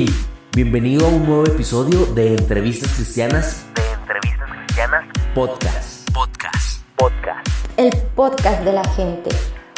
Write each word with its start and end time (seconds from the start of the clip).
Hey, 0.00 0.06
bienvenido 0.54 1.06
a 1.06 1.08
un 1.08 1.26
nuevo 1.26 1.44
episodio 1.44 2.06
de 2.14 2.36
Entrevistas 2.36 2.94
Cristianas. 2.94 3.66
De 3.74 3.82
Entrevistas 4.00 4.48
Cristianas 4.48 5.04
Podcast. 5.34 6.08
Podcast. 6.14 6.88
Podcast. 6.96 7.48
El 7.76 7.90
podcast 8.14 8.62
de 8.62 8.74
la 8.74 8.84
gente. 8.90 9.28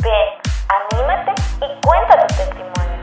Ven, 0.02 0.12
anímate 0.92 1.40
y 1.56 1.80
cuenta 1.80 2.26
tu 2.26 2.34
testimonio. 2.36 2.98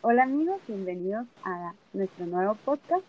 Hola 0.00 0.24
amigos, 0.24 0.60
bienvenidos 0.66 1.28
a 1.44 1.74
nuestro 1.92 2.26
nuevo 2.26 2.56
podcast. 2.56 3.06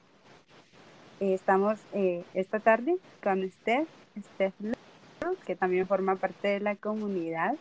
Eh, 1.22 1.34
estamos 1.34 1.80
eh, 1.94 2.24
esta 2.36 2.60
tarde 2.60 2.98
con 3.24 3.50
Steph, 3.50 3.88
Steph 4.16 4.54
Luz, 4.60 5.40
que 5.48 5.56
también 5.56 5.88
forma 5.88 6.18
parte 6.18 6.50
de 6.50 6.60
la 6.60 6.76
comunidad. 6.76 7.56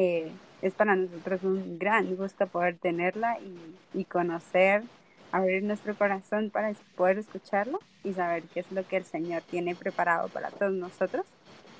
Eh, 0.00 0.30
es 0.62 0.74
para 0.74 0.94
nosotros 0.94 1.42
un 1.42 1.76
gran 1.76 2.14
gusto 2.14 2.46
poder 2.46 2.78
tenerla 2.78 3.36
y, 3.40 3.98
y, 3.98 4.04
conocer, 4.04 4.84
abrir 5.32 5.64
nuestro 5.64 5.96
corazón 5.96 6.50
para 6.50 6.72
poder 6.94 7.18
escucharlo 7.18 7.80
y 8.04 8.12
saber 8.12 8.44
qué 8.54 8.60
es 8.60 8.70
lo 8.70 8.86
que 8.86 8.98
el 8.98 9.04
Señor 9.04 9.42
tiene 9.42 9.74
preparado 9.74 10.28
para 10.28 10.52
todos 10.52 10.70
nosotros 10.70 11.26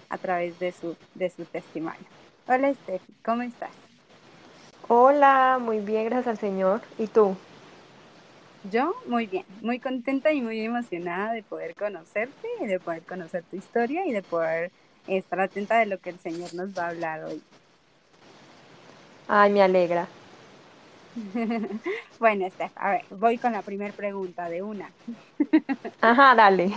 a 0.09 0.19
través 0.19 0.59
de 0.59 0.73
su, 0.73 0.97
de 1.15 1.31
su 1.31 1.45
testimonio. 1.45 2.01
Hola 2.49 2.75
Steffi, 2.75 3.15
¿cómo 3.25 3.43
estás? 3.43 3.71
Hola, 4.89 5.61
muy 5.61 5.79
bien, 5.79 6.07
gracias 6.07 6.27
al 6.27 6.39
Señor. 6.39 6.81
¿Y 6.99 7.07
tú? 7.07 7.37
Yo 8.73 8.97
muy 9.07 9.29
bien, 9.29 9.45
muy 9.63 9.79
contenta 9.79 10.33
y 10.33 10.43
muy 10.43 10.61
emocionada 10.61 11.35
de 11.35 11.45
poder 11.45 11.77
conocerte 11.77 12.49
y 12.61 12.67
de 12.67 12.81
poder 12.81 13.03
conocer 13.03 13.45
tu 13.45 13.55
historia 13.55 14.05
y 14.09 14.13
de 14.13 14.23
poder 14.23 14.73
estar 15.07 15.39
atenta 15.39 15.79
de 15.79 15.87
lo 15.87 15.99
que 15.99 16.11
el 16.11 16.19
Señor 16.19 16.53
nos 16.55 16.77
va 16.77 16.87
a 16.87 16.89
hablar 16.89 17.23
hoy. 17.23 17.41
Ay, 19.29 19.53
me 19.53 19.63
alegra. 19.63 20.09
bueno, 22.19 22.49
Steph, 22.51 22.73
a 22.77 22.91
ver, 22.91 23.05
voy 23.11 23.39
con 23.39 23.53
la 23.53 23.63
primera 23.63 23.93
pregunta 23.93 24.49
de 24.49 24.63
una. 24.63 24.91
Ajá, 26.01 26.35
dale. 26.35 26.73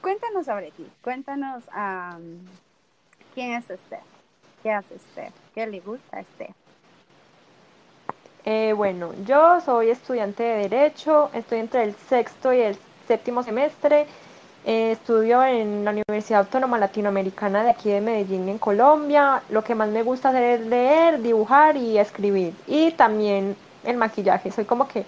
Cuéntanos 0.00 0.46
sobre 0.46 0.70
ti, 0.70 0.86
cuéntanos 1.02 1.64
um, 1.74 2.38
quién 3.34 3.52
es 3.54 3.64
Steph, 3.64 4.04
qué 4.62 4.70
hace 4.70 4.98
Steph, 4.98 5.34
qué 5.54 5.66
le 5.66 5.80
gusta 5.80 6.18
a 6.18 6.22
Steph. 6.22 6.54
Eh, 8.44 8.72
bueno, 8.72 9.12
yo 9.26 9.60
soy 9.60 9.90
estudiante 9.90 10.42
de 10.44 10.68
Derecho, 10.68 11.30
estoy 11.34 11.58
entre 11.58 11.82
el 11.82 11.94
sexto 11.94 12.52
y 12.52 12.60
el 12.60 12.76
séptimo 13.06 13.42
semestre. 13.42 14.06
Eh, 14.64 14.92
estudio 14.92 15.42
en 15.44 15.84
la 15.84 15.92
Universidad 15.92 16.40
Autónoma 16.40 16.78
Latinoamericana 16.78 17.64
de 17.64 17.70
aquí 17.70 17.90
de 17.90 18.00
Medellín, 18.00 18.48
en 18.48 18.58
Colombia. 18.58 19.42
Lo 19.48 19.64
que 19.64 19.74
más 19.74 19.88
me 19.88 20.02
gusta 20.02 20.28
hacer 20.30 20.60
es 20.60 20.66
leer, 20.66 21.22
dibujar 21.22 21.76
y 21.76 21.98
escribir. 21.98 22.54
Y 22.66 22.90
también 22.92 23.56
el 23.84 23.96
maquillaje. 23.96 24.50
Soy 24.50 24.64
como 24.64 24.88
que 24.88 25.06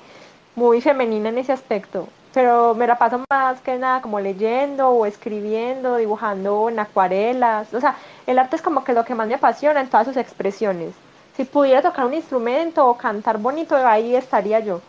muy 0.55 0.81
femenina 0.81 1.29
en 1.29 1.39
ese 1.39 1.53
aspecto. 1.53 2.09
Pero 2.33 2.75
me 2.75 2.87
la 2.87 2.99
paso 2.99 3.25
más 3.31 3.61
que 3.61 3.77
nada 3.79 4.01
como 4.03 4.21
leyendo 4.21 4.89
o 4.91 5.05
escribiendo, 5.07 5.97
dibujando 5.97 6.69
en 6.71 6.79
acuarelas. 6.79 7.75
O 7.75 7.81
sea, 7.81 7.99
el 8.27 8.39
arte 8.39 8.57
es 8.57 8.63
como 8.63 8.85
que 8.85 8.93
lo 8.95 9.05
que 9.05 9.15
más 9.15 9.29
me 9.29 9.35
apasiona 9.35 9.81
en 9.81 9.91
todas 9.91 10.07
sus 10.07 10.17
expresiones. 10.17 10.95
Si 11.37 11.45
pudiera 11.45 11.83
tocar 11.83 12.07
un 12.07 12.15
instrumento 12.15 12.87
o 12.87 12.97
cantar 12.97 13.39
bonito, 13.39 13.77
ahí 13.77 14.15
estaría 14.17 14.61
yo. 14.61 14.83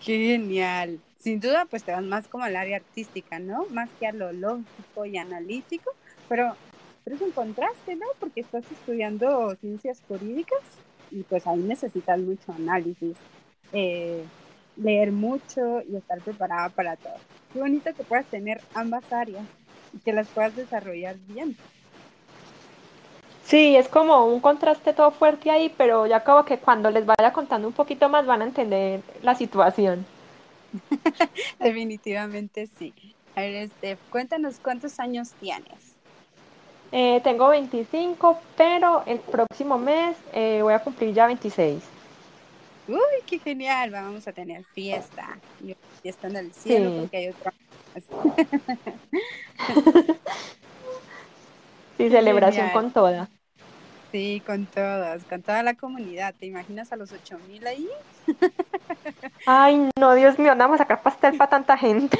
Qué 0.00 0.16
genial. 0.18 1.00
Sin 1.18 1.40
duda, 1.40 1.66
pues 1.68 1.82
te 1.82 1.92
vas 1.92 2.04
más 2.04 2.28
como 2.28 2.44
al 2.44 2.54
área 2.54 2.76
artística, 2.76 3.40
¿no? 3.40 3.66
Más 3.70 3.90
que 3.98 4.06
a 4.06 4.12
lo 4.12 4.32
lógico 4.32 5.04
y 5.04 5.16
analítico, 5.18 5.90
pero, 6.28 6.54
pero 7.02 7.16
es 7.16 7.22
un 7.22 7.32
contraste, 7.32 7.96
¿no? 7.96 8.06
Porque 8.20 8.40
estás 8.40 8.64
estudiando 8.70 9.54
ciencias 9.56 10.00
jurídicas 10.06 10.60
y 11.10 11.24
pues 11.24 11.46
ahí 11.46 11.58
necesitas 11.58 12.20
mucho 12.20 12.52
análisis, 12.52 13.16
eh, 13.72 14.22
leer 14.76 15.10
mucho 15.10 15.82
y 15.82 15.96
estar 15.96 16.20
preparada 16.20 16.68
para 16.68 16.94
todo. 16.96 17.16
Qué 17.52 17.58
bonito 17.58 17.92
que 17.94 18.04
puedas 18.04 18.26
tener 18.26 18.60
ambas 18.74 19.12
áreas 19.12 19.44
y 19.92 19.98
que 19.98 20.12
las 20.12 20.28
puedas 20.28 20.54
desarrollar 20.54 21.16
bien. 21.26 21.56
Sí, 23.44 23.76
es 23.76 23.88
como 23.88 24.26
un 24.26 24.40
contraste 24.40 24.92
todo 24.92 25.10
fuerte 25.10 25.50
ahí, 25.50 25.74
pero 25.76 26.06
ya 26.06 26.22
como 26.22 26.44
que 26.44 26.58
cuando 26.58 26.90
les 26.90 27.06
vaya 27.06 27.32
contando 27.32 27.66
un 27.66 27.74
poquito 27.74 28.08
más 28.08 28.24
van 28.26 28.42
a 28.42 28.44
entender 28.44 29.00
la 29.22 29.34
situación. 29.34 30.06
Definitivamente 31.58 32.68
sí. 32.78 32.94
A 33.34 33.42
ver, 33.42 33.68
Steph, 33.68 33.98
cuéntanos 34.10 34.56
cuántos 34.62 34.98
años 34.98 35.30
tienes. 35.40 35.94
Eh, 36.90 37.20
tengo 37.22 37.48
25, 37.48 38.40
pero 38.56 39.02
el 39.06 39.18
próximo 39.18 39.76
mes 39.78 40.16
eh, 40.32 40.60
voy 40.62 40.72
a 40.72 40.78
cumplir 40.78 41.12
ya 41.12 41.26
26. 41.26 41.82
Uy, 42.88 42.96
qué 43.26 43.38
genial, 43.38 43.90
vamos 43.90 44.26
a 44.26 44.32
tener 44.32 44.64
fiesta. 44.72 45.38
Y 45.62 45.76
fiesta 46.00 46.28
en 46.28 46.36
el 46.36 46.50
cielo 46.52 46.90
sí. 46.90 46.96
porque 47.00 47.16
hay 47.18 47.28
otro. 47.28 47.52
sí, 51.98 52.08
celebración 52.08 52.68
genial. 52.68 52.72
con 52.72 52.90
toda. 52.92 53.28
Sí, 54.10 54.42
con 54.46 54.66
todas, 54.66 55.22
con 55.24 55.42
toda 55.42 55.62
la 55.62 55.74
comunidad. 55.74 56.34
¿Te 56.38 56.46
imaginas 56.46 56.92
a 56.92 56.96
los 56.96 57.12
8000 57.12 57.66
ahí? 57.66 57.88
Ay, 59.46 59.90
no, 59.98 60.14
Dios 60.14 60.38
mío, 60.38 60.54
vamos 60.56 60.76
a 60.76 60.84
sacar 60.84 61.02
pastel 61.02 61.36
para 61.36 61.50
tanta 61.50 61.76
gente. 61.76 62.18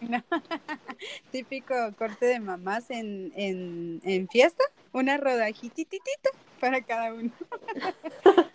No. 0.00 0.22
Típico 1.30 1.74
corte 1.98 2.26
de 2.26 2.40
mamás 2.40 2.90
en, 2.90 3.32
en, 3.36 4.00
en 4.04 4.28
fiesta, 4.28 4.64
una 4.92 5.18
rodajititita 5.18 6.30
para 6.60 6.80
cada 6.82 7.14
uno. 7.14 7.30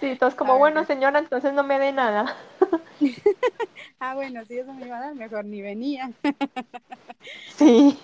Sí, 0.00 0.16
todos 0.16 0.34
como, 0.34 0.58
bueno, 0.58 0.84
señora, 0.84 1.18
entonces 1.18 1.54
no 1.54 1.62
me 1.62 1.78
dé 1.78 1.90
nada. 1.90 2.36
ah, 4.00 4.14
bueno, 4.14 4.44
si 4.44 4.58
eso 4.58 4.74
me 4.74 4.86
iba 4.86 4.98
a 4.98 5.00
dar, 5.00 5.14
mejor 5.14 5.46
ni 5.46 5.62
venía. 5.62 6.10
Sí. 7.56 7.98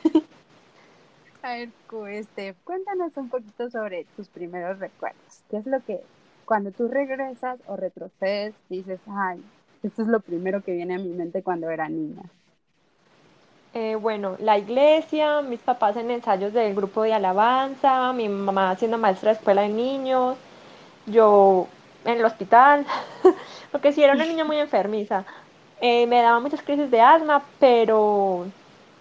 A 1.43 1.55
ver, 1.55 1.71
este, 2.11 2.55
cuéntanos 2.65 3.17
un 3.17 3.31
poquito 3.31 3.71
sobre 3.71 4.05
tus 4.17 4.29
primeros 4.29 4.79
recuerdos. 4.79 5.43
¿Qué 5.49 5.57
es 5.57 5.67
lo 5.67 5.83
que 5.85 6.01
cuando 6.45 6.71
tú 6.71 6.89
regresas 6.89 7.59
o 7.67 7.77
retrocedes 7.77 8.55
dices, 8.69 9.01
ay, 9.09 9.43
esto 9.83 10.03
es 10.03 10.09
lo 10.09 10.21
primero 10.21 10.63
que 10.63 10.73
viene 10.73 10.97
a 10.97 10.99
mi 10.99 11.09
mente 11.09 11.43
cuando 11.43 11.71
era 11.71 11.89
niña? 11.89 12.23
Eh, 13.73 13.95
bueno, 13.95 14.37
la 14.41 14.59
iglesia, 14.59 15.41
mis 15.41 15.61
papás 15.61 15.97
en 15.97 16.11
ensayos 16.11 16.53
del 16.53 16.75
grupo 16.75 17.05
de 17.05 17.15
alabanza, 17.15 18.13
mi 18.13 18.29
mamá 18.29 18.77
siendo 18.77 18.99
maestra 18.99 19.31
de 19.31 19.39
escuela 19.39 19.63
de 19.63 19.69
niños, 19.69 20.37
yo 21.07 21.69
en 22.05 22.19
el 22.19 22.25
hospital, 22.25 22.85
porque 23.73 23.93
sí 23.93 24.03
era 24.03 24.15
una 24.15 24.27
niña 24.27 24.45
muy 24.45 24.59
enfermiza. 24.59 25.25
Eh, 25.81 26.07
me 26.07 26.21
daba 26.21 26.41
muchas 26.41 26.63
crisis 26.63 26.91
de 26.91 27.01
asma, 27.01 27.43
pero 27.59 28.47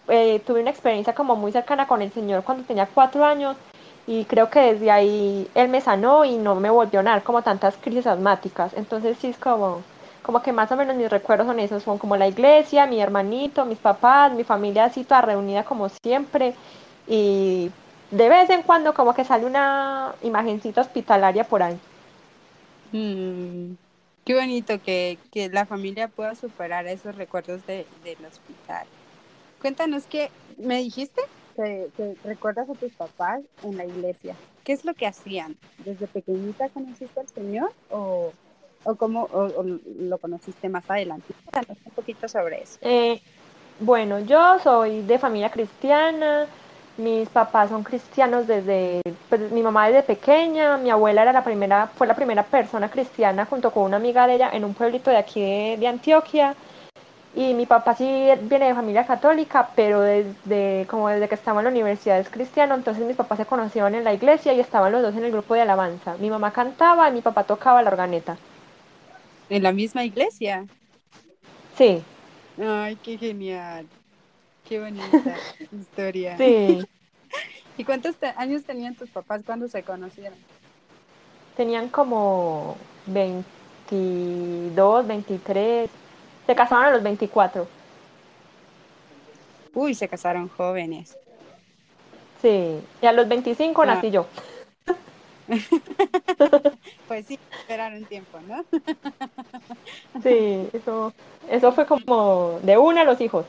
eh, 0.10 0.42
tuve 0.46 0.62
una 0.62 0.72
experiencia 0.72 1.14
como 1.14 1.36
muy 1.36 1.52
cercana 1.52 1.88
con 1.88 2.02
el 2.02 2.12
Señor 2.12 2.44
cuando 2.44 2.64
tenía 2.64 2.88
cuatro 2.88 3.26
años 3.26 3.56
y 4.08 4.26
creo 4.26 4.50
que 4.50 4.74
desde 4.74 4.92
ahí 4.92 5.48
Él 5.54 5.70
me 5.70 5.82
sanó 5.82 6.26
y 6.26 6.38
no 6.38 6.56
me 6.56 6.70
volvió 6.70 7.00
a 7.02 7.04
dar 7.04 7.24
como 7.24 7.42
tantas 7.44 7.78
crisis 7.78 8.08
asmáticas. 8.08 8.74
Entonces 8.76 9.18
sí 9.20 9.28
es 9.28 9.38
como, 9.38 9.84
como 10.24 10.42
que 10.42 10.52
más 10.52 10.72
o 10.72 10.76
menos 10.76 10.96
mis 10.96 11.10
recuerdos 11.10 11.48
son 11.48 11.60
esos, 11.60 11.84
son 11.84 11.98
como 12.00 12.18
la 12.18 12.28
iglesia, 12.28 12.88
mi 12.88 13.00
hermanito, 13.00 13.66
mis 13.66 13.78
papás, 13.78 14.34
mi 14.34 14.44
familia 14.44 14.86
así 14.86 15.04
toda 15.04 15.22
reunida 15.22 15.64
como 15.64 15.90
siempre 15.90 16.56
y 17.08 17.70
de 18.12 18.30
vez 18.30 18.50
en 18.50 18.64
cuando 18.64 18.94
como 18.94 19.14
que 19.14 19.24
sale 19.24 19.46
una 19.46 20.14
imagencita 20.24 20.82
hospitalaria 20.82 21.44
por 21.44 21.62
ahí. 21.62 21.78
Mm, 22.92 23.74
qué 24.26 24.34
bonito 24.34 24.82
que, 24.82 25.20
que, 25.32 25.50
la 25.50 25.66
familia 25.66 26.08
pueda 26.08 26.34
superar 26.36 26.88
esos 26.88 27.16
recuerdos 27.16 27.66
de, 27.68 27.86
del 28.04 28.26
hospital. 28.26 28.88
Cuéntanos 29.62 30.06
que 30.06 30.30
me 30.58 30.78
dijiste 30.78 31.22
que, 31.56 31.90
recuerdas 32.24 32.70
a 32.70 32.74
tus 32.74 32.94
papás 32.94 33.42
en 33.64 33.78
la 33.78 33.86
iglesia. 33.86 34.36
¿Qué 34.64 34.74
es 34.74 34.86
lo 34.86 34.94
que 34.94 35.08
hacían? 35.08 35.58
¿Desde 35.84 36.08
pequeñita 36.08 36.70
conociste 36.70 37.20
al 37.20 37.28
Señor 37.28 37.72
o, 37.90 38.32
o 38.84 38.96
cómo 38.96 39.24
o, 39.32 39.64
lo 39.64 40.18
conociste 40.18 40.70
más 40.70 40.90
adelante? 40.90 41.34
Cuéntanos 41.46 41.82
un 41.86 41.92
poquito 41.92 42.28
sobre 42.28 42.62
eso. 42.62 42.78
Eh, 42.82 43.22
bueno, 43.80 44.20
yo 44.20 44.60
soy 44.60 45.02
de 45.02 45.20
familia 45.20 45.50
cristiana. 45.50 46.48
Mis 46.98 47.30
papás 47.30 47.70
son 47.70 47.84
cristianos 47.84 48.46
desde, 48.46 49.02
pues, 49.30 49.52
mi 49.52 49.64
mamá 49.64 49.88
desde 49.88 50.04
pequeña, 50.04 50.76
mi 50.76 50.90
abuela 50.90 51.22
era 51.22 51.32
la 51.32 51.46
primera, 51.46 51.88
fue 51.88 52.06
la 52.06 52.14
primera 52.14 52.44
persona 52.44 52.92
cristiana 52.92 53.46
junto 53.46 53.72
con 53.72 53.84
una 53.84 53.96
amiga 53.96 54.28
de 54.28 54.36
ella 54.36 54.50
en 54.52 54.66
un 54.66 54.74
pueblito 54.74 55.10
de 55.10 55.16
aquí 55.16 55.42
de 55.42 55.88
Antioquia. 55.88 56.56
Y 57.36 57.54
mi 57.54 57.66
papá 57.66 57.96
sí 57.96 58.04
viene 58.42 58.68
de 58.68 58.74
familia 58.76 59.06
católica, 59.06 59.70
pero 59.76 60.02
desde, 60.02 60.88
como 60.90 61.10
desde 61.10 61.30
que 61.30 61.36
estaba 61.36 61.60
en 61.62 61.66
la 61.66 61.72
universidad 61.72 62.20
es 62.20 62.30
cristiano, 62.30 62.74
entonces 62.74 63.06
mis 63.06 63.16
papás 63.16 63.38
se 63.38 63.46
conocieron 63.46 63.94
en 63.94 64.04
la 64.04 64.14
iglesia 64.14 64.54
y 64.54 64.60
estaban 64.60 64.92
los 64.92 65.02
dos 65.02 65.16
en 65.16 65.24
el 65.26 65.32
grupo 65.32 65.54
de 65.54 65.62
alabanza. 65.62 66.16
Mi 66.18 66.30
mamá 66.30 66.52
cantaba 66.52 67.08
y 67.08 67.14
mi 67.14 67.22
papá 67.22 67.44
tocaba 67.44 67.84
la 67.84 67.92
organeta. 67.92 68.38
¿En 69.50 69.64
la 69.64 69.72
misma 69.72 70.04
iglesia? 70.04 70.66
Sí. 71.78 72.02
Ay, 72.62 72.96
qué 72.98 73.18
genial. 73.18 73.86
Qué 74.68 74.80
bonita 74.80 75.36
historia. 75.72 76.36
Sí. 76.38 76.86
¿Y 77.78 77.84
cuántos 77.84 78.16
te 78.16 78.28
años 78.36 78.64
tenían 78.64 78.96
tus 78.96 79.10
papás 79.10 79.42
cuando 79.46 79.68
se 79.68 79.84
conocieron? 79.84 80.38
tenían 81.60 81.90
como 81.90 82.78
22, 83.08 85.06
23, 85.06 85.90
se 86.50 86.56
casaban 86.56 86.86
a 86.86 86.90
los 86.90 87.04
24. 87.04 87.68
Uy, 89.76 89.94
se 89.94 90.08
casaron 90.08 90.50
jóvenes. 90.50 91.16
Sí, 92.42 92.82
y 93.04 93.06
a 93.06 93.12
los 93.12 93.28
25 93.28 93.84
Ah. 93.84 93.86
nací 93.86 94.10
yo. 94.10 94.26
Pues 97.08 97.28
sí, 97.28 97.38
esperaron 97.52 98.04
tiempo, 98.08 98.40
¿no? 98.40 98.66
Sí, 100.24 100.68
eso, 100.74 101.14
eso 101.52 101.72
fue 101.72 101.86
como 101.86 102.60
de 102.64 102.80
una 102.80 103.02
a 103.02 103.06
los 103.06 103.22
hijos. 103.22 103.46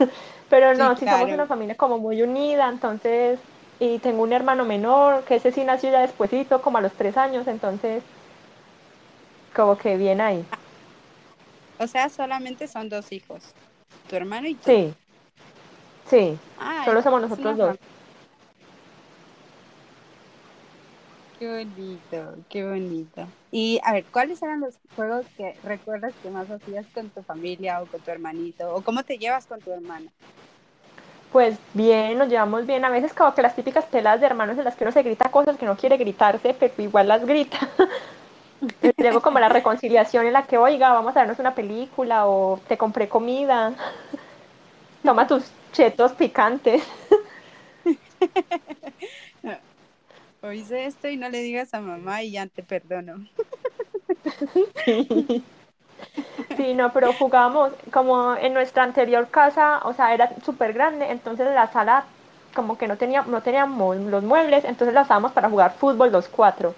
Pero 0.50 0.74
no, 0.74 0.94
Sí, 0.94 1.02
sí 1.04 1.06
somos 1.06 1.30
una 1.30 1.46
familia 1.46 1.76
como 1.76 1.98
muy 1.98 2.20
unida, 2.20 2.68
entonces, 2.68 3.38
y 3.78 3.98
tengo 3.98 4.24
un 4.24 4.32
hermano 4.32 4.64
menor, 4.64 5.22
que 5.22 5.36
ese 5.36 5.52
sí 5.52 5.62
nació 5.62 5.92
ya 5.92 6.00
despuesito, 6.00 6.60
como 6.62 6.78
a 6.78 6.80
los 6.80 6.92
tres 6.94 7.16
años, 7.16 7.46
entonces, 7.46 8.02
como 9.54 9.78
que 9.78 9.96
bien 9.96 10.20
ahí. 10.20 10.44
O 11.80 11.86
sea, 11.86 12.10
solamente 12.10 12.68
son 12.68 12.90
dos 12.90 13.10
hijos. 13.10 13.42
Tu 14.08 14.14
hermano 14.14 14.46
y 14.46 14.54
tú. 14.54 14.64
Sí, 14.66 14.94
sí, 16.10 16.38
solo 16.84 17.00
somos 17.00 17.22
nosotros 17.22 17.56
dos. 17.56 17.76
Qué 21.38 21.48
bonito, 21.48 22.34
qué 22.50 22.68
bonito. 22.68 23.26
Y 23.50 23.80
a 23.82 23.94
ver, 23.94 24.04
¿cuáles 24.12 24.42
eran 24.42 24.60
los 24.60 24.74
juegos 24.94 25.24
que 25.38 25.56
recuerdas 25.64 26.12
que 26.22 26.28
más 26.28 26.50
hacías 26.50 26.84
con 26.92 27.08
tu 27.08 27.22
familia 27.22 27.80
o 27.80 27.86
con 27.86 27.98
tu 28.00 28.10
hermanito? 28.10 28.74
¿O 28.74 28.82
cómo 28.82 29.02
te 29.02 29.16
llevas 29.16 29.46
con 29.46 29.58
tu 29.60 29.72
hermano? 29.72 30.10
Pues 31.32 31.56
bien, 31.72 32.18
nos 32.18 32.28
llevamos 32.28 32.66
bien. 32.66 32.84
A 32.84 32.90
veces 32.90 33.14
como 33.14 33.34
que 33.34 33.40
las 33.40 33.56
típicas 33.56 33.86
peladas 33.86 34.20
de 34.20 34.26
hermanos 34.26 34.58
en 34.58 34.64
las 34.64 34.76
que 34.76 34.84
uno 34.84 34.92
se 34.92 35.02
grita 35.02 35.30
cosas 35.30 35.56
que 35.56 35.64
no 35.64 35.78
quiere 35.78 35.96
gritarse, 35.96 36.54
pero 36.60 36.74
igual 36.76 37.08
las 37.08 37.24
grita. 37.24 37.58
Luego 38.98 39.22
como 39.22 39.38
la 39.38 39.48
reconciliación 39.48 40.26
en 40.26 40.32
la 40.34 40.46
que, 40.46 40.58
oiga, 40.58 40.92
vamos 40.92 41.16
a 41.16 41.20
vernos 41.20 41.38
una 41.38 41.54
película 41.54 42.26
o 42.26 42.60
te 42.68 42.76
compré 42.76 43.08
comida, 43.08 43.72
toma 45.04 45.26
tus 45.26 45.44
chetos 45.72 46.12
picantes. 46.12 46.82
O 50.42 50.52
hice 50.52 50.86
esto 50.86 51.08
y 51.08 51.16
no 51.16 51.28
le 51.30 51.40
digas 51.42 51.74
a 51.74 51.80
mamá 51.80 52.22
y 52.22 52.32
ya 52.32 52.46
te 52.46 52.62
perdono. 52.62 53.26
Sí. 54.84 55.08
Sí, 56.56 56.74
no, 56.74 56.92
pero 56.92 57.12
jugábamos 57.14 57.72
como 57.92 58.34
en 58.36 58.52
nuestra 58.54 58.82
anterior 58.84 59.28
casa, 59.30 59.80
o 59.84 59.92
sea, 59.94 60.14
era 60.14 60.34
súper 60.44 60.72
grande, 60.72 61.10
entonces 61.10 61.46
la 61.54 61.70
sala 61.72 62.04
como 62.54 62.76
que 62.78 62.88
no 62.88 62.96
tenía, 62.98 63.22
no 63.22 63.42
teníamos 63.42 63.96
los 63.96 64.22
muebles, 64.24 64.64
entonces 64.64 64.94
la 64.94 65.02
usábamos 65.02 65.32
para 65.32 65.48
jugar 65.50 65.74
fútbol 65.74 66.12
los 66.12 66.28
cuatro. 66.28 66.74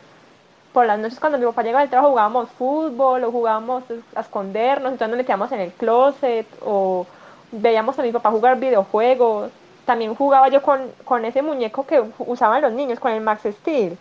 Por 0.73 0.87
las 0.87 0.99
noches 0.99 1.21
cuando 1.21 1.39
mi 1.39 1.45
papá 1.45 1.63
llegaba 1.63 1.81
del 1.83 1.91
trabajo 1.91 2.11
jugábamos 2.11 2.49
fútbol 2.51 3.25
o 3.25 3.31
jugábamos 3.31 3.85
a 4.15 4.21
escondernos, 4.21 4.93
entonces 4.93 5.09
nos 5.11 5.19
metíamos 5.19 5.53
en 5.53 5.61
el 5.61 5.73
closet 5.73 6.47
o 6.63 7.07
veíamos 7.51 7.99
a 7.99 8.03
mi 8.03 8.13
papá 8.13 8.31
jugar 8.31 8.59
videojuegos. 8.59 9.51
También 9.85 10.15
jugaba 10.15 10.49
yo 10.49 10.63
con, 10.63 10.91
con 11.05 11.25
ese 11.25 11.43
muñeco 11.43 11.87
que 11.87 12.03
usaban 12.21 12.63
los 12.63 12.73
niños, 12.73 12.99
con 13.01 13.13
el 13.13 13.21
Max 13.21 13.43
Steel. 13.45 13.99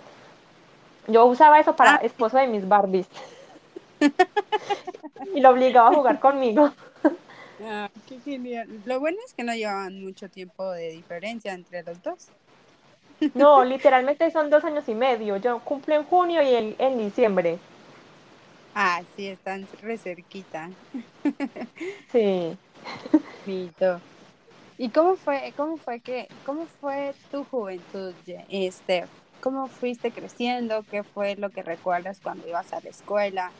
Yo 1.07 1.25
usaba 1.25 1.59
eso 1.59 1.75
para 1.75 1.95
Ah. 1.95 1.99
esposo 2.03 2.37
de 2.37 2.47
mis 2.47 2.67
Barbies. 2.67 3.07
y 5.35 5.39
lo 5.41 5.49
obligaba 5.49 5.89
a 5.89 5.93
jugar 5.93 6.19
conmigo. 6.19 6.71
Ah, 7.63 7.89
qué 8.07 8.19
genial. 8.19 8.67
Lo 8.85 8.99
bueno 8.99 9.17
es 9.25 9.33
que 9.33 9.43
no 9.43 9.53
llevaban 9.53 10.01
mucho 10.03 10.29
tiempo 10.29 10.71
de 10.71 10.89
diferencia 10.89 11.53
entre 11.53 11.83
los 11.83 12.01
dos. 12.01 12.29
No, 13.33 13.63
literalmente 13.65 14.31
son 14.31 14.49
dos 14.49 14.63
años 14.63 14.87
y 14.87 14.95
medio. 14.95 15.37
Yo 15.37 15.63
cumplo 15.63 15.95
en 15.95 16.05
junio 16.05 16.41
y 16.43 16.47
él 16.55 16.75
en 16.79 16.97
diciembre. 16.97 17.59
Ah, 18.73 19.03
sí, 19.15 19.27
están 19.27 19.67
re 19.81 19.97
cerquita. 19.97 20.75
Sí. 22.11 22.59
¿Y 24.77 24.91
cómo 24.91 25.15
fue, 25.15 25.53
cómo 25.55 25.77
fue 25.77 26.01
que, 26.01 26.33
cómo 26.43 26.67
fue 26.67 27.17
tu 27.29 27.45
juventud, 27.45 28.15
Steph? 28.71 29.11
¿Cómo 29.39 29.69
fuiste 29.69 30.11
creciendo? 30.13 30.85
¿Qué 30.87 31.03
fue 31.03 31.35
lo 31.35 31.51
que 31.51 31.63
recuerdas 31.63 32.21
cuando 32.21 32.47
ibas 32.47 32.73
a 32.73 32.81
la 32.81 32.89
escuela? 32.89 33.55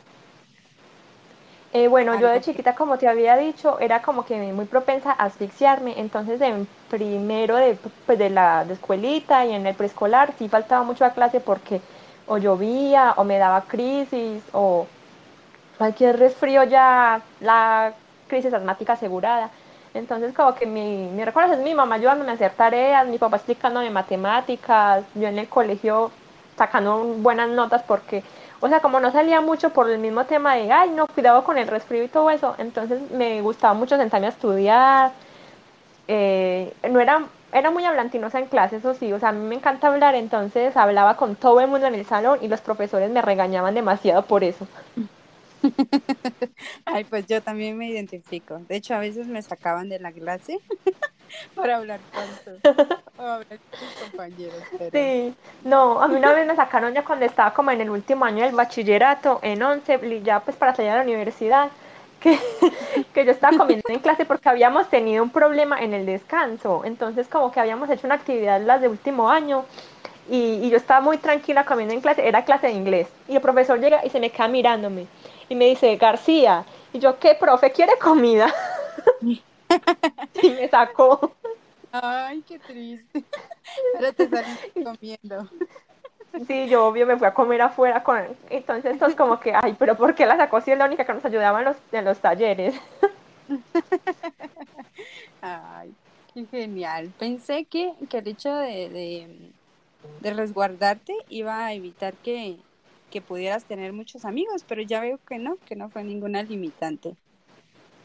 Eh, 1.74 1.88
bueno, 1.88 2.14
yo 2.14 2.28
de 2.28 2.40
chiquita, 2.42 2.74
como 2.74 2.98
te 2.98 3.08
había 3.08 3.36
dicho, 3.36 3.78
era 3.80 4.02
como 4.02 4.24
que 4.26 4.52
muy 4.52 4.66
propensa 4.66 5.10
a 5.12 5.24
asfixiarme. 5.24 5.98
Entonces, 6.00 6.40
en 6.42 6.68
primero 6.88 7.56
de, 7.56 7.76
pues, 8.04 8.18
de 8.18 8.28
la 8.28 8.64
de 8.66 8.74
escuelita 8.74 9.46
y 9.46 9.52
en 9.54 9.66
el 9.66 9.74
preescolar, 9.74 10.34
sí 10.36 10.50
faltaba 10.50 10.82
mucho 10.84 11.04
a 11.06 11.14
clase 11.14 11.40
porque 11.40 11.82
o 12.26 12.36
llovía 12.36 13.14
o 13.16 13.24
me 13.24 13.38
daba 13.38 13.66
crisis 13.68 14.50
o 14.52 14.92
cualquier 15.76 16.18
resfrío 16.18 16.64
ya 16.64 17.30
la 17.38 18.00
crisis 18.26 18.52
asmática 18.54 18.94
asegurada. 18.94 19.52
Entonces, 19.94 20.34
como 20.34 20.54
que 20.54 20.66
mi, 20.66 21.10
mi 21.10 21.24
recuerdo 21.24 21.54
es 21.54 21.60
mi 21.60 21.74
mamá 21.74 21.96
ayudándome 21.96 22.30
a 22.32 22.34
hacer 22.34 22.54
tareas, 22.56 23.08
mi 23.08 23.18
papá 23.18 23.36
explicándome 23.36 23.90
matemáticas, 23.90 25.10
yo 25.14 25.28
en 25.28 25.38
el 25.38 25.48
colegio 25.48 26.18
sacando 26.56 27.04
buenas 27.16 27.48
notas 27.50 27.82
porque, 27.84 28.24
o 28.62 28.68
sea, 28.68 28.80
como 28.80 29.00
no 29.00 29.10
salía 29.10 29.40
mucho 29.40 29.70
por 29.70 29.90
el 29.90 29.98
mismo 29.98 30.24
tema 30.24 30.54
de, 30.54 30.70
ay, 30.70 30.90
no, 30.90 31.08
cuidado 31.08 31.42
con 31.42 31.58
el 31.58 31.66
resfrío 31.66 32.04
y 32.04 32.08
todo 32.08 32.30
eso, 32.30 32.54
entonces 32.58 33.10
me 33.10 33.42
gustaba 33.42 33.74
mucho 33.74 33.96
sentarme 33.96 34.26
a 34.28 34.30
estudiar. 34.30 35.12
Eh, 36.06 36.72
no 36.88 37.00
era, 37.00 37.26
era 37.52 37.72
muy 37.72 37.84
hablantinosa 37.84 38.38
en 38.38 38.46
clase, 38.46 38.76
eso 38.76 38.94
sí, 38.94 39.12
o 39.12 39.18
sea, 39.18 39.30
a 39.30 39.32
mí 39.32 39.44
me 39.44 39.56
encanta 39.56 39.88
hablar, 39.88 40.14
entonces 40.14 40.76
hablaba 40.76 41.16
con 41.16 41.34
todo 41.34 41.60
el 41.60 41.66
mundo 41.66 41.88
en 41.88 41.96
el 41.96 42.06
salón 42.06 42.38
y 42.40 42.46
los 42.46 42.60
profesores 42.60 43.10
me 43.10 43.20
regañaban 43.20 43.74
demasiado 43.74 44.24
por 44.26 44.44
eso. 44.44 44.68
Ay, 46.84 47.04
pues 47.04 47.26
yo 47.26 47.42
también 47.42 47.76
me 47.76 47.88
identifico. 47.88 48.58
De 48.68 48.76
hecho, 48.76 48.94
a 48.94 48.98
veces 48.98 49.26
me 49.26 49.42
sacaban 49.42 49.88
de 49.88 49.98
la 49.98 50.12
clase 50.12 50.60
para 51.54 51.76
hablar 51.76 52.00
tanto 52.12 53.02
hablar 53.18 53.46
con 53.46 53.80
mis 53.80 54.10
compañeros. 54.10 54.62
Pero... 54.78 54.90
Sí, 54.92 55.34
no, 55.64 56.02
a 56.02 56.08
mí 56.08 56.16
una 56.16 56.32
vez 56.32 56.46
me 56.46 56.56
sacaron 56.56 56.92
ya 56.94 57.04
cuando 57.04 57.24
estaba 57.24 57.54
como 57.54 57.70
en 57.70 57.80
el 57.80 57.90
último 57.90 58.24
año 58.24 58.44
del 58.44 58.54
bachillerato, 58.54 59.38
en 59.42 59.62
11, 59.62 60.00
y 60.02 60.22
ya 60.22 60.40
pues 60.40 60.56
para 60.56 60.74
salir 60.74 60.90
a 60.90 60.96
la 60.96 61.02
universidad, 61.02 61.70
que, 62.20 62.38
que 63.14 63.24
yo 63.24 63.32
estaba 63.32 63.56
comiendo 63.56 63.88
en 63.88 64.00
clase 64.00 64.24
porque 64.24 64.48
habíamos 64.48 64.88
tenido 64.88 65.22
un 65.22 65.30
problema 65.30 65.80
en 65.80 65.94
el 65.94 66.06
descanso, 66.06 66.82
entonces 66.84 67.28
como 67.28 67.52
que 67.52 67.60
habíamos 67.60 67.90
hecho 67.90 68.06
una 68.06 68.16
actividad 68.16 68.60
las 68.60 68.80
de 68.80 68.88
último 68.88 69.28
año 69.28 69.64
y, 70.30 70.60
y 70.62 70.70
yo 70.70 70.76
estaba 70.76 71.00
muy 71.00 71.18
tranquila 71.18 71.64
comiendo 71.64 71.94
en 71.94 72.00
clase, 72.00 72.26
era 72.26 72.44
clase 72.44 72.68
de 72.68 72.72
inglés, 72.72 73.08
y 73.28 73.36
el 73.36 73.40
profesor 73.42 73.80
llega 73.80 74.04
y 74.04 74.10
se 74.10 74.20
me 74.20 74.30
queda 74.30 74.48
mirándome 74.48 75.06
y 75.48 75.54
me 75.54 75.66
dice, 75.66 75.94
García, 75.96 76.64
y 76.94 76.98
yo, 76.98 77.18
¿qué, 77.18 77.34
profe? 77.34 77.72
¿Quiere 77.72 77.92
comida? 77.98 78.52
y 80.42 80.50
me 80.50 80.68
sacó. 80.68 81.32
Ay, 81.92 82.42
qué 82.42 82.58
triste. 82.58 83.24
Pero 83.98 84.12
te 84.12 84.28
saliste 84.28 84.82
comiendo. 84.82 85.48
Sí, 86.46 86.66
yo 86.68 86.86
obvio 86.86 87.06
me 87.06 87.18
fui 87.18 87.26
a 87.26 87.34
comer 87.34 87.60
afuera 87.60 88.02
con 88.02 88.18
entonces 88.48 88.98
todos 88.98 89.14
como 89.14 89.38
que, 89.38 89.52
ay, 89.54 89.76
pero 89.78 89.96
¿por 89.96 90.14
qué 90.14 90.24
la 90.24 90.36
sacó 90.36 90.60
si 90.62 90.70
es 90.72 90.78
la 90.78 90.86
única 90.86 91.04
que 91.04 91.12
nos 91.12 91.24
ayudaba 91.24 91.58
en 91.58 91.66
los, 91.66 91.76
en 91.92 92.04
los 92.06 92.18
talleres? 92.20 92.74
Ay, 95.40 95.94
qué 96.32 96.46
genial. 96.46 97.12
Pensé 97.18 97.64
que, 97.66 97.94
que 98.08 98.18
el 98.18 98.28
hecho 98.28 98.54
de, 98.54 98.88
de, 98.88 99.52
de 100.20 100.32
resguardarte 100.32 101.14
iba 101.28 101.64
a 101.64 101.74
evitar 101.74 102.14
que, 102.14 102.58
que 103.10 103.20
pudieras 103.20 103.64
tener 103.64 103.92
muchos 103.92 104.24
amigos, 104.24 104.64
pero 104.66 104.82
ya 104.82 105.00
veo 105.00 105.18
que 105.26 105.38
no, 105.38 105.56
que 105.66 105.76
no 105.76 105.90
fue 105.90 106.04
ninguna 106.04 106.42
limitante. 106.42 107.16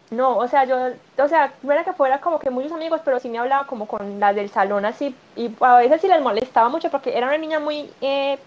No, 0.09 0.37
o 0.37 0.47
sea, 0.47 0.63
yo, 0.63 0.77
o 1.17 1.27
sea, 1.27 1.53
no 1.63 1.73
era 1.73 1.83
que 1.83 1.91
fuera 1.91 2.21
como 2.21 2.39
que 2.39 2.49
muchos 2.49 2.71
amigos, 2.71 3.01
pero 3.03 3.19
sí 3.19 3.27
me 3.29 3.39
hablaba 3.39 3.67
como 3.67 3.87
con 3.87 4.19
las 4.21 4.33
del 4.35 4.49
salón 4.49 4.85
así, 4.85 5.13
y 5.35 5.51
a 5.59 5.77
veces 5.77 5.99
sí 5.99 6.07
les 6.07 6.21
molestaba 6.21 6.69
mucho 6.69 6.89
porque 6.89 7.17
era 7.17 7.27
una 7.27 7.37
niña 7.37 7.59
muy 7.59 7.91
eh, 7.99 8.39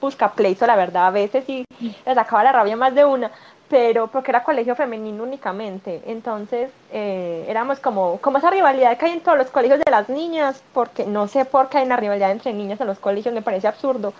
busca 0.00 0.30
pleito, 0.32 0.64
la 0.66 0.76
verdad, 0.76 1.08
a 1.08 1.10
veces 1.10 1.44
sí 1.44 1.64
le 2.06 2.14
sacaba 2.14 2.44
la 2.44 2.52
rabia 2.52 2.76
más 2.76 2.94
de 2.94 3.04
una, 3.04 3.32
pero 3.68 4.06
porque 4.06 4.30
era 4.30 4.44
colegio 4.44 4.76
femenino 4.76 5.24
únicamente, 5.24 6.02
entonces 6.06 6.70
eh, 6.92 7.44
éramos 7.48 7.80
como, 7.80 8.18
como 8.20 8.38
esa 8.38 8.50
rivalidad 8.50 8.96
que 8.96 9.06
hay 9.06 9.12
en 9.12 9.20
todos 9.20 9.38
los 9.38 9.50
colegios 9.50 9.80
de 9.80 9.90
las 9.90 10.08
niñas, 10.08 10.62
porque 10.72 11.04
no 11.04 11.26
sé 11.26 11.44
por 11.44 11.68
qué 11.68 11.78
hay 11.78 11.86
una 11.86 11.96
rivalidad 11.96 12.30
entre 12.30 12.52
niñas 12.52 12.80
en 12.80 12.86
los 12.86 13.00
colegios, 13.00 13.34
me 13.34 13.42
parece 13.42 13.66
absurdo, 13.66 14.14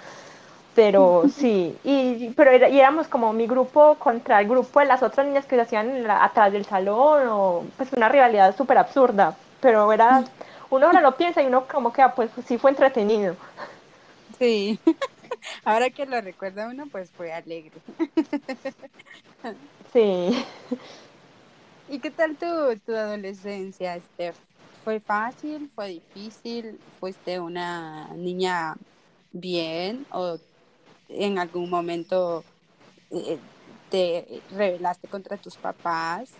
pero 0.78 1.24
sí, 1.28 1.76
y, 1.82 2.30
pero 2.36 2.52
era- 2.52 2.68
y 2.68 2.78
éramos 2.78 3.08
como 3.08 3.32
mi 3.32 3.48
grupo 3.48 3.96
contra 3.96 4.40
el 4.40 4.46
grupo 4.48 4.78
de 4.78 4.86
las 4.86 5.02
otras 5.02 5.26
niñas 5.26 5.44
que 5.44 5.56
se 5.56 5.62
hacían 5.62 6.04
la- 6.04 6.22
atrás 6.24 6.52
del 6.52 6.64
salón, 6.64 7.26
o 7.28 7.64
pues 7.76 7.92
una 7.94 8.08
rivalidad 8.08 8.56
súper 8.56 8.78
absurda, 8.78 9.36
pero 9.60 9.92
era, 9.92 10.22
uno 10.70 10.86
ahora 10.86 11.00
lo 11.00 11.16
piensa 11.16 11.42
y 11.42 11.46
uno 11.46 11.66
como 11.66 11.92
que, 11.92 12.00
ah, 12.00 12.14
pues 12.14 12.30
sí 12.46 12.58
fue 12.58 12.70
entretenido. 12.70 13.34
Sí. 14.38 14.80
Ahora 15.64 15.90
que 15.90 16.06
lo 16.06 16.20
recuerda 16.20 16.68
uno, 16.68 16.88
pues 16.90 17.10
fue 17.16 17.32
alegre. 17.32 17.82
Sí. 19.92 20.44
¿Y 21.88 22.00
qué 22.00 22.10
tal 22.12 22.36
tu, 22.38 22.46
tu 22.84 22.94
adolescencia, 22.94 23.98
Steph? 24.00 24.36
¿Fue 24.84 25.00
fácil? 25.00 25.70
¿Fue 25.74 25.88
difícil? 25.88 26.78
¿Fuiste 27.00 27.40
una 27.40 28.08
niña 28.14 28.76
bien 29.32 30.06
o 30.10 30.38
en 31.08 31.38
algún 31.38 31.70
momento 31.70 32.44
eh, 33.10 33.38
te 33.90 34.42
rebelaste 34.54 35.08
contra 35.08 35.36
tus 35.36 35.56
papás? 35.56 36.30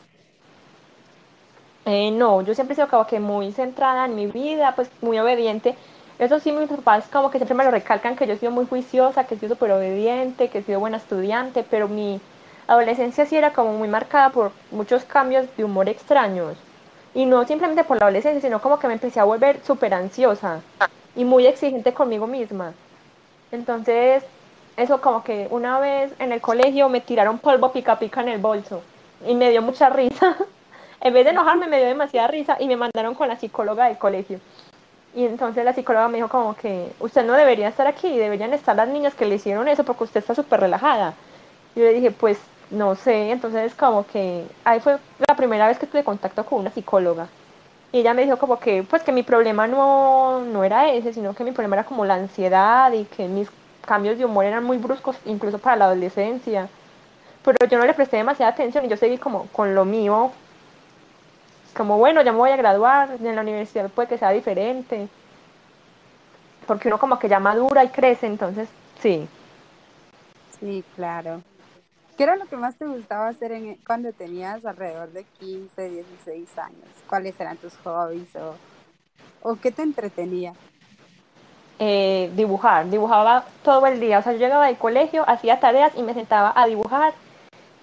Eh, 1.86 2.10
no, 2.10 2.42
yo 2.42 2.54
siempre 2.54 2.74
he 2.74 2.76
sido 2.76 2.88
como 2.88 3.06
que 3.06 3.18
muy 3.18 3.50
centrada 3.52 4.04
en 4.04 4.14
mi 4.14 4.26
vida, 4.26 4.74
pues 4.76 4.90
muy 5.00 5.18
obediente. 5.18 5.74
Eso 6.18 6.38
sí, 6.40 6.52
mis 6.52 6.68
papás 6.68 7.06
como 7.10 7.30
que 7.30 7.38
siempre 7.38 7.56
me 7.56 7.64
lo 7.64 7.70
recalcan, 7.70 8.16
que 8.16 8.26
yo 8.26 8.34
he 8.34 8.38
sido 8.38 8.52
muy 8.52 8.66
juiciosa, 8.66 9.24
que 9.24 9.36
he 9.36 9.38
sido 9.38 9.54
súper 9.54 9.70
obediente, 9.72 10.50
que 10.50 10.58
he 10.58 10.62
sido 10.62 10.80
buena 10.80 10.96
estudiante, 10.96 11.64
pero 11.68 11.88
mi 11.88 12.20
adolescencia 12.66 13.24
sí 13.24 13.36
era 13.36 13.52
como 13.52 13.72
muy 13.72 13.88
marcada 13.88 14.30
por 14.30 14.52
muchos 14.70 15.04
cambios 15.04 15.46
de 15.56 15.64
humor 15.64 15.88
extraños. 15.88 16.58
Y 17.14 17.24
no 17.24 17.46
simplemente 17.46 17.84
por 17.84 17.98
la 17.98 18.06
adolescencia, 18.06 18.42
sino 18.42 18.60
como 18.60 18.78
que 18.78 18.88
me 18.88 18.94
empecé 18.94 19.20
a 19.20 19.24
volver 19.24 19.60
súper 19.64 19.94
ansiosa 19.94 20.60
y 21.16 21.24
muy 21.24 21.46
exigente 21.46 21.94
conmigo 21.94 22.26
misma. 22.26 22.74
Entonces, 23.50 24.24
eso 24.78 25.00
como 25.00 25.24
que 25.24 25.48
una 25.50 25.80
vez 25.80 26.12
en 26.20 26.32
el 26.32 26.40
colegio 26.40 26.88
me 26.88 27.00
tiraron 27.00 27.38
polvo 27.38 27.72
pica 27.72 27.98
pica 27.98 28.20
en 28.20 28.28
el 28.28 28.38
bolso 28.38 28.80
y 29.26 29.34
me 29.34 29.50
dio 29.50 29.60
mucha 29.60 29.90
risa. 29.90 30.36
en 31.00 31.12
vez 31.12 31.24
de 31.24 31.32
enojarme 31.32 31.66
me 31.66 31.78
dio 31.78 31.86
demasiada 31.86 32.28
risa 32.28 32.56
y 32.60 32.68
me 32.68 32.76
mandaron 32.76 33.14
con 33.14 33.28
la 33.28 33.36
psicóloga 33.36 33.86
del 33.86 33.98
colegio. 33.98 34.38
Y 35.14 35.24
entonces 35.24 35.64
la 35.64 35.72
psicóloga 35.72 36.06
me 36.08 36.18
dijo 36.18 36.28
como 36.28 36.54
que 36.54 36.92
usted 37.00 37.24
no 37.24 37.32
debería 37.32 37.68
estar 37.68 37.88
aquí, 37.88 38.16
deberían 38.16 38.52
estar 38.54 38.76
las 38.76 38.88
niñas 38.88 39.14
que 39.14 39.26
le 39.26 39.34
hicieron 39.34 39.66
eso 39.66 39.82
porque 39.82 40.04
usted 40.04 40.20
está 40.20 40.34
súper 40.34 40.60
relajada. 40.60 41.14
Yo 41.74 41.82
le 41.82 41.94
dije, 41.94 42.12
pues 42.12 42.38
no 42.70 42.94
sé, 42.94 43.30
entonces 43.32 43.74
como 43.74 44.06
que 44.06 44.44
ahí 44.64 44.78
fue 44.78 44.98
la 45.26 45.34
primera 45.34 45.66
vez 45.66 45.78
que 45.78 45.86
tuve 45.86 46.04
contacto 46.04 46.46
con 46.46 46.60
una 46.60 46.70
psicóloga. 46.70 47.28
Y 47.90 48.00
ella 48.00 48.14
me 48.14 48.22
dijo 48.22 48.36
como 48.36 48.60
que, 48.60 48.82
pues 48.82 49.02
que 49.02 49.12
mi 49.12 49.22
problema 49.22 49.66
no, 49.66 50.40
no 50.40 50.62
era 50.62 50.92
ese, 50.92 51.12
sino 51.14 51.34
que 51.34 51.42
mi 51.42 51.52
problema 51.52 51.76
era 51.76 51.84
como 51.84 52.04
la 52.04 52.14
ansiedad 52.14 52.92
y 52.92 53.04
que 53.06 53.26
mis 53.28 53.48
cambios 53.88 54.18
de 54.18 54.26
humor 54.26 54.44
eran 54.44 54.64
muy 54.64 54.76
bruscos, 54.76 55.16
incluso 55.24 55.58
para 55.58 55.76
la 55.76 55.86
adolescencia. 55.86 56.68
Pero 57.42 57.66
yo 57.66 57.78
no 57.78 57.86
le 57.86 57.94
presté 57.94 58.18
demasiada 58.18 58.52
atención 58.52 58.84
y 58.84 58.88
yo 58.88 58.98
seguí 58.98 59.16
como 59.16 59.46
con 59.46 59.74
lo 59.74 59.86
mío. 59.86 60.30
Como 61.74 61.96
bueno, 61.96 62.20
ya 62.22 62.32
me 62.32 62.38
voy 62.38 62.50
a 62.50 62.56
graduar, 62.56 63.16
en 63.18 63.34
la 63.34 63.40
universidad 63.40 63.88
puede 63.88 64.08
que 64.08 64.18
sea 64.18 64.30
diferente. 64.30 65.08
Porque 66.66 66.88
uno 66.88 66.98
como 66.98 67.18
que 67.18 67.30
ya 67.30 67.40
madura 67.40 67.82
y 67.82 67.88
crece, 67.88 68.26
entonces 68.26 68.68
sí. 69.00 69.26
Sí, 70.60 70.84
claro. 70.94 71.40
¿Qué 72.18 72.24
era 72.24 72.36
lo 72.36 72.44
que 72.44 72.56
más 72.56 72.76
te 72.76 72.84
gustaba 72.84 73.28
hacer 73.28 73.52
en, 73.52 73.76
cuando 73.86 74.12
tenías 74.12 74.66
alrededor 74.66 75.10
de 75.12 75.24
15, 75.24 75.88
16 75.88 76.58
años? 76.58 76.88
¿Cuáles 77.06 77.40
eran 77.40 77.56
tus 77.56 77.74
hobbies 77.78 78.28
o 79.40 79.56
qué 79.56 79.70
te 79.70 79.80
entretenía? 79.80 80.52
Eh, 81.80 82.32
dibujar, 82.34 82.90
dibujaba 82.90 83.44
todo 83.62 83.86
el 83.86 84.00
día, 84.00 84.18
o 84.18 84.22
sea, 84.22 84.32
yo 84.32 84.38
llegaba 84.38 84.66
del 84.66 84.76
colegio, 84.76 85.22
hacía 85.28 85.60
tareas 85.60 85.92
y 85.96 86.02
me 86.02 86.12
sentaba 86.12 86.52
a 86.56 86.66
dibujar. 86.66 87.12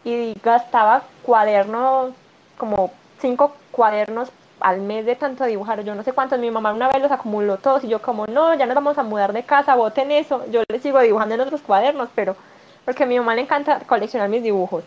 Y 0.03 0.35
gastaba 0.43 1.03
cuadernos, 1.23 2.13
como 2.57 2.91
cinco 3.19 3.55
cuadernos 3.71 4.31
al 4.59 4.81
mes 4.81 5.05
de 5.05 5.15
tanto 5.15 5.45
dibujar, 5.45 5.83
yo 5.83 5.95
no 5.95 6.03
sé 6.03 6.13
cuántos, 6.13 6.39
mi 6.39 6.51
mamá 6.51 6.73
una 6.73 6.87
vez 6.87 7.01
los 7.01 7.11
acumuló 7.11 7.57
todos 7.57 7.83
y 7.83 7.87
yo 7.87 8.01
como, 8.01 8.25
no, 8.27 8.53
ya 8.55 8.65
nos 8.65 8.75
vamos 8.75 8.97
a 8.97 9.03
mudar 9.03 9.33
de 9.33 9.43
casa, 9.43 9.75
voten 9.75 10.11
eso, 10.11 10.45
yo 10.51 10.63
le 10.67 10.79
sigo 10.79 10.99
dibujando 10.99 11.35
en 11.35 11.41
otros 11.41 11.61
cuadernos, 11.61 12.09
pero 12.15 12.35
porque 12.83 13.03
a 13.03 13.07
mi 13.07 13.17
mamá 13.17 13.35
le 13.35 13.41
encanta 13.41 13.79
coleccionar 13.87 14.29
mis 14.29 14.43
dibujos. 14.43 14.83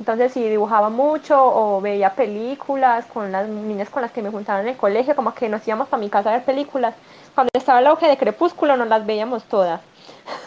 Entonces 0.00 0.32
sí, 0.32 0.48
dibujaba 0.48 0.88
mucho 0.88 1.36
o 1.44 1.80
veía 1.82 2.14
películas 2.14 3.04
con 3.04 3.30
las 3.30 3.46
niñas 3.46 3.90
con 3.90 4.00
las 4.00 4.10
que 4.10 4.22
me 4.22 4.30
juntaba 4.30 4.62
en 4.62 4.68
el 4.68 4.76
colegio, 4.78 5.14
como 5.14 5.34
que 5.34 5.48
nos 5.50 5.66
íbamos 5.68 5.88
para 5.88 6.00
mi 6.00 6.08
casa 6.08 6.30
a 6.30 6.32
ver 6.32 6.44
películas. 6.44 6.94
Cuando 7.34 7.50
estaba 7.52 7.80
el 7.80 7.86
auge 7.86 8.08
de 8.08 8.16
Crepúsculo 8.16 8.78
nos 8.78 8.88
las 8.88 9.04
veíamos 9.04 9.44
todas. 9.44 9.82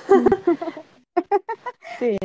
sí. 2.00 2.18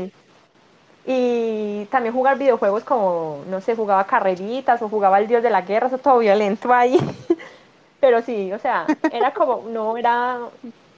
Y 1.07 1.85
también 1.87 2.15
jugar 2.15 2.39
videojuegos 2.39 2.85
como, 2.85 3.43
no 3.49 3.61
sé, 3.61 3.77
jugaba 3.77 4.05
carreritas 4.05 4.81
o 4.81 4.89
jugaba 4.89 5.19
el 5.19 5.29
Dios 5.29 5.43
de 5.43 5.51
la 5.51 5.63
Guerra, 5.63 5.89
eso 5.89 5.99
todo 5.99 6.19
violento 6.19 6.73
ahí. 6.73 6.99
Pero 8.01 8.23
sí, 8.23 8.53
o 8.53 8.59
sea, 8.59 8.87
era 9.13 9.33
como, 9.35 9.69
no 9.69 9.99
era, 9.99 10.39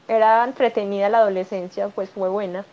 era 0.08 0.44
entretenida 0.44 1.08
la 1.08 1.18
adolescencia, 1.18 1.88
pues 1.88 2.10
fue 2.10 2.28
buena. 2.28 2.64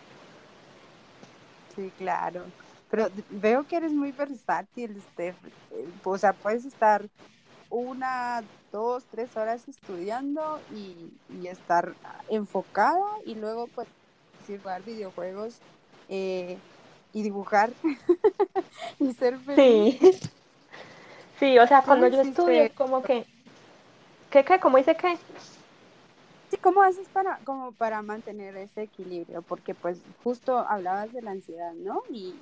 Sí, 1.74 1.92
claro. 1.98 2.42
Pero 2.90 3.08
veo 3.30 3.66
que 3.66 3.76
eres 3.76 3.92
muy 3.92 4.12
versátil, 4.12 5.00
Steph. 5.12 5.36
Eh, 5.72 5.88
o 6.04 6.18
sea, 6.18 6.32
puedes 6.32 6.64
estar 6.64 7.04
una, 7.70 8.42
dos, 8.72 9.04
tres 9.10 9.36
horas 9.36 9.68
estudiando 9.68 10.60
y, 10.74 11.12
y 11.40 11.48
estar 11.48 11.94
enfocada 12.28 13.04
y 13.26 13.34
luego 13.34 13.66
pues 13.74 13.88
jugar 14.46 14.82
videojuegos 14.82 15.58
eh, 16.08 16.56
y 17.12 17.22
dibujar 17.22 17.70
y 18.98 19.12
ser 19.12 19.38
feliz. 19.38 19.98
Sí. 20.00 20.30
Sí, 21.38 21.58
o 21.58 21.66
sea, 21.68 21.82
cuando 21.82 22.08
yo 22.08 22.20
estudio, 22.20 22.68
como 22.74 23.02
que... 23.02 23.24
¿Qué, 24.28 24.44
qué? 24.44 24.58
¿Cómo 24.58 24.76
dice 24.76 24.96
qué? 24.96 25.16
Sí, 26.50 26.56
¿cómo 26.56 26.82
haces 26.82 27.08
para, 27.08 27.38
como 27.44 27.72
para 27.72 28.02
mantener 28.02 28.56
ese 28.56 28.82
equilibrio? 28.82 29.42
Porque 29.42 29.74
pues 29.74 30.00
justo 30.24 30.58
hablabas 30.58 31.12
de 31.12 31.22
la 31.22 31.30
ansiedad, 31.30 31.72
¿no? 31.74 32.02
Y, 32.10 32.34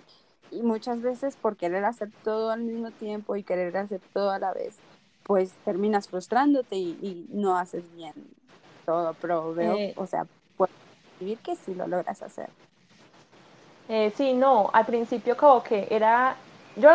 y 0.50 0.62
muchas 0.62 1.02
veces 1.02 1.36
por 1.36 1.56
querer 1.56 1.84
hacer 1.84 2.10
todo 2.24 2.50
al 2.50 2.60
mismo 2.60 2.90
tiempo 2.90 3.36
y 3.36 3.42
querer 3.42 3.76
hacer 3.76 4.00
todo 4.12 4.30
a 4.30 4.38
la 4.38 4.52
vez, 4.52 4.76
pues 5.24 5.52
terminas 5.64 6.08
frustrándote 6.08 6.76
y, 6.76 6.98
y 7.02 7.26
no 7.30 7.56
haces 7.56 7.84
bien 7.94 8.14
todo, 8.86 9.14
pero 9.20 9.52
veo, 9.52 9.74
eh, 9.76 9.92
o 9.96 10.06
sea, 10.06 10.24
puedes 10.56 10.74
vivir 11.20 11.38
que 11.38 11.56
sí 11.56 11.74
lo 11.74 11.86
logras 11.86 12.22
hacer. 12.22 12.48
Eh, 13.88 14.12
sí, 14.16 14.32
no, 14.32 14.70
al 14.72 14.86
principio 14.86 15.36
como 15.36 15.62
que 15.62 15.86
era, 15.90 16.36
yo 16.76 16.88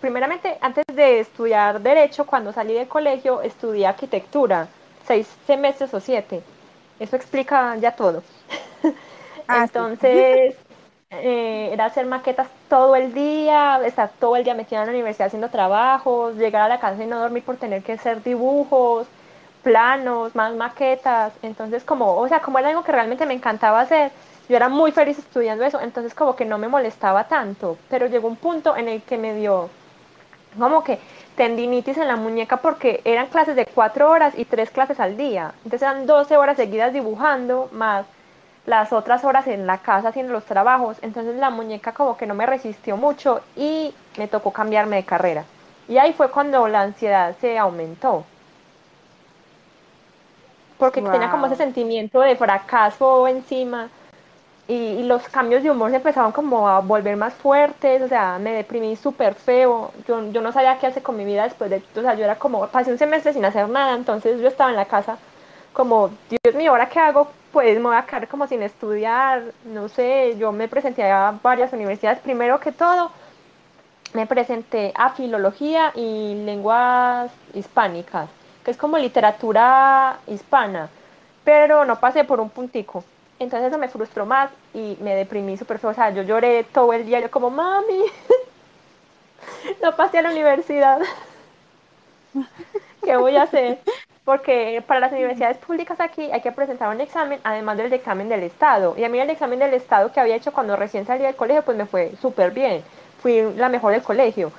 primeramente 0.00 0.56
antes 0.60 0.84
de 0.86 1.20
estudiar 1.20 1.80
derecho, 1.80 2.24
cuando 2.24 2.52
salí 2.52 2.74
del 2.74 2.88
colegio, 2.88 3.42
estudié 3.42 3.86
arquitectura, 3.86 4.68
seis 5.06 5.28
semestres 5.46 5.92
o 5.92 6.00
siete, 6.00 6.42
eso 6.98 7.16
explica 7.16 7.76
ya 7.76 7.94
todo. 7.94 8.22
Ah, 9.48 9.64
Entonces, 9.64 10.54
eh, 11.12 11.70
era 11.72 11.86
hacer 11.86 12.06
maquetas 12.06 12.48
todo 12.68 12.96
el 12.96 13.12
día, 13.12 13.80
estar 13.84 14.10
todo 14.18 14.36
el 14.36 14.44
día 14.44 14.54
metida 14.54 14.80
en 14.80 14.86
la 14.86 14.92
universidad 14.92 15.26
haciendo 15.26 15.50
trabajos, 15.50 16.36
llegar 16.36 16.62
a 16.62 16.68
la 16.68 16.80
casa 16.80 17.02
y 17.02 17.06
no 17.06 17.20
dormir 17.20 17.44
por 17.44 17.56
tener 17.56 17.82
que 17.82 17.92
hacer 17.92 18.22
dibujos, 18.22 19.06
planos, 19.62 20.34
más 20.34 20.54
maquetas. 20.54 21.32
Entonces, 21.42 21.84
como, 21.84 22.16
o 22.16 22.28
sea, 22.28 22.40
como 22.40 22.58
era 22.58 22.68
algo 22.70 22.82
que 22.84 22.92
realmente 22.92 23.26
me 23.26 23.34
encantaba 23.34 23.80
hacer, 23.80 24.10
yo 24.48 24.56
era 24.56 24.68
muy 24.68 24.92
feliz 24.92 25.18
estudiando 25.18 25.64
eso, 25.64 25.80
entonces 25.80 26.14
como 26.14 26.34
que 26.36 26.44
no 26.44 26.58
me 26.58 26.68
molestaba 26.68 27.24
tanto, 27.24 27.78
pero 27.88 28.06
llegó 28.06 28.28
un 28.28 28.36
punto 28.36 28.76
en 28.76 28.88
el 28.88 29.02
que 29.02 29.18
me 29.18 29.34
dio 29.34 29.70
como 30.58 30.84
que 30.84 30.98
tendinitis 31.36 31.96
en 31.96 32.08
la 32.08 32.16
muñeca 32.16 32.58
porque 32.58 33.00
eran 33.04 33.28
clases 33.28 33.56
de 33.56 33.66
cuatro 33.66 34.10
horas 34.10 34.34
y 34.36 34.44
tres 34.44 34.70
clases 34.70 35.00
al 35.00 35.16
día. 35.16 35.54
Entonces 35.64 35.82
eran 35.82 36.06
12 36.06 36.36
horas 36.36 36.56
seguidas 36.56 36.92
dibujando, 36.92 37.68
más 37.72 38.04
las 38.66 38.92
otras 38.92 39.24
horas 39.24 39.46
en 39.46 39.66
la 39.66 39.78
casa 39.78 40.08
haciendo 40.08 40.32
los 40.32 40.44
trabajos. 40.44 40.98
Entonces 41.02 41.36
la 41.36 41.50
muñeca 41.50 41.92
como 41.92 42.16
que 42.16 42.26
no 42.26 42.34
me 42.34 42.46
resistió 42.46 42.96
mucho 42.96 43.40
y 43.56 43.94
me 44.16 44.28
tocó 44.28 44.52
cambiarme 44.52 44.96
de 44.96 45.04
carrera. 45.04 45.44
Y 45.88 45.98
ahí 45.98 46.12
fue 46.12 46.30
cuando 46.30 46.68
la 46.68 46.82
ansiedad 46.82 47.34
se 47.40 47.58
aumentó. 47.58 48.24
Porque 50.78 51.00
tenía 51.00 51.30
como 51.30 51.46
ese 51.46 51.56
sentimiento 51.56 52.20
de 52.20 52.34
fracaso 52.34 53.28
encima 53.28 53.88
y, 54.66 55.02
los 55.04 55.28
cambios 55.28 55.62
de 55.62 55.70
humor 55.70 55.90
se 55.90 55.96
empezaban 55.96 56.32
como 56.32 56.68
a 56.68 56.80
volver 56.80 57.16
más 57.16 57.34
fuertes, 57.34 58.02
o 58.02 58.08
sea, 58.08 58.38
me 58.38 58.52
deprimí 58.52 58.96
súper 58.96 59.34
feo, 59.34 59.92
yo, 60.08 60.30
yo 60.30 60.40
no 60.40 60.52
sabía 60.52 60.78
qué 60.78 60.86
hacer 60.86 61.02
con 61.02 61.16
mi 61.16 61.24
vida 61.24 61.44
después 61.44 61.70
de, 61.70 61.82
o 61.96 62.00
sea, 62.00 62.14
yo 62.14 62.24
era 62.24 62.36
como, 62.36 62.66
pasé 62.68 62.90
un 62.90 62.98
semestre 62.98 63.32
sin 63.32 63.44
hacer 63.44 63.68
nada, 63.68 63.94
entonces 63.94 64.40
yo 64.40 64.48
estaba 64.48 64.70
en 64.70 64.76
la 64.76 64.86
casa 64.86 65.18
como, 65.72 66.10
Dios 66.28 66.54
mío, 66.54 66.70
¿ahora 66.70 66.88
qué 66.88 67.00
hago? 67.00 67.30
Pues 67.52 67.76
me 67.76 67.84
voy 67.84 67.96
a 67.96 68.06
quedar 68.06 68.28
como 68.28 68.46
sin 68.46 68.62
estudiar, 68.62 69.42
no 69.64 69.88
sé, 69.88 70.36
yo 70.38 70.52
me 70.52 70.68
presenté 70.68 71.04
a 71.10 71.34
varias 71.42 71.72
universidades, 71.72 72.20
primero 72.20 72.60
que 72.60 72.72
todo, 72.72 73.10
me 74.14 74.26
presenté 74.26 74.92
a 74.94 75.10
filología 75.10 75.92
y 75.94 76.34
lenguas 76.44 77.30
hispánicas, 77.54 78.28
que 78.64 78.70
es 78.70 78.76
como 78.76 78.98
literatura 78.98 80.18
hispana, 80.26 80.88
pero 81.44 81.84
no 81.84 81.98
pasé 81.98 82.24
por 82.24 82.40
un 82.40 82.50
puntico. 82.50 83.04
Entonces 83.38 83.68
eso 83.68 83.78
me 83.78 83.88
frustró 83.88 84.24
más 84.24 84.50
y 84.72 84.96
me 85.00 85.16
deprimí 85.16 85.56
súper 85.56 85.78
feo. 85.78 85.90
O 85.90 85.94
sea, 85.94 86.10
yo 86.10 86.22
lloré 86.22 86.64
todo 86.64 86.92
el 86.92 87.04
día, 87.04 87.20
yo 87.20 87.30
como, 87.30 87.50
mami, 87.50 88.04
no 89.82 89.96
pasé 89.96 90.18
a 90.18 90.22
la 90.22 90.30
universidad. 90.30 91.00
¿Qué 93.02 93.16
voy 93.16 93.36
a 93.36 93.42
hacer? 93.42 93.80
Porque 94.24 94.82
para 94.86 95.00
las 95.00 95.12
universidades 95.12 95.56
públicas 95.58 95.98
aquí 96.00 96.30
hay 96.30 96.40
que 96.40 96.52
presentar 96.52 96.94
un 96.94 97.00
examen, 97.00 97.40
además 97.42 97.76
del 97.76 97.92
examen 97.92 98.28
del 98.28 98.44
Estado. 98.44 98.94
Y 98.96 99.04
a 99.04 99.08
mí 99.08 99.18
el 99.18 99.30
examen 99.30 99.58
del 99.58 99.74
Estado 99.74 100.12
que 100.12 100.20
había 100.20 100.36
hecho 100.36 100.52
cuando 100.52 100.76
recién 100.76 101.06
salí 101.06 101.24
del 101.24 101.34
colegio, 101.34 101.62
pues 101.64 101.76
me 101.76 101.86
fue 101.86 102.12
súper 102.20 102.52
bien. 102.52 102.84
Fui 103.20 103.42
la 103.56 103.68
mejor 103.68 103.92
del 103.92 104.02
colegio. 104.02 104.52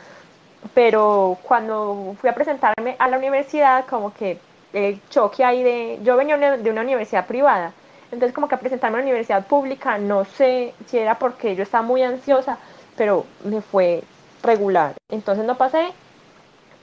Pero 0.73 1.37
cuando 1.43 2.15
fui 2.19 2.29
a 2.29 2.35
presentarme 2.35 2.95
a 2.99 3.07
la 3.07 3.17
universidad, 3.17 3.85
como 3.85 4.13
que 4.13 4.39
el 4.73 4.99
choque 5.09 5.43
ahí 5.43 5.63
de... 5.63 5.99
Yo 6.03 6.17
venía 6.17 6.37
de 6.37 6.69
una 6.69 6.81
universidad 6.81 7.27
privada 7.27 7.73
Entonces 8.11 8.33
como 8.33 8.47
que 8.47 8.55
a 8.55 8.59
presentarme 8.59 8.97
a 8.97 9.01
la 9.01 9.05
universidad 9.05 9.45
pública, 9.47 9.97
no 9.97 10.25
sé 10.25 10.73
si 10.87 10.97
era 10.97 11.19
porque 11.19 11.55
yo 11.55 11.63
estaba 11.63 11.83
muy 11.83 12.03
ansiosa, 12.03 12.57
pero 12.97 13.25
me 13.43 13.61
fue 13.61 14.03
regular. 14.43 14.93
Entonces 15.09 15.45
no 15.45 15.55
pasé. 15.57 15.93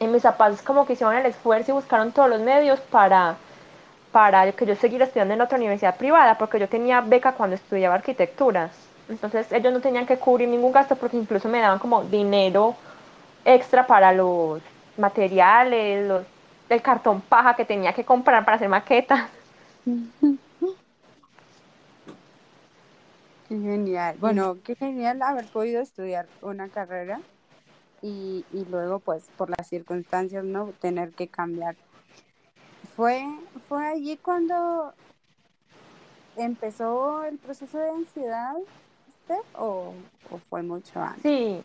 En 0.00 0.12
mis 0.12 0.23
zapatos 0.23 0.62
como 0.62 0.87
que 0.87 0.95
hicieron 0.95 1.14
el 1.16 1.26
esfuerzo 1.26 1.71
y 1.71 1.75
buscaron 1.75 2.12
todos 2.12 2.28
los 2.28 2.40
medios 2.40 2.80
para, 2.80 3.37
para 4.12 4.50
que 4.52 4.66
yo 4.66 4.75
siguiera 4.75 5.04
estudiando 5.04 5.35
en 5.35 5.40
otra 5.42 5.59
universidad 5.59 5.97
privada, 5.97 6.38
porque 6.38 6.59
yo 6.59 6.69
tenía 6.69 7.00
beca 7.02 7.35
cuando 7.35 7.57
estudiaba 7.57 7.97
arquitectura. 7.97 8.71
Entonces 9.09 9.52
ellos 9.52 9.73
no 9.73 9.80
tenían 9.80 10.07
que 10.07 10.19
cubrir 10.19 10.49
ningún 10.49 10.73
gasto 10.73 10.97
porque 10.97 11.16
incluso 11.16 11.49
me 11.49 11.61
daban 11.61 11.78
como 11.78 12.04
dinero 12.04 12.76
extra 13.45 13.87
para 13.87 14.12
los 14.12 14.62
materiales, 14.97 16.07
los, 16.09 16.26
el 16.69 16.83
cartón 16.83 17.21
paja 17.23 17.54
que 17.57 17.64
tenía 17.64 17.92
que 17.95 18.04
comprar 18.04 18.45
para 18.45 18.57
hacer 18.57 18.69
maquetas. 18.69 19.28
Qué 23.49 23.59
genial. 23.59 24.16
Bueno, 24.19 24.62
qué 24.62 24.76
genial 24.76 25.23
haber 25.23 25.50
podido 25.50 25.83
estudiar 25.83 26.30
una 26.40 26.71
carrera 26.71 27.25
y, 28.02 28.45
y 28.52 28.64
luego, 28.66 28.99
pues, 28.99 29.25
por 29.37 29.50
las 29.50 29.66
circunstancias, 29.69 30.45
¿no? 30.45 30.73
Tener 30.80 31.11
que 31.12 31.28
cambiar. 31.28 31.76
¿Fue, 32.97 33.25
fue 33.69 33.87
allí 33.87 34.16
cuando 34.16 34.92
empezó 36.37 37.23
el 37.25 37.38
proceso 37.38 37.78
de 37.78 37.90
ansiedad, 37.90 38.54
Steph, 39.25 39.45
o, 39.59 39.92
o 40.30 40.38
fue 40.49 40.62
mucho 40.62 41.00
antes? 41.00 41.23
Sí, 41.23 41.62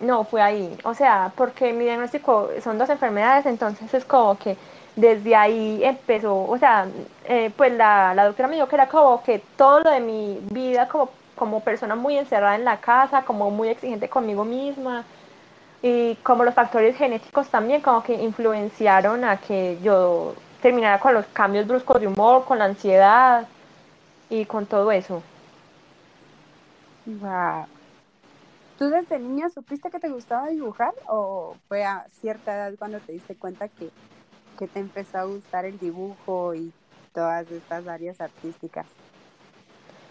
no, 0.00 0.24
fue 0.24 0.42
ahí. 0.42 0.76
O 0.84 0.94
sea, 0.94 1.32
porque 1.36 1.72
mi 1.72 1.84
diagnóstico 1.84 2.50
son 2.62 2.78
dos 2.78 2.88
enfermedades, 2.90 3.46
entonces 3.46 3.92
es 3.92 4.04
como 4.04 4.38
que 4.38 4.56
desde 4.96 5.36
ahí 5.36 5.80
empezó, 5.84 6.42
o 6.42 6.58
sea, 6.58 6.86
eh, 7.24 7.52
pues 7.56 7.72
la, 7.72 8.14
la, 8.14 8.26
doctora 8.26 8.48
me 8.48 8.56
dijo 8.56 8.66
que 8.68 8.74
era 8.76 8.88
como 8.88 9.22
que 9.22 9.40
todo 9.56 9.80
lo 9.80 9.90
de 9.90 10.00
mi 10.00 10.40
vida 10.50 10.88
como, 10.88 11.10
como 11.36 11.60
persona 11.60 11.94
muy 11.94 12.18
encerrada 12.18 12.56
en 12.56 12.64
la 12.64 12.80
casa, 12.80 13.22
como 13.22 13.50
muy 13.50 13.68
exigente 13.68 14.08
conmigo 14.08 14.44
misma, 14.44 15.04
y 15.82 16.16
como 16.16 16.44
los 16.44 16.54
factores 16.54 16.96
genéticos 16.96 17.48
también 17.48 17.80
como 17.80 18.02
que 18.02 18.14
influenciaron 18.14 19.24
a 19.24 19.36
que 19.36 19.78
yo 19.82 20.34
terminara 20.60 20.98
con 20.98 21.14
los 21.14 21.26
cambios 21.26 21.66
bruscos 21.66 22.00
de 22.00 22.08
humor, 22.08 22.44
con 22.44 22.58
la 22.58 22.64
ansiedad 22.64 23.46
y 24.28 24.44
con 24.44 24.66
todo 24.66 24.90
eso. 24.90 25.22
Wow. 27.06 27.66
¿Tú 28.78 28.88
desde 28.90 29.18
niña 29.18 29.48
supiste 29.50 29.90
que 29.90 29.98
te 29.98 30.08
gustaba 30.08 30.48
dibujar 30.48 30.94
o 31.06 31.56
fue 31.68 31.84
a 31.84 32.06
cierta 32.20 32.54
edad 32.54 32.72
cuando 32.78 33.00
te 33.00 33.12
diste 33.12 33.34
cuenta 33.34 33.68
que, 33.68 33.90
que 34.58 34.68
te 34.68 34.78
empezó 34.78 35.18
a 35.18 35.24
gustar 35.24 35.64
el 35.64 35.78
dibujo 35.78 36.54
y 36.54 36.72
todas 37.12 37.50
estas 37.50 37.86
áreas 37.88 38.20
artísticas? 38.20 38.86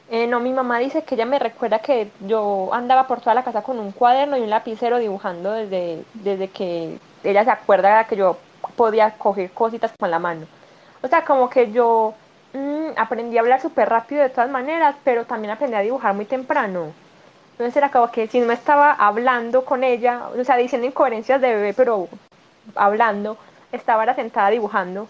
Eh, 0.09 0.25
no, 0.27 0.39
mi 0.39 0.53
mamá 0.53 0.79
dice 0.79 1.03
que 1.03 1.15
ella 1.15 1.25
me 1.25 1.37
recuerda 1.37 1.79
que 1.79 2.09
yo 2.21 2.69
andaba 2.73 3.07
por 3.07 3.19
toda 3.19 3.33
la 3.35 3.43
casa 3.43 3.61
con 3.61 3.77
un 3.77 3.91
cuaderno 3.91 4.37
y 4.37 4.41
un 4.41 4.49
lapicero 4.49 4.99
dibujando 4.99 5.51
desde, 5.51 6.03
desde 6.13 6.49
que 6.49 6.97
ella 7.25 7.43
se 7.43 7.51
acuerda 7.51 8.05
que 8.05 8.15
yo 8.15 8.37
podía 8.77 9.11
coger 9.17 9.51
cositas 9.51 9.91
con 9.99 10.09
la 10.09 10.19
mano. 10.19 10.45
O 11.01 11.07
sea, 11.09 11.25
como 11.25 11.49
que 11.49 11.71
yo 11.71 12.13
mmm, 12.53 12.91
aprendí 12.95 13.37
a 13.37 13.41
hablar 13.41 13.61
súper 13.61 13.89
rápido 13.89 14.21
de 14.23 14.29
todas 14.29 14.49
maneras, 14.49 14.95
pero 15.03 15.25
también 15.25 15.51
aprendí 15.51 15.75
a 15.75 15.81
dibujar 15.81 16.13
muy 16.13 16.25
temprano. 16.25 16.93
Entonces 17.51 17.75
era 17.75 17.91
como 17.91 18.09
que 18.11 18.27
si 18.27 18.39
no 18.39 18.53
estaba 18.53 18.93
hablando 18.93 19.65
con 19.65 19.83
ella, 19.83 20.29
o 20.39 20.43
sea, 20.43 20.55
diciendo 20.57 20.87
incoherencias 20.87 21.41
de 21.41 21.53
bebé, 21.53 21.73
pero 21.73 22.07
hablando, 22.75 23.37
estaba 23.73 24.13
sentada 24.15 24.49
dibujando 24.51 25.07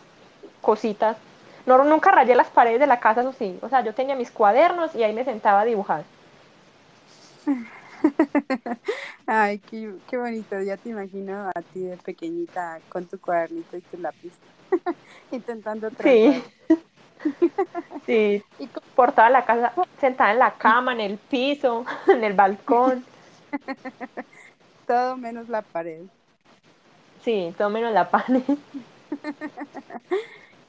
cositas. 0.62 1.18
No, 1.68 1.84
nunca 1.84 2.12
rayé 2.12 2.34
las 2.34 2.48
paredes 2.48 2.80
de 2.80 2.88
la 2.88 3.00
casa, 3.02 3.22
eso 3.22 3.34
sí. 3.34 3.60
O 3.62 3.68
sea, 3.68 3.84
yo 3.84 3.94
tenía 3.94 4.16
mis 4.16 4.32
cuadernos 4.32 4.96
y 4.96 5.04
ahí 5.04 5.14
me 5.14 5.26
sentaba 5.26 5.62
a 5.62 5.66
dibujar. 5.66 6.04
Ay, 9.28 9.60
qué, 9.60 9.94
qué 10.10 10.18
bonito. 10.18 10.62
Ya 10.62 10.78
te 10.78 10.90
imagino 10.90 11.50
a 11.54 11.62
ti 11.62 11.82
de 11.82 11.98
pequeñita 11.98 12.80
con 12.88 13.06
tu 13.06 13.20
cuadernito 13.20 13.76
y 13.76 13.82
tu 13.82 13.98
lápiz. 13.98 14.32
Intentando 15.32 15.92
trazar. 15.92 16.42
Sí. 18.06 18.42
Sí, 18.58 18.70
por 18.96 19.12
toda 19.12 19.30
la 19.30 19.44
casa, 19.44 19.74
sentada 20.00 20.32
en 20.32 20.40
la 20.40 20.54
cama, 20.54 20.94
en 20.94 21.02
el 21.02 21.18
piso, 21.18 21.84
en 22.08 22.24
el 22.24 22.34
balcón. 22.34 23.04
Todo 24.86 25.18
menos 25.18 25.50
la 25.50 25.62
pared. 25.62 26.04
Sí, 27.24 27.54
todo 27.58 27.70
menos 27.70 27.92
la 27.92 28.10
pared. 28.10 28.44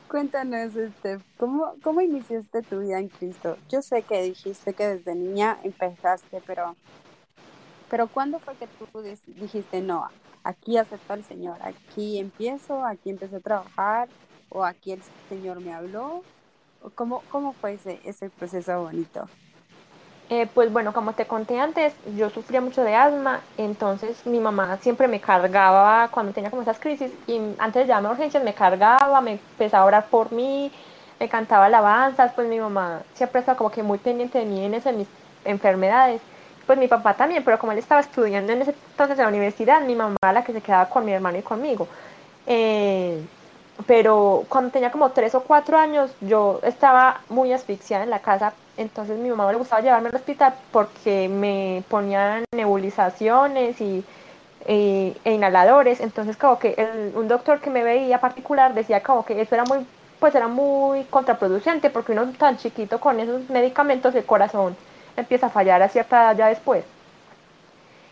Cuéntanos, 0.08 0.74
este, 0.74 1.18
¿cómo, 1.36 1.74
¿cómo 1.82 2.00
iniciaste 2.00 2.62
tu 2.62 2.78
vida 2.78 2.98
en 2.98 3.08
Cristo? 3.08 3.58
Yo 3.68 3.82
sé 3.82 4.02
que 4.02 4.22
dijiste 4.22 4.72
que 4.72 4.86
desde 4.86 5.14
niña 5.14 5.58
empezaste, 5.62 6.42
pero, 6.46 6.76
pero 7.90 8.08
¿cuándo 8.08 8.38
fue 8.38 8.56
que 8.56 8.66
tú 8.66 9.02
dijiste, 9.26 9.82
no, 9.82 10.08
aquí 10.44 10.78
acepto 10.78 11.12
al 11.12 11.24
Señor, 11.24 11.58
aquí 11.60 12.18
empiezo, 12.18 12.86
aquí 12.86 13.10
empecé 13.10 13.36
a 13.36 13.40
trabajar, 13.40 14.08
o 14.48 14.64
aquí 14.64 14.92
el 14.92 15.02
Señor 15.28 15.60
me 15.60 15.74
habló? 15.74 16.22
¿Cómo, 16.94 17.22
cómo 17.30 17.52
fue 17.52 17.74
ese, 17.74 18.00
ese 18.04 18.30
proceso 18.30 18.80
bonito? 18.80 19.28
Eh, 20.30 20.46
pues 20.46 20.70
bueno, 20.70 20.92
como 20.92 21.14
te 21.14 21.26
conté 21.26 21.58
antes, 21.58 21.96
yo 22.04 22.28
sufría 22.28 22.60
mucho 22.60 22.82
de 22.82 22.94
asma, 22.94 23.48
entonces 23.56 24.26
mi 24.26 24.40
mamá 24.40 24.76
siempre 24.76 25.08
me 25.08 25.22
cargaba 25.22 26.10
cuando 26.10 26.34
tenía 26.34 26.50
como 26.50 26.60
esas 26.60 26.78
crisis 26.80 27.18
y 27.26 27.38
antes 27.58 27.82
de 27.84 27.86
llamarme 27.88 28.08
a 28.10 28.12
urgencias 28.12 28.44
me 28.44 28.54
cargaba, 28.54 29.22
me 29.22 29.32
empezaba 29.32 29.84
a 29.84 29.86
orar 29.86 30.10
por 30.10 30.30
mí, 30.32 30.70
me 31.18 31.30
cantaba 31.30 31.64
alabanzas, 31.66 32.34
pues 32.34 32.46
mi 32.46 32.60
mamá 32.60 33.06
siempre 33.14 33.40
estaba 33.40 33.56
como 33.56 33.70
que 33.70 33.82
muy 33.82 33.98
pendiente 34.00 34.38
de 34.38 34.44
mí 34.44 34.62
en 34.66 34.74
esas 34.74 34.94
mis 34.94 35.10
enfermedades, 35.44 36.26
pues 36.66 36.78
mi 36.78 36.88
papá 36.88 37.16
también, 37.16 37.42
pero 37.42 37.58
como 37.58 37.72
él 37.72 37.78
estaba 37.78 38.02
estudiando 38.02 38.52
en 38.52 38.60
ese 38.62 38.72
entonces 38.90 39.18
en 39.18 39.22
la 39.24 39.28
universidad, 39.30 39.80
mi 39.80 39.96
mamá 39.96 40.16
la 40.34 40.44
que 40.44 40.52
se 40.52 40.60
quedaba 40.62 40.90
con 40.90 41.06
mi 41.06 41.12
hermano 41.12 41.38
y 41.38 41.42
conmigo. 41.42 41.88
Eh, 42.46 43.28
pero 43.86 44.46
cuando 44.50 44.70
tenía 44.72 44.90
como 44.90 45.12
tres 45.12 45.34
o 45.34 45.44
cuatro 45.44 45.78
años 45.78 46.16
yo 46.20 46.60
estaba 46.64 47.24
muy 47.28 47.52
asfixiada 47.52 48.04
en 48.04 48.10
la 48.10 48.22
casa, 48.22 48.58
entonces 48.78 49.18
mi 49.18 49.28
mamá 49.28 49.50
le 49.52 49.58
gustaba 49.58 49.82
llevarme 49.82 50.08
al 50.08 50.14
hospital 50.14 50.54
porque 50.72 51.28
me 51.28 51.82
ponían 51.88 52.44
nebulizaciones 52.54 53.80
y, 53.80 54.04
e 54.66 55.14
inhaladores, 55.24 56.00
entonces 56.00 56.36
como 56.36 56.58
que 56.58 56.74
el, 56.78 57.12
un 57.16 57.28
doctor 57.28 57.60
que 57.60 57.70
me 57.70 57.82
veía 57.82 58.20
particular 58.20 58.74
decía 58.74 59.02
como 59.02 59.24
que 59.24 59.40
eso 59.40 59.54
era 59.54 59.64
muy, 59.64 59.86
pues 60.20 60.34
era 60.34 60.48
muy 60.48 61.04
contraproducente 61.04 61.90
porque 61.90 62.12
uno 62.12 62.32
tan 62.38 62.56
chiquito 62.56 63.00
con 63.00 63.18
esos 63.20 63.48
medicamentos 63.50 64.14
el 64.14 64.24
corazón 64.24 64.76
empieza 65.16 65.46
a 65.46 65.50
fallar 65.50 65.82
a 65.82 65.88
cierta 65.88 66.22
edad 66.22 66.36
ya 66.36 66.46
después. 66.48 66.84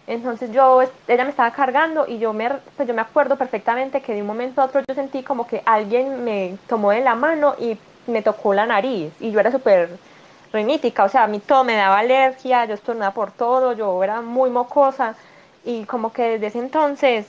Entonces 0.06 0.52
yo, 0.52 0.82
ella 1.08 1.24
me 1.24 1.30
estaba 1.30 1.50
cargando 1.52 2.06
y 2.06 2.18
yo 2.18 2.32
me, 2.32 2.48
pues 2.76 2.86
yo 2.86 2.94
me 2.94 3.02
acuerdo 3.02 3.36
perfectamente 3.36 4.00
que 4.00 4.14
de 4.14 4.20
un 4.20 4.26
momento 4.28 4.60
a 4.60 4.66
otro 4.66 4.80
yo 4.86 4.94
sentí 4.94 5.22
como 5.22 5.46
que 5.46 5.62
alguien 5.66 6.24
me 6.24 6.56
tomó 6.68 6.92
de 6.92 7.00
la 7.00 7.14
mano 7.16 7.54
y 7.58 7.76
me 8.06 8.22
tocó 8.22 8.54
la 8.54 8.66
nariz 8.66 9.12
y 9.20 9.32
yo 9.32 9.40
era 9.40 9.50
súper 9.50 9.90
rinítica, 10.52 11.04
o 11.04 11.08
sea, 11.08 11.24
a 11.24 11.26
mí 11.26 11.40
todo 11.40 11.64
me 11.64 11.76
daba 11.76 11.98
alergia, 11.98 12.64
yo 12.64 12.74
estornudaba 12.74 13.14
por 13.14 13.32
todo, 13.32 13.72
yo 13.72 14.02
era 14.02 14.20
muy 14.20 14.50
mocosa 14.50 15.14
y 15.64 15.84
como 15.84 16.12
que 16.12 16.38
desde 16.38 16.46
ese 16.48 16.58
entonces 16.60 17.26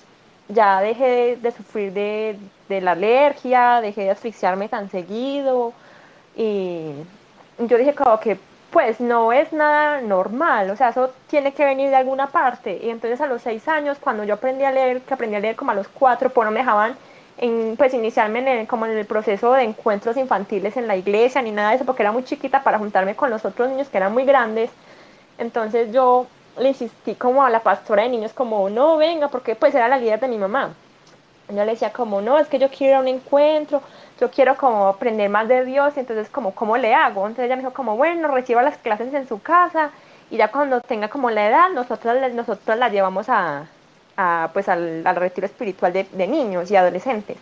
ya 0.50 0.80
dejé 0.82 1.38
de, 1.38 1.52
sufrir 1.52 1.94
de, 1.94 2.38
de 2.70 2.82
la 2.82 2.92
alergia, 2.92 3.82
dejé 3.82 4.04
de 4.04 4.12
asfixiarme 4.12 4.70
tan 4.70 4.90
seguido 4.90 5.74
y 6.36 6.92
yo 7.60 7.78
dije 7.78 7.96
como 7.96 8.20
que 8.20 8.38
pues 8.72 9.00
no 9.00 9.32
es 9.32 9.54
nada 9.54 10.02
normal, 10.02 10.70
o 10.70 10.76
sea, 10.76 10.90
eso 10.90 11.12
tiene 11.28 11.54
que 11.54 11.66
venir 11.66 11.90
de 11.90 11.96
alguna 11.96 12.28
parte. 12.28 12.80
Y 12.84 12.90
entonces 12.90 13.22
a 13.22 13.28
los 13.28 13.42
seis 13.42 13.68
años, 13.68 13.98
cuando 14.00 14.24
yo 14.24 14.36
aprendí 14.36 14.66
a 14.66 14.72
leer, 14.72 15.02
que 15.02 15.14
aprendí 15.14 15.36
a 15.36 15.40
leer 15.40 15.56
como 15.56 15.72
a 15.72 15.74
los 15.74 15.88
cuatro, 15.88 16.30
pues 16.30 16.46
no 16.46 16.52
me 16.52 16.60
dejaban 16.60 16.96
en, 17.38 17.76
pues 17.78 17.94
iniciarme 17.94 18.40
en 18.40 18.48
el, 18.48 18.68
como 18.68 18.86
en 18.86 18.98
el 18.98 19.06
proceso 19.06 19.54
de 19.54 19.64
encuentros 19.64 20.18
infantiles 20.18 20.76
en 20.78 20.88
la 20.88 20.96
iglesia 20.96 21.42
ni 21.42 21.52
nada 21.52 21.70
de 21.70 21.76
eso, 21.76 21.86
porque 21.86 22.04
era 22.04 22.12
muy 22.12 22.24
chiquita 22.24 22.64
para 22.64 22.80
juntarme 22.80 23.16
con 23.16 23.30
los 23.30 23.46
otros 23.46 23.70
niños 23.70 23.90
que 23.90 23.98
eran 23.98 24.14
muy 24.14 24.26
grandes. 24.26 24.72
Entonces 25.38 25.92
yo 25.92 26.28
le 26.58 26.70
insistí 26.70 27.16
como 27.16 27.44
a 27.44 27.50
la 27.50 27.62
pastora 27.62 28.04
de 28.04 28.10
niños 28.10 28.34
como, 28.34 28.70
no, 28.70 28.98
venga, 28.98 29.28
porque 29.28 29.56
pues 29.56 29.76
era 29.76 29.88
la 29.88 29.98
líder 29.98 30.20
de 30.20 30.28
mi 30.28 30.38
mamá. 30.38 30.74
Yo 31.50 31.64
le 31.64 31.72
decía 31.72 31.94
como, 31.94 32.22
no, 32.22 32.40
es 32.40 32.48
que 32.48 32.60
yo 32.60 32.70
quiero 32.70 32.92
ir 32.92 32.96
a 32.96 33.00
un 33.00 33.08
encuentro, 33.08 33.82
yo 34.20 34.30
quiero 34.32 34.58
como 34.58 34.88
aprender 34.88 35.30
más 35.30 35.48
de 35.48 35.64
Dios, 35.64 35.94
y 35.96 36.02
entonces 36.02 36.30
como, 36.30 36.54
¿cómo 36.54 36.76
le 36.76 36.94
hago? 36.94 37.22
Entonces 37.22 37.46
ella 37.46 37.56
me 37.56 37.62
dijo 37.62 37.74
como, 37.74 37.96
bueno, 37.96 38.28
reciba 38.30 38.62
las 38.64 38.78
clases 38.78 39.14
en 39.14 39.28
su 39.28 39.42
casa, 39.42 39.92
y 40.30 40.38
ya 40.38 40.52
cuando 40.52 40.82
tenga 40.82 41.08
como 41.08 41.30
la 41.30 41.48
edad, 41.48 41.70
nosotros, 41.70 42.18
nosotros 42.34 42.78
la 42.78 42.90
llevamos 42.90 43.30
a, 43.30 43.68
a 44.18 44.50
pues 44.54 44.68
al, 44.68 45.04
retiro 45.16 45.46
espiritual 45.46 45.94
de, 45.94 46.06
de, 46.12 46.28
niños 46.28 46.70
y 46.72 46.76
adolescentes. 46.76 47.38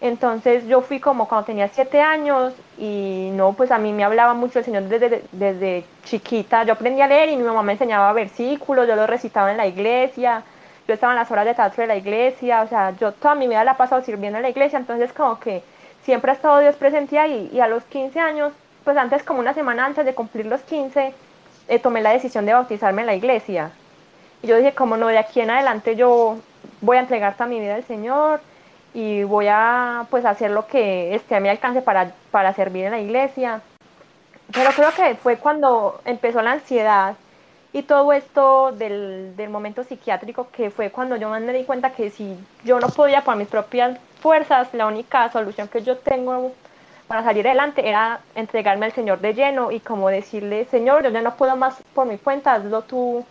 Entonces 0.00 0.66
yo 0.66 0.80
fui 0.80 0.98
como 0.98 1.28
cuando 1.28 1.46
tenía 1.46 1.68
siete 1.68 2.00
años 2.00 2.54
y 2.78 3.30
no, 3.34 3.52
pues 3.52 3.70
a 3.70 3.78
mí 3.78 3.92
me 3.92 4.04
hablaba 4.04 4.34
mucho 4.34 4.58
el 4.58 4.64
Señor 4.64 4.84
desde, 4.84 5.22
desde 5.32 5.84
chiquita. 6.04 6.64
Yo 6.64 6.72
aprendí 6.72 7.00
a 7.00 7.06
leer 7.06 7.28
y 7.28 7.36
mi 7.36 7.44
mamá 7.44 7.62
me 7.62 7.72
enseñaba 7.72 8.12
versículos, 8.12 8.88
yo 8.88 8.96
los 8.96 9.08
recitaba 9.08 9.50
en 9.50 9.56
la 9.56 9.66
iglesia, 9.66 10.42
yo 10.88 10.94
estaba 10.94 11.12
en 11.12 11.18
las 11.18 11.30
horas 11.30 11.44
de 11.44 11.54
teatro 11.54 11.82
de 11.82 11.86
la 11.86 11.96
iglesia, 11.96 12.62
o 12.62 12.68
sea, 12.68 12.90
yo 12.98 13.12
toda 13.12 13.34
mi 13.34 13.46
vida 13.46 13.62
la 13.62 13.72
he 13.72 13.76
pasado 13.76 14.02
sirviendo 14.02 14.38
en 14.38 14.42
la 14.42 14.50
iglesia, 14.50 14.78
entonces 14.78 15.12
como 15.12 15.38
que 15.38 15.62
siempre 16.04 16.32
ha 16.32 16.34
estado 16.34 16.58
Dios 16.58 16.74
presente 16.74 17.18
ahí 17.18 17.50
y 17.52 17.60
a 17.60 17.68
los 17.68 17.84
15 17.84 18.18
años 18.18 18.52
pues 18.84 18.96
antes, 18.96 19.22
como 19.22 19.40
una 19.40 19.54
semana 19.54 19.86
antes 19.86 20.04
de 20.04 20.14
cumplir 20.14 20.46
los 20.46 20.62
15, 20.62 21.14
eh, 21.68 21.78
tomé 21.78 22.02
la 22.02 22.10
decisión 22.10 22.46
de 22.46 22.52
bautizarme 22.52 23.02
en 23.02 23.06
la 23.06 23.14
iglesia. 23.14 23.70
Yo 24.42 24.56
dije, 24.56 24.74
como 24.74 24.96
no, 24.96 25.08
de 25.08 25.18
aquí 25.18 25.40
en 25.40 25.50
adelante 25.50 25.96
yo 25.96 26.36
voy 26.80 26.96
a 26.96 27.00
entregar 27.00 27.34
toda 27.34 27.46
mi 27.46 27.60
vida 27.60 27.76
al 27.76 27.84
Señor 27.84 28.40
y 28.94 29.22
voy 29.22 29.46
a 29.48 30.06
pues 30.10 30.24
hacer 30.24 30.50
lo 30.50 30.66
que 30.66 31.14
esté 31.14 31.36
a 31.36 31.40
mi 31.40 31.48
alcance 31.48 31.80
para, 31.80 32.12
para 32.30 32.52
servir 32.52 32.86
en 32.86 32.92
la 32.92 33.00
iglesia. 33.00 33.60
Pero 34.52 34.70
creo 34.72 34.90
que 34.92 35.14
fue 35.14 35.36
cuando 35.38 36.00
empezó 36.04 36.42
la 36.42 36.52
ansiedad 36.52 37.14
y 37.72 37.82
todo 37.82 38.12
esto 38.12 38.72
del, 38.72 39.34
del 39.36 39.48
momento 39.48 39.82
psiquiátrico, 39.82 40.48
que 40.50 40.70
fue 40.70 40.90
cuando 40.90 41.16
yo 41.16 41.30
me 41.30 41.52
di 41.52 41.64
cuenta 41.64 41.92
que 41.92 42.10
si 42.10 42.36
yo 42.64 42.78
no 42.78 42.88
podía 42.88 43.22
por 43.22 43.36
mis 43.36 43.48
propias 43.48 43.98
fuerzas, 44.20 44.68
la 44.74 44.86
única 44.86 45.30
solución 45.30 45.68
que 45.68 45.82
yo 45.82 45.96
tengo 45.98 46.52
para 47.06 47.24
salir 47.24 47.46
adelante 47.46 47.88
era 47.88 48.20
entregarme 48.34 48.86
al 48.86 48.92
Señor 48.92 49.20
de 49.20 49.34
lleno 49.34 49.70
y 49.70 49.80
como 49.80 50.08
decirle, 50.08 50.66
Señor, 50.66 51.02
yo 51.02 51.10
ya 51.10 51.22
no 51.22 51.36
puedo 51.36 51.56
más 51.56 51.76
por 51.94 52.06
mi 52.06 52.18
cuenta, 52.18 52.54
hazlo 52.54 52.82
tú, 52.82 53.24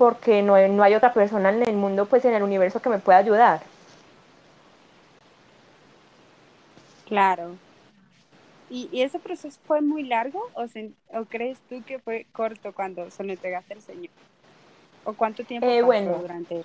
porque 0.00 0.42
no, 0.42 0.56
no 0.68 0.82
hay 0.82 0.94
otra 0.94 1.12
persona 1.12 1.50
en 1.50 1.62
el 1.62 1.76
mundo, 1.76 2.06
pues 2.06 2.24
en 2.24 2.34
el 2.34 2.42
universo 2.42 2.80
que 2.80 2.88
me 2.88 2.98
pueda 3.00 3.18
ayudar. 3.18 3.60
Claro. 7.04 7.60
¿Y, 8.68 8.88
y 8.92 9.02
ese 9.02 9.20
proceso 9.20 9.60
fue 9.64 9.80
muy 9.82 10.04
largo 10.04 10.50
o, 10.54 10.68
se- 10.68 10.94
o 11.08 11.26
crees 11.26 11.62
tú 11.68 11.84
que 11.84 11.98
fue 12.00 12.28
corto 12.32 12.72
cuando 12.74 13.10
se 13.10 13.24
lo 13.24 13.32
entregaste 13.32 13.74
al 13.74 13.82
Señor? 13.82 14.12
¿O 15.04 15.14
cuánto 15.14 15.44
tiempo 15.44 15.66
Eh, 15.68 15.78
pasó 15.78 15.86
bueno. 15.86 16.18
durante 16.18 16.64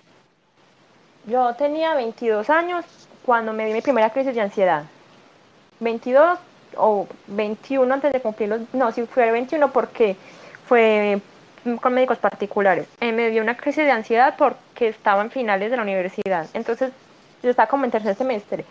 Yo 1.26 1.56
tenía 1.56 1.96
22 1.96 2.50
años 2.50 2.86
cuando 3.26 3.54
me 3.54 3.66
di 3.66 3.74
mi 3.74 3.82
primera 3.82 4.12
crisis 4.12 4.36
de 4.36 4.42
ansiedad. 4.42 4.86
22 5.80 6.40
o 6.78 7.08
21 7.28 7.94
antes 7.94 8.14
de 8.14 8.22
cumplir 8.22 8.50
los... 8.50 8.62
No, 8.74 8.92
sí 8.92 9.06
fue 9.08 9.32
21 9.32 9.72
porque 9.72 10.18
fue 10.68 11.22
con 11.82 11.94
médicos 11.94 12.18
particulares. 12.20 12.88
Eh, 13.02 13.12
me 13.12 13.30
dio 13.30 13.42
una 13.42 13.58
crisis 13.58 13.84
de 13.86 13.92
ansiedad 13.92 14.36
porque 14.38 14.88
estaba 14.90 15.22
en 15.22 15.32
finales 15.32 15.72
de 15.72 15.78
la 15.78 15.84
universidad. 15.84 16.48
Entonces 16.54 16.92
yo 17.44 17.50
estaba 17.50 17.68
como 17.68 17.86
en 17.86 17.92
tercer 17.92 18.16
semestre 18.16 18.66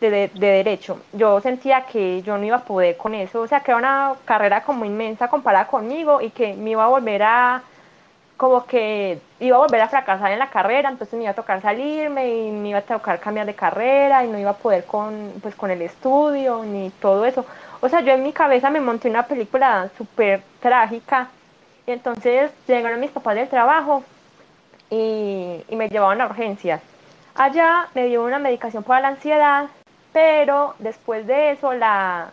de, 0.00 0.10
de- 0.10 0.30
de 0.34 0.46
derecho. 0.48 1.00
Yo 1.12 1.40
sentía 1.40 1.82
que 1.86 2.22
yo 2.22 2.36
no 2.38 2.44
iba 2.44 2.56
a 2.56 2.64
poder 2.64 2.96
con 2.96 3.14
eso. 3.14 3.40
O 3.40 3.46
sea, 3.48 3.60
que 3.60 3.70
era 3.70 3.78
una 3.78 4.14
carrera 4.24 4.62
como 4.62 4.84
inmensa 4.84 5.28
comparada 5.28 5.66
conmigo 5.66 6.20
y 6.20 6.30
que 6.30 6.54
me 6.54 6.70
iba 6.70 6.84
a 6.84 6.88
volver 6.88 7.22
a 7.22 7.62
como 8.36 8.66
que 8.66 9.18
iba 9.40 9.56
a 9.56 9.60
volver 9.60 9.80
a 9.80 9.88
fracasar 9.88 10.30
en 10.30 10.38
la 10.38 10.50
carrera, 10.50 10.90
entonces 10.90 11.14
me 11.16 11.22
iba 11.24 11.30
a 11.30 11.34
tocar 11.34 11.62
salirme 11.62 12.28
y 12.28 12.50
me 12.50 12.68
iba 12.68 12.80
a 12.80 12.82
tocar 12.82 13.18
cambiar 13.18 13.46
de 13.46 13.54
carrera 13.54 14.24
y 14.24 14.28
no 14.28 14.38
iba 14.38 14.50
a 14.50 14.56
poder 14.56 14.84
con, 14.84 15.32
pues, 15.40 15.54
con 15.54 15.70
el 15.70 15.80
estudio 15.80 16.62
ni 16.64 16.90
todo 17.00 17.24
eso. 17.24 17.46
O 17.80 17.88
sea, 17.88 18.00
yo 18.02 18.12
en 18.12 18.22
mi 18.22 18.32
cabeza 18.34 18.68
me 18.68 18.80
monté 18.80 19.08
una 19.08 19.22
película 19.26 19.88
súper 19.96 20.42
trágica 20.60 21.28
y 21.86 21.92
entonces 21.92 22.50
llegaron 22.66 23.00
mis 23.00 23.10
papás 23.10 23.36
del 23.36 23.48
trabajo 23.48 24.02
y, 24.90 25.64
me 25.70 25.88
llevaban 25.88 26.20
a 26.20 26.26
urgencias. 26.26 26.82
Allá 27.34 27.88
me 27.94 28.06
dio 28.06 28.24
una 28.24 28.38
medicación 28.38 28.82
para 28.82 29.00
la 29.00 29.08
ansiedad, 29.08 29.68
pero 30.12 30.74
después 30.78 31.26
de 31.26 31.52
eso, 31.52 31.72
la, 31.74 32.30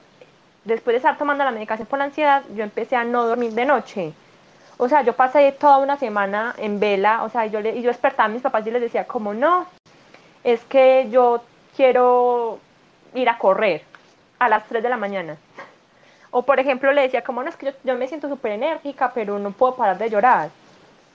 después 0.64 0.94
de 0.94 0.98
estar 0.98 1.18
tomando 1.18 1.44
la 1.44 1.52
medicación 1.52 1.88
por 1.88 2.00
la 2.00 2.06
ansiedad, 2.06 2.44
yo 2.56 2.64
empecé 2.64 2.96
a 2.96 3.04
no 3.04 3.26
dormir 3.26 3.52
de 3.52 3.66
noche. 3.66 4.14
O 4.78 4.90
sea, 4.90 5.02
yo 5.04 5.14
pasé 5.14 5.52
toda 5.52 5.78
una 5.78 5.98
semana 5.98 6.56
en 6.58 6.80
vela, 6.80 7.24
o 7.24 7.30
sea, 7.30 7.46
yo 7.46 7.62
le, 7.62 7.76
y 7.76 7.82
yo 7.82 7.90
despertaba 7.90 8.26
a 8.26 8.30
mis 8.30 8.42
papás 8.42 8.66
y 8.66 8.72
les 8.72 8.82
decía, 8.82 9.06
como 9.06 9.34
no, 9.34 9.68
es 10.44 10.64
que 10.66 11.08
yo 11.12 11.44
quiero 11.76 12.60
ir 13.14 13.30
a 13.30 13.38
correr 13.38 13.84
a 14.40 14.50
las 14.50 14.66
3 14.66 14.82
de 14.82 14.90
la 14.90 14.98
mañana. 14.98 15.38
O 16.36 16.42
por 16.42 16.60
ejemplo 16.60 16.92
le 16.92 17.04
decía, 17.04 17.24
como 17.24 17.44
no, 17.44 17.50
es 17.50 17.56
que 17.56 17.68
yo, 17.68 17.72
yo 17.84 17.96
me 17.96 18.08
siento 18.08 18.28
súper 18.28 18.54
enérgica, 18.54 19.12
pero 19.14 19.38
no 19.38 19.52
puedo 19.52 19.76
parar 19.76 20.00
de 20.00 20.10
llorar. 20.10 20.50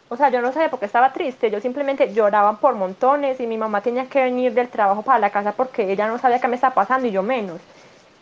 O 0.09 0.17
sea, 0.17 0.31
yo 0.31 0.41
no 0.41 0.53
sabía 0.53 0.71
por 0.71 0.79
qué 0.79 0.87
estaba 0.87 1.13
triste, 1.13 1.51
yo 1.51 1.61
simplemente 1.61 2.15
lloraba 2.15 2.57
por 2.59 2.77
montones 2.77 3.41
y 3.41 3.47
mi 3.49 3.59
mamá 3.59 3.81
tenía 3.81 4.07
que 4.07 4.23
venir 4.23 4.55
del 4.55 4.69
trabajo 4.69 5.03
para 5.03 5.19
la 5.19 5.31
casa 5.31 5.53
porque 5.53 5.91
ella 5.91 6.07
no 6.07 6.19
sabía 6.19 6.41
qué 6.41 6.47
me 6.47 6.55
estaba 6.55 6.73
pasando 6.73 7.09
y 7.09 7.11
yo 7.11 7.25
menos. 7.25 7.61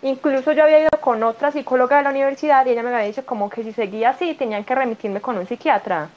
Incluso 0.01 0.53
yo 0.53 0.65
había 0.65 0.81
ido 0.81 0.91
con 1.01 1.23
otra 1.23 1.53
psicóloga 1.53 1.99
de 1.99 2.05
la 2.05 2.11
universidad 2.11 2.65
y 2.65 2.71
ella 2.71 2.83
me 2.83 2.89
había 2.89 3.07
dicho 3.07 3.27
como 3.27 3.51
que 3.51 3.63
si 3.63 3.75
seguía 3.75 4.11
así 4.11 4.35
tenían 4.35 4.65
que 4.65 4.75
remitirme 4.75 5.21
con 5.21 5.37
un 5.37 5.47
psiquiatra. 5.47 6.09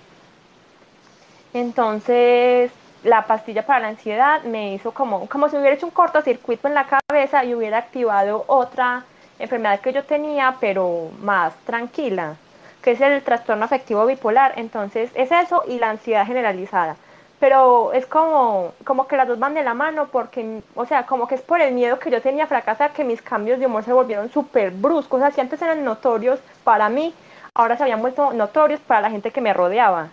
Entonces, 1.53 2.71
la 3.03 3.27
pastilla 3.27 3.65
para 3.65 3.81
la 3.81 3.87
ansiedad 3.89 4.43
me 4.43 4.73
hizo 4.75 4.93
como, 4.93 5.27
como 5.27 5.49
si 5.49 5.55
me 5.55 5.61
hubiera 5.61 5.75
hecho 5.75 5.87
un 5.87 5.91
cortocircuito 5.91 6.69
en 6.69 6.73
la 6.73 6.87
cabeza 6.87 7.43
y 7.43 7.53
hubiera 7.53 7.79
activado 7.79 8.45
otra 8.47 9.03
enfermedad 9.39 9.79
que 9.79 9.93
yo 9.93 10.03
tenía, 10.03 10.57
pero 10.59 11.09
más 11.21 11.55
tranquila, 11.65 12.35
que 12.81 12.91
es 12.91 13.01
el 13.01 13.23
trastorno 13.23 13.65
afectivo 13.65 14.05
bipolar. 14.05 14.53
Entonces, 14.57 15.09
es 15.15 15.31
eso 15.31 15.63
y 15.67 15.79
la 15.79 15.89
ansiedad 15.89 16.27
generalizada. 16.27 16.95
Pero 17.39 17.93
es 17.93 18.05
como, 18.05 18.73
como 18.83 19.07
que 19.07 19.15
las 19.15 19.27
dos 19.27 19.39
van 19.39 19.53
de 19.53 19.63
la 19.63 19.73
mano 19.73 20.09
porque, 20.11 20.61
o 20.75 20.85
sea, 20.85 21.05
como 21.05 21.27
que 21.27 21.35
es 21.35 21.41
por 21.41 21.61
el 21.61 21.73
miedo 21.73 21.97
que 21.97 22.11
yo 22.11 22.21
tenía 22.21 22.43
a 22.43 22.47
fracasar 22.47 22.91
que 22.91 23.05
mis 23.05 23.21
cambios 23.21 23.59
de 23.59 23.65
humor 23.65 23.83
se 23.83 23.93
volvieron 23.93 24.29
súper 24.29 24.71
bruscos. 24.71 25.19
O 25.19 25.23
sea, 25.23 25.31
si 25.31 25.39
antes 25.39 25.61
eran 25.61 25.85
notorios 25.85 26.39
para 26.65 26.89
mí, 26.89 27.13
ahora 27.53 27.77
se 27.77 27.83
habían 27.83 28.01
vuelto 28.01 28.33
notorios 28.33 28.81
para 28.81 29.01
la 29.01 29.09
gente 29.09 29.31
que 29.31 29.39
me 29.41 29.53
rodeaba. 29.53 30.09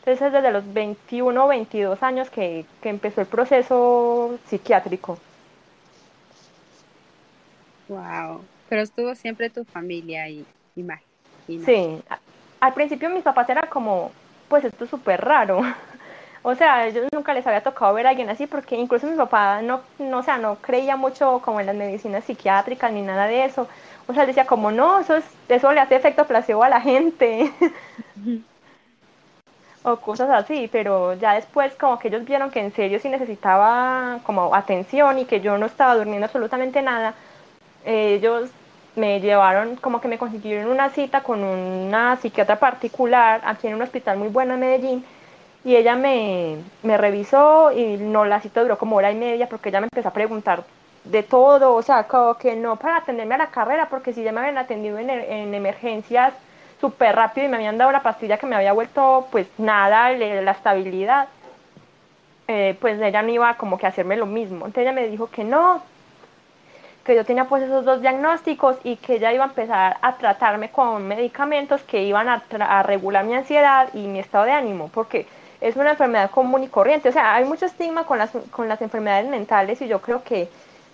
Entonces 0.00 0.26
es 0.26 0.32
desde 0.32 0.50
los 0.50 0.70
21 0.74 1.44
o 1.44 1.48
22 1.48 2.02
años 2.02 2.28
que, 2.28 2.66
que 2.82 2.88
empezó 2.90 3.22
el 3.22 3.28
proceso 3.28 4.36
psiquiátrico. 4.46 5.16
Wow. 7.92 8.40
Pero 8.68 8.82
estuvo 8.82 9.14
siempre 9.14 9.50
tu 9.50 9.64
familia 9.64 10.24
ahí, 10.24 10.46
imagina. 10.76 11.66
Sí, 11.66 12.02
al 12.60 12.72
principio 12.72 13.10
mis 13.10 13.22
papás 13.22 13.48
eran 13.50 13.68
como, 13.68 14.10
pues 14.48 14.64
esto 14.64 14.84
es 14.84 14.90
súper 14.90 15.20
raro. 15.20 15.60
O 16.44 16.56
sea, 16.56 16.88
ellos 16.88 17.06
nunca 17.14 17.34
les 17.34 17.46
había 17.46 17.62
tocado 17.62 17.94
ver 17.94 18.04
a 18.04 18.10
alguien 18.10 18.28
así 18.28 18.48
porque 18.48 18.74
incluso 18.74 19.06
mi 19.06 19.16
papá 19.16 19.62
no, 19.62 19.80
no, 20.00 20.18
o 20.18 20.22
sea, 20.24 20.38
no 20.38 20.56
creía 20.56 20.96
mucho 20.96 21.40
como 21.44 21.60
en 21.60 21.66
las 21.66 21.76
medicinas 21.76 22.24
psiquiátricas 22.24 22.92
ni 22.92 23.00
nada 23.00 23.28
de 23.28 23.44
eso. 23.44 23.68
O 24.08 24.12
sea, 24.12 24.26
decía 24.26 24.44
como, 24.44 24.72
no, 24.72 24.98
eso, 24.98 25.14
es, 25.14 25.24
eso 25.48 25.72
le 25.72 25.78
hace 25.78 25.94
efecto 25.94 26.26
placebo 26.26 26.64
a 26.64 26.68
la 26.68 26.80
gente. 26.80 27.52
o 29.84 29.96
cosas 29.96 30.30
así, 30.30 30.68
pero 30.70 31.14
ya 31.14 31.34
después 31.34 31.74
como 31.74 31.98
que 31.98 32.08
ellos 32.08 32.24
vieron 32.24 32.50
que 32.50 32.60
en 32.60 32.72
serio 32.72 32.98
sí 33.00 33.08
necesitaba 33.08 34.20
como 34.24 34.54
atención 34.54 35.18
y 35.18 35.24
que 35.24 35.40
yo 35.40 35.58
no 35.58 35.66
estaba 35.66 35.96
durmiendo 35.96 36.26
absolutamente 36.26 36.82
nada, 36.82 37.14
ellos 37.84 38.50
me 38.96 39.20
llevaron, 39.20 39.76
como 39.76 40.00
que 40.00 40.08
me 40.08 40.18
consiguieron 40.18 40.70
una 40.70 40.90
cita 40.90 41.22
con 41.22 41.42
una 41.42 42.16
psiquiatra 42.16 42.56
particular 42.56 43.40
aquí 43.44 43.66
en 43.66 43.74
un 43.74 43.82
hospital 43.82 44.18
muy 44.18 44.28
bueno 44.28 44.54
en 44.54 44.60
Medellín 44.60 45.04
y 45.64 45.76
ella 45.76 45.96
me, 45.96 46.56
me 46.82 46.98
revisó 46.98 47.72
y 47.72 47.96
no, 47.96 48.24
la 48.24 48.40
cita 48.40 48.62
duró 48.62 48.78
como 48.78 48.96
hora 48.96 49.12
y 49.12 49.14
media 49.14 49.48
porque 49.48 49.70
ella 49.70 49.80
me 49.80 49.86
empezó 49.86 50.08
a 50.08 50.12
preguntar 50.12 50.64
de 51.04 51.22
todo, 51.22 51.74
o 51.74 51.82
sea, 51.82 52.04
como 52.04 52.34
que 52.36 52.54
no 52.54 52.76
para 52.76 52.98
atenderme 52.98 53.34
a 53.34 53.38
la 53.38 53.50
carrera, 53.50 53.88
porque 53.88 54.12
si 54.12 54.22
ya 54.22 54.32
me 54.32 54.40
habían 54.40 54.58
atendido 54.58 54.98
en, 54.98 55.10
en 55.10 55.54
emergencias 55.54 56.32
súper 56.80 57.14
rápido 57.16 57.46
y 57.46 57.50
me 57.50 57.56
habían 57.56 57.78
dado 57.78 57.92
la 57.92 58.02
pastilla 58.02 58.38
que 58.38 58.46
me 58.46 58.56
había 58.56 58.72
vuelto 58.72 59.26
pues 59.30 59.46
nada, 59.58 60.10
la 60.12 60.50
estabilidad, 60.50 61.28
eh, 62.48 62.76
pues 62.80 63.00
ella 63.00 63.22
no 63.22 63.30
iba 63.30 63.54
como 63.54 63.78
que 63.78 63.86
a 63.86 63.90
hacerme 63.90 64.16
lo 64.16 64.26
mismo. 64.26 64.66
Entonces 64.66 64.82
ella 64.82 64.92
me 64.92 65.06
dijo 65.08 65.28
que 65.28 65.44
no, 65.44 65.82
que 67.04 67.14
yo 67.14 67.24
tenía 67.24 67.44
pues 67.44 67.62
esos 67.62 67.84
dos 67.84 68.00
diagnósticos 68.00 68.76
y 68.84 68.96
que 68.96 69.14
ella 69.14 69.32
iba 69.32 69.44
a 69.44 69.48
empezar 69.48 69.96
a 70.00 70.16
tratarme 70.16 70.70
con 70.70 71.06
medicamentos 71.06 71.82
que 71.82 72.02
iban 72.02 72.28
a, 72.28 72.42
a 72.60 72.82
regular 72.82 73.24
mi 73.24 73.34
ansiedad 73.34 73.88
y 73.94 74.06
mi 74.06 74.20
estado 74.20 74.44
de 74.44 74.52
ánimo, 74.52 74.88
porque 74.92 75.26
es 75.60 75.76
una 75.76 75.90
enfermedad 75.90 76.30
común 76.30 76.64
y 76.64 76.68
corriente. 76.68 77.08
O 77.08 77.12
sea, 77.12 77.34
hay 77.34 77.44
mucho 77.44 77.66
estigma 77.66 78.04
con 78.04 78.18
las, 78.18 78.30
con 78.50 78.68
las 78.68 78.82
enfermedades 78.82 79.28
mentales 79.28 79.80
y 79.80 79.88
yo 79.88 80.00
creo 80.00 80.22
que 80.22 80.48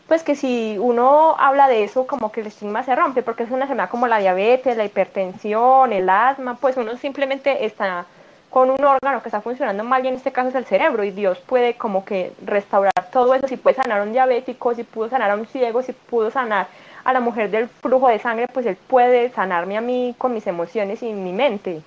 pues 0.06 0.22
que 0.22 0.34
si 0.34 0.78
uno 0.80 1.36
habla 1.38 1.68
de 1.68 1.84
eso, 1.84 2.06
como 2.06 2.32
que 2.32 2.40
el 2.40 2.46
estigma 2.46 2.82
se 2.82 2.96
rompe, 2.96 3.22
porque 3.22 3.42
es 3.42 3.50
una 3.50 3.64
enfermedad 3.64 3.90
como 3.90 4.06
la 4.06 4.18
diabetes, 4.18 4.74
la 4.78 4.86
hipertensión, 4.86 5.92
el 5.92 6.08
asma, 6.08 6.56
pues 6.56 6.78
uno 6.78 6.96
simplemente 6.96 7.66
está 7.66 8.06
con 8.50 8.70
un 8.70 8.82
órgano 8.82 9.22
que 9.22 9.28
está 9.28 9.40
funcionando 9.40 9.84
mal 9.84 10.04
y 10.04 10.08
en 10.08 10.14
este 10.14 10.32
caso 10.32 10.48
es 10.48 10.54
el 10.54 10.64
cerebro 10.64 11.04
y 11.04 11.10
Dios 11.10 11.38
puede 11.38 11.74
como 11.74 12.04
que 12.04 12.32
restaurar 12.44 12.92
todo 13.12 13.34
eso, 13.34 13.46
si 13.46 13.56
puede 13.56 13.76
sanar 13.76 14.00
a 14.00 14.02
un 14.02 14.12
diabético, 14.12 14.74
si 14.74 14.84
pudo 14.84 15.08
sanar 15.08 15.30
a 15.30 15.34
un 15.36 15.46
ciego, 15.46 15.82
si 15.82 15.92
pudo 15.92 16.30
sanar 16.30 16.68
a 17.04 17.12
la 17.12 17.20
mujer 17.20 17.50
del 17.50 17.68
flujo 17.68 18.08
de 18.08 18.18
sangre, 18.18 18.48
pues 18.48 18.66
él 18.66 18.76
puede 18.76 19.30
sanarme 19.30 19.76
a 19.76 19.80
mí 19.80 20.14
con 20.18 20.34
mis 20.34 20.46
emociones 20.46 21.02
y 21.02 21.12
mi 21.12 21.32
mente. 21.32 21.82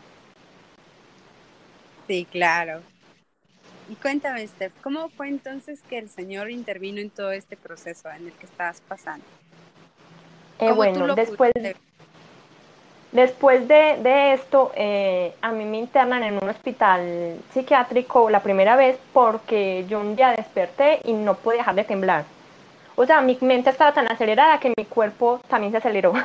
Sí, 2.08 2.26
claro. 2.26 2.82
Y 3.90 3.96
cuéntame, 3.96 4.48
Steph, 4.48 4.74
¿cómo 4.82 5.10
fue 5.10 5.28
entonces 5.28 5.82
que 5.90 5.98
el 5.98 6.10
Señor 6.10 6.50
intervino 6.50 7.00
en 7.02 7.10
todo 7.10 7.32
este 7.32 7.58
proceso 7.58 8.10
en 8.10 8.28
el 8.28 8.34
que 8.34 8.46
estabas 8.46 8.82
pasando? 8.82 9.26
Eh, 10.60 10.70
¿Cómo 10.70 10.76
tú 10.76 10.76
bueno, 10.76 11.16
después, 11.16 11.52
pudiste- 11.54 11.76
después 13.12 13.68
de, 13.68 13.98
de 14.02 14.34
esto, 14.34 14.72
eh, 14.76 15.34
a 15.42 15.52
mí 15.52 15.66
me 15.66 15.78
internan 15.78 16.24
en 16.24 16.40
un 16.42 16.50
hospital 16.50 17.38
psiquiátrico 17.54 18.30
la 18.30 18.42
primera 18.42 18.76
vez 18.76 18.98
porque 19.14 19.86
yo 19.88 20.00
un 20.00 20.16
día 20.16 20.32
desperté 20.32 21.00
y 21.04 21.14
no 21.14 21.36
pude 21.36 21.58
dejar 21.58 21.76
de 21.76 21.84
temblar. 21.84 22.26
O 22.96 23.06
sea, 23.06 23.22
mi 23.22 23.38
mente 23.42 23.70
estaba 23.70 23.94
tan 23.94 24.12
acelerada 24.12 24.60
que 24.60 24.74
mi 24.78 24.86
cuerpo 24.86 25.40
también 25.48 25.72
se 25.72 25.78
aceleró. 25.78 26.14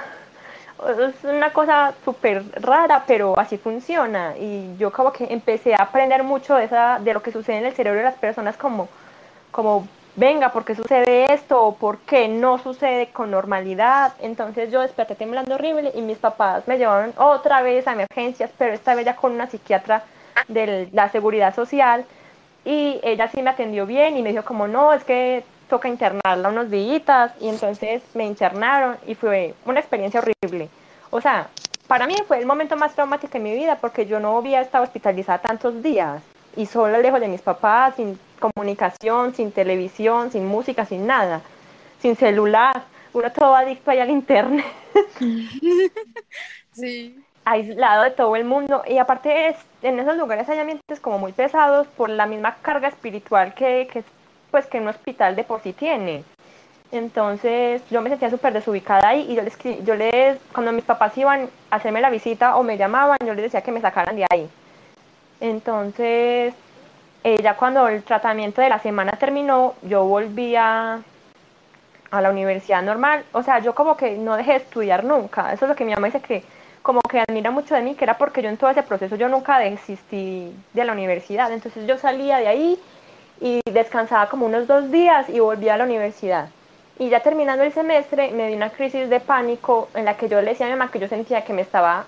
Es 0.79 1.25
una 1.25 1.55
cosa 1.55 1.95
súper 2.05 2.45
rara, 2.61 3.05
pero 3.07 3.39
así 3.39 3.57
funciona. 3.57 4.35
Y 4.39 4.77
yo 4.77 4.93
como 4.93 5.11
que 5.11 5.25
empecé 5.31 5.73
a 5.75 5.85
aprender 5.85 6.23
mucho 6.23 6.55
de, 6.55 6.65
esa, 6.65 6.99
de 6.99 7.15
lo 7.15 7.23
que 7.23 7.33
sucede 7.33 7.57
en 7.59 7.65
el 7.65 7.73
cerebro 7.73 8.01
de 8.01 8.05
las 8.05 8.17
personas, 8.17 8.59
como, 8.59 8.87
como 9.51 9.89
venga, 10.17 10.51
¿por 10.53 10.65
qué 10.65 10.75
sucede 10.75 11.33
esto? 11.33 11.63
¿O 11.63 11.75
por 11.75 11.99
qué 11.99 12.29
no 12.29 12.59
sucede 12.59 13.09
con 13.09 13.31
normalidad? 13.31 14.15
Entonces 14.21 14.71
yo 14.73 14.81
desperté 14.81 15.15
temblando 15.15 15.55
horrible 15.55 15.93
y 15.95 16.01
mis 16.01 16.19
papás 16.19 16.67
me 16.67 16.79
llevaron 16.79 17.13
otra 17.19 17.63
vez 17.63 17.87
a 17.87 17.93
emergencias, 17.93 18.51
pero 18.59 18.73
esta 18.73 18.95
vez 18.95 19.05
ya 19.05 19.17
con 19.17 19.33
una 19.33 19.47
psiquiatra 19.47 20.03
de 20.49 20.89
la 20.93 21.09
seguridad 21.11 21.55
social 21.55 22.05
y 22.65 23.01
ella 23.03 23.29
sí 23.29 23.43
me 23.43 23.51
atendió 23.51 23.87
bien 23.87 24.17
y 24.17 24.23
me 24.23 24.31
dijo 24.31 24.45
como 24.45 24.67
no, 24.67 24.93
es 24.93 25.05
que 25.05 25.45
toca 25.69 25.89
internarla 25.89 26.49
unos 26.49 26.71
días 26.71 27.33
y 27.41 27.49
entonces 27.49 28.03
me 28.15 28.25
internaron 28.25 28.97
y 29.07 29.15
fue 29.15 29.55
una 29.65 29.81
experiencia 29.81 30.21
horrible. 30.21 30.69
O 31.11 31.21
sea, 31.21 31.49
para 31.87 32.07
mí 32.07 32.15
fue 32.27 32.39
el 32.39 32.47
momento 32.47 32.77
más 32.77 32.95
traumático 32.95 33.37
en 33.37 33.45
mi 33.45 33.55
vida 33.55 33.79
porque 33.81 34.07
yo 34.07 34.19
no 34.19 34.37
había 34.37 34.61
estado 34.61 34.85
hospitalizada 34.85 35.39
tantos 35.39 35.83
días 35.83 36.23
y 36.57 36.67
solo 36.67 36.99
lejos 37.01 37.21
de 37.21 37.29
mis 37.29 37.43
papás, 37.43 37.95
sin 37.97 38.19
comunicación, 38.41 39.35
sin 39.35 39.53
televisión, 39.53 40.31
sin 40.31 40.47
música, 40.47 40.85
sin 40.85 41.07
nada, 41.07 41.43
sin 42.01 42.17
celular, 42.17 42.85
uno 43.13 43.33
todo 43.33 43.55
adicto 43.55 43.91
ahí 43.91 43.99
al 44.01 44.11
internet. 44.11 44.67
Sí. 46.73 47.25
aislado 47.47 48.03
de 48.03 48.11
todo 48.11 48.37
el 48.37 48.45
mundo 48.45 48.83
y 48.87 48.99
aparte 48.99 49.49
es, 49.49 49.57
en 49.83 49.99
esos 49.99 50.17
lugares 50.19 50.47
hay 50.51 50.59
ambientes 50.59 51.01
como 51.01 51.19
muy 51.19 51.33
pesados 51.33 51.87
por 51.87 52.11
la 52.11 52.27
misma 52.27 52.57
carga 52.61 52.89
espiritual 52.89 53.55
que, 53.55 53.89
que 53.91 54.05
pues 54.51 54.67
que 54.67 54.79
un 54.79 54.89
hospital 54.89 55.37
de 55.37 55.45
por 55.45 55.63
sí 55.63 55.73
tiene. 55.73 56.25
Entonces 56.93 57.83
yo 57.91 58.01
me 58.03 58.11
sentía 58.11 58.31
súper 58.31 58.53
desubicada 58.53 59.09
ahí 59.09 59.27
y 59.31 59.35
yo 59.35 59.43
les, 59.43 59.57
yo 59.85 59.95
les, 59.95 60.39
cuando 60.53 60.73
mis 60.73 60.85
papás 60.85 61.17
iban 61.19 61.49
a 61.71 61.77
hacerme 61.77 62.01
la 62.01 62.11
visita 62.11 62.57
o 62.57 62.63
me 62.63 62.77
llamaban, 62.77 63.19
yo 63.25 63.35
les 63.35 63.45
decía 63.45 63.63
que 63.63 63.73
me 63.73 63.81
sacaran 63.81 64.17
de 64.17 64.27
ahí. 64.31 64.51
Entonces, 65.41 66.55
eh, 67.25 67.43
ya 67.43 67.57
cuando 67.57 67.89
el 67.89 68.03
tratamiento 68.05 68.61
de 68.61 68.69
la 68.69 68.79
semana 68.79 69.13
terminó, 69.13 69.75
yo 69.83 70.05
volví 70.05 70.55
a, 70.57 71.01
la 72.13 72.31
universidad 72.31 72.83
normal. 72.83 73.25
O 73.33 73.43
sea, 73.43 73.59
yo 73.59 73.75
como 73.75 73.97
que 73.97 74.13
no 74.17 74.37
dejé 74.37 74.53
de 74.53 74.57
estudiar 74.59 75.05
nunca. 75.05 75.53
Eso 75.53 75.65
es 75.65 75.69
lo 75.69 75.75
que 75.75 75.85
mi 75.85 75.93
mamá 75.93 76.07
dice 76.07 76.21
que 76.21 76.45
como 76.83 77.01
que 77.01 77.21
admira 77.21 77.51
mucho 77.51 77.75
de 77.75 77.83
mí, 77.83 77.95
que 77.95 78.05
era 78.05 78.17
porque 78.17 78.43
yo 78.43 78.49
en 78.49 78.57
todo 78.57 78.71
ese 78.71 78.85
proceso 78.85 79.17
yo 79.17 79.29
nunca 79.29 79.59
desistí 79.59 80.55
de 80.73 80.85
la 80.85 80.93
universidad. 80.93 81.53
Entonces 81.53 81.87
yo 81.87 81.99
salía 81.99 82.39
de 82.39 82.47
ahí 82.47 82.79
y 83.41 83.61
descansaba 83.71 84.29
como 84.29 84.47
unos 84.47 84.67
dos 84.67 84.91
días 84.91 85.29
y 85.29 85.41
volvía 85.41 85.75
a 85.75 85.79
la 85.79 85.85
universidad. 85.85 86.49
Y 86.99 87.09
ya 87.09 87.21
terminando 87.21 87.65
el 87.65 87.73
semestre 87.73 88.31
me 88.31 88.49
di 88.49 88.55
una 88.55 88.71
crisis 88.71 89.11
de 89.11 89.21
pánico 89.21 89.89
en 89.95 90.05
la 90.07 90.17
que 90.17 90.29
yo 90.29 90.41
le 90.41 90.51
decía 90.53 90.67
a 90.67 90.71
mi 90.71 90.77
mamá 90.77 90.91
que 90.91 91.01
yo 91.01 91.09
sentía 91.09 91.45
que 91.45 91.53
me 91.53 91.63
estaba 91.63 92.07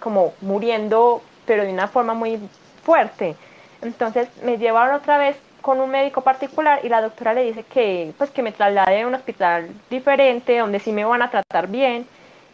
como 0.00 0.32
muriendo, 0.40 1.22
pero 1.46 1.64
de 1.64 1.72
una 1.72 1.86
forma 1.86 2.14
muy 2.14 2.40
fuerte. 2.84 3.36
Entonces 3.82 4.28
me 4.42 4.58
llevaron 4.58 4.94
otra 4.94 5.18
vez 5.18 5.36
con 5.60 5.80
un 5.80 5.90
médico 5.90 6.20
particular 6.20 6.80
y 6.82 6.88
la 6.88 7.00
doctora 7.00 7.32
le 7.32 7.44
dice 7.44 7.64
que 7.64 8.12
pues 8.18 8.30
que 8.30 8.42
me 8.42 8.52
traslade 8.52 9.02
a 9.02 9.06
un 9.06 9.14
hospital 9.14 9.70
diferente 9.88 10.58
donde 10.58 10.78
sí 10.78 10.92
me 10.92 11.04
van 11.04 11.22
a 11.22 11.30
tratar 11.30 11.68
bien 11.68 12.06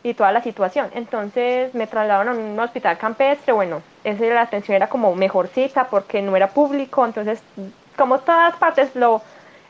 y 0.03 0.15
toda 0.15 0.33
la 0.33 0.43
situación. 0.43 0.89
Entonces 0.95 1.75
me 1.75 1.87
trasladaron 1.87 2.37
a 2.37 2.41
un 2.41 2.59
hospital 2.61 2.97
campestre, 2.99 3.53
bueno, 3.53 3.83
esa 4.05 4.25
la 4.25 4.43
atención 4.43 4.77
era 4.77 4.89
como 4.89 5.15
mejorcita 5.15 5.89
porque 5.89 6.23
no 6.23 6.37
era 6.37 6.49
público, 6.49 7.05
entonces 7.05 7.43
como 7.97 8.21
todas 8.21 8.57
partes 8.57 8.95
lo 8.95 9.23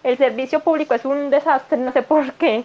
el 0.03 0.16
servicio 0.16 0.61
público 0.61 0.94
es 0.94 1.05
un 1.05 1.31
desastre, 1.31 1.79
no 1.79 1.92
sé 1.92 2.03
por 2.03 2.33
qué. 2.35 2.64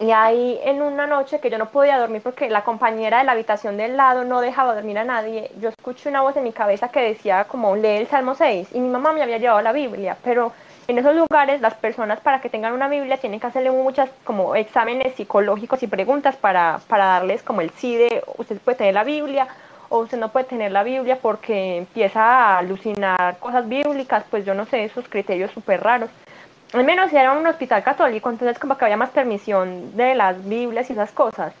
Y 0.00 0.12
ahí 0.12 0.60
en 0.62 0.80
una 0.80 1.08
noche 1.08 1.40
que 1.40 1.50
yo 1.50 1.58
no 1.58 1.70
podía 1.70 1.98
dormir 1.98 2.22
porque 2.22 2.48
la 2.48 2.62
compañera 2.62 3.18
de 3.18 3.24
la 3.24 3.32
habitación 3.32 3.76
del 3.76 3.96
lado 3.96 4.24
no 4.24 4.40
dejaba 4.40 4.74
dormir 4.74 4.96
a 4.98 5.04
nadie, 5.04 5.50
yo 5.60 5.70
escuché 5.70 6.08
una 6.08 6.22
voz 6.22 6.36
en 6.36 6.44
mi 6.44 6.52
cabeza 6.52 6.88
que 6.88 7.00
decía 7.00 7.44
como 7.44 7.74
lee 7.74 7.96
el 7.96 8.06
Salmo 8.06 8.36
6 8.36 8.68
y 8.74 8.80
mi 8.80 8.88
mamá 8.88 9.12
me 9.12 9.22
había 9.22 9.38
llevado 9.38 9.60
la 9.60 9.72
Biblia, 9.72 10.16
pero 10.22 10.52
en 10.86 10.98
esos 10.98 11.16
lugares 11.16 11.60
las 11.60 11.74
personas 11.74 12.20
para 12.20 12.40
que 12.40 12.48
tengan 12.48 12.74
una 12.74 12.88
Biblia 12.88 13.16
tienen 13.16 13.40
que 13.40 13.48
hacerle 13.48 13.72
muchas 13.72 14.08
como 14.22 14.54
exámenes 14.54 15.16
psicológicos 15.16 15.82
y 15.82 15.88
preguntas 15.88 16.36
para, 16.36 16.80
para 16.86 17.06
darles 17.06 17.42
como 17.42 17.60
el 17.60 17.70
sí 17.70 17.96
de 17.96 18.22
usted 18.36 18.58
puede 18.58 18.78
tener 18.78 18.94
la 18.94 19.04
Biblia 19.04 19.48
o 19.88 19.98
usted 19.98 20.18
no 20.18 20.28
puede 20.30 20.46
tener 20.46 20.70
la 20.70 20.84
Biblia 20.84 21.18
porque 21.20 21.78
empieza 21.78 22.22
a 22.22 22.58
alucinar 22.58 23.38
cosas 23.38 23.68
bíblicas, 23.68 24.24
pues 24.30 24.44
yo 24.44 24.54
no 24.54 24.64
sé, 24.66 24.84
esos 24.84 25.08
criterios 25.08 25.50
súper 25.50 25.82
raros. 25.82 26.10
Al 26.72 26.84
menos 26.84 27.12
era 27.12 27.32
un 27.32 27.46
hospital 27.46 27.82
católico, 27.82 28.28
entonces 28.28 28.58
como 28.58 28.76
que 28.76 28.84
había 28.84 28.96
más 28.96 29.10
permisión 29.10 29.96
de 29.96 30.14
las 30.14 30.46
Biblias 30.46 30.90
y 30.90 30.92
esas 30.92 31.12
cosas. 31.12 31.54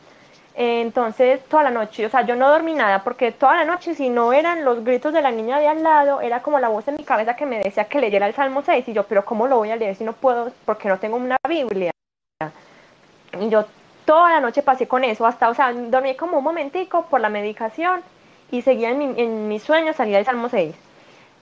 Entonces, 0.54 1.40
toda 1.48 1.62
la 1.62 1.70
noche, 1.70 2.04
o 2.04 2.10
sea, 2.10 2.22
yo 2.22 2.34
no 2.34 2.50
dormí 2.50 2.74
nada 2.74 3.04
porque 3.04 3.30
toda 3.30 3.56
la 3.56 3.64
noche, 3.64 3.94
si 3.94 4.08
no 4.10 4.32
eran 4.32 4.64
los 4.64 4.84
gritos 4.84 5.12
de 5.12 5.22
la 5.22 5.30
niña 5.30 5.60
de 5.60 5.68
al 5.68 5.82
lado, 5.82 6.20
era 6.20 6.42
como 6.42 6.58
la 6.58 6.68
voz 6.68 6.86
en 6.88 6.96
mi 6.96 7.04
cabeza 7.04 7.36
que 7.36 7.46
me 7.46 7.60
decía 7.60 7.84
que 7.84 8.00
leyera 8.00 8.26
el 8.26 8.34
Salmo 8.34 8.62
6 8.62 8.88
y 8.88 8.92
yo, 8.92 9.04
pero 9.04 9.24
¿cómo 9.24 9.46
lo 9.46 9.58
voy 9.58 9.70
a 9.70 9.76
leer 9.76 9.94
si 9.94 10.04
no 10.04 10.14
puedo? 10.14 10.50
Porque 10.64 10.88
no 10.88 10.98
tengo 10.98 11.16
una 11.16 11.36
Biblia. 11.48 11.92
Y 13.40 13.48
yo 13.48 13.66
toda 14.04 14.30
la 14.30 14.40
noche 14.40 14.62
pasé 14.62 14.88
con 14.88 15.04
eso, 15.04 15.26
hasta, 15.26 15.48
o 15.48 15.54
sea, 15.54 15.72
dormí 15.72 16.16
como 16.16 16.38
un 16.38 16.44
momentico 16.44 17.06
por 17.06 17.20
la 17.20 17.28
medicación 17.28 18.02
y 18.50 18.62
seguía 18.62 18.90
en, 18.90 18.98
mi, 18.98 19.20
en 19.20 19.48
mis 19.48 19.62
sueños, 19.62 19.96
salía 19.96 20.18
el 20.18 20.24
Salmo 20.24 20.48
6. 20.48 20.74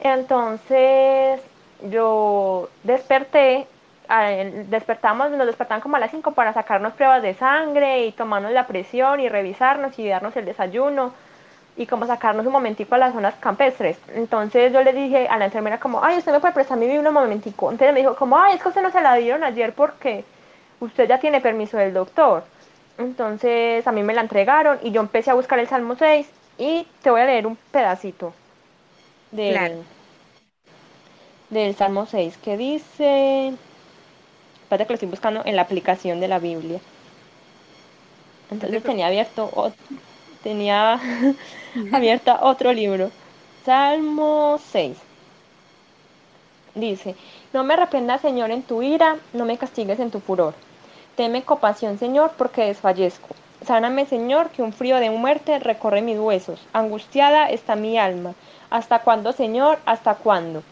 Entonces, 0.01 1.41
yo 1.83 2.69
desperté 2.83 3.67
despertamos, 4.69 5.31
nos 5.31 5.47
despertaban 5.47 5.81
como 5.81 5.97
a 5.97 6.01
las 6.01 6.11
5 6.11 6.33
para 6.33 6.53
sacarnos 6.53 6.93
pruebas 6.95 7.23
de 7.23 7.35
sangre 7.35 8.07
y 8.07 8.13
tomarnos 8.13 8.53
la 8.53 8.67
presión 8.67 9.21
y 9.21 9.29
revisarnos 9.29 9.99
y 9.99 10.09
darnos 10.09 10.37
el 10.37 10.45
desayuno 10.45 11.13
y 11.77 11.87
como 11.87 12.07
sacarnos 12.07 12.47
un 12.47 12.53
momentico 12.53 12.95
a 12.95 12.99
las 12.99 13.13
zonas 13.13 13.35
campestres. 13.41 13.99
Entonces 14.15 14.73
yo 14.73 14.83
le 14.83 14.93
dije 14.93 15.29
a 15.29 15.37
la 15.39 15.47
enfermera 15.47 15.79
como, 15.79 16.03
ay, 16.03 16.19
usted 16.19 16.33
me 16.33 16.41
puede 16.41 16.55
prestar 16.55 16.79
mi 16.79 16.87
Biblia 16.87 17.09
un 17.09 17.15
momentico. 17.15 17.71
Entonces 17.71 17.93
me 17.93 18.01
dijo 18.01 18.15
como, 18.17 18.39
ay, 18.39 18.55
es 18.55 18.63
que 18.63 18.69
usted 18.69 18.83
no 18.83 18.91
se 18.91 19.03
la 19.03 19.15
dieron 19.15 19.45
ayer 19.45 19.73
porque 19.73 20.25
usted 20.81 21.09
ya 21.09 21.19
tiene 21.19 21.41
permiso 21.41 21.77
del 21.77 21.93
doctor. 21.93 22.45
Entonces 22.99 23.87
a 23.87 23.93
mí 23.93 24.03
me 24.03 24.15
la 24.15 24.23
entregaron 24.23 24.79
y 24.83 24.91
yo 24.91 25.01
empecé 25.01 25.31
a 25.31 25.35
buscar 25.35 25.59
el 25.59 25.69
Salmo 25.69 25.97
6 25.97 26.31
y 26.59 26.87
te 27.03 27.11
voy 27.11 27.21
a 27.21 27.27
leer 27.27 27.47
un 27.47 27.59
pedacito 27.71 28.33
del, 29.33 29.83
del 31.51 31.75
Salmo 31.77 32.07
6 32.07 32.39
que 32.39 32.57
dice... 32.57 33.55
Espérate 34.63 34.87
que 34.87 34.93
lo 34.93 34.95
estoy 34.95 35.09
buscando 35.09 35.43
en 35.45 35.57
la 35.57 35.63
aplicación 35.63 36.19
de 36.21 36.29
la 36.29 36.39
Biblia. 36.41 36.81
Entonces 38.51 38.83
tenía 38.83 39.07
abierto 39.07 39.73
tenía 40.43 41.01
abierta 41.93 42.41
otro 42.43 42.73
libro. 42.73 43.11
Salmo 43.65 44.61
6. 44.71 44.97
Dice, 46.75 47.15
no 47.53 47.65
me 47.65 47.75
arrepiendas, 47.75 48.21
Señor, 48.21 48.51
en 48.51 48.63
tu 48.63 48.83
ira, 48.83 49.17
no 49.33 49.45
me 49.45 49.57
castigues 49.57 49.99
en 49.99 50.11
tu 50.11 50.21
furor. 50.21 50.55
Teme 51.17 51.43
compasión, 51.43 51.99
Señor, 51.99 52.33
porque 52.37 52.67
desfallezco. 52.67 53.35
Sáname, 53.65 54.05
Señor, 54.07 54.51
que 54.51 54.63
un 54.63 54.73
frío 54.73 54.97
de 54.97 55.11
muerte 55.11 55.59
recorre 55.59 56.03
mis 56.03 56.19
huesos. 56.19 56.61
Angustiada 56.73 57.49
está 57.51 57.75
mi 57.75 57.99
alma. 57.99 58.35
¿Hasta 58.69 59.01
cuándo, 59.01 59.33
Señor? 59.33 59.79
¿Hasta 59.87 60.17
cuándo? 60.17 60.63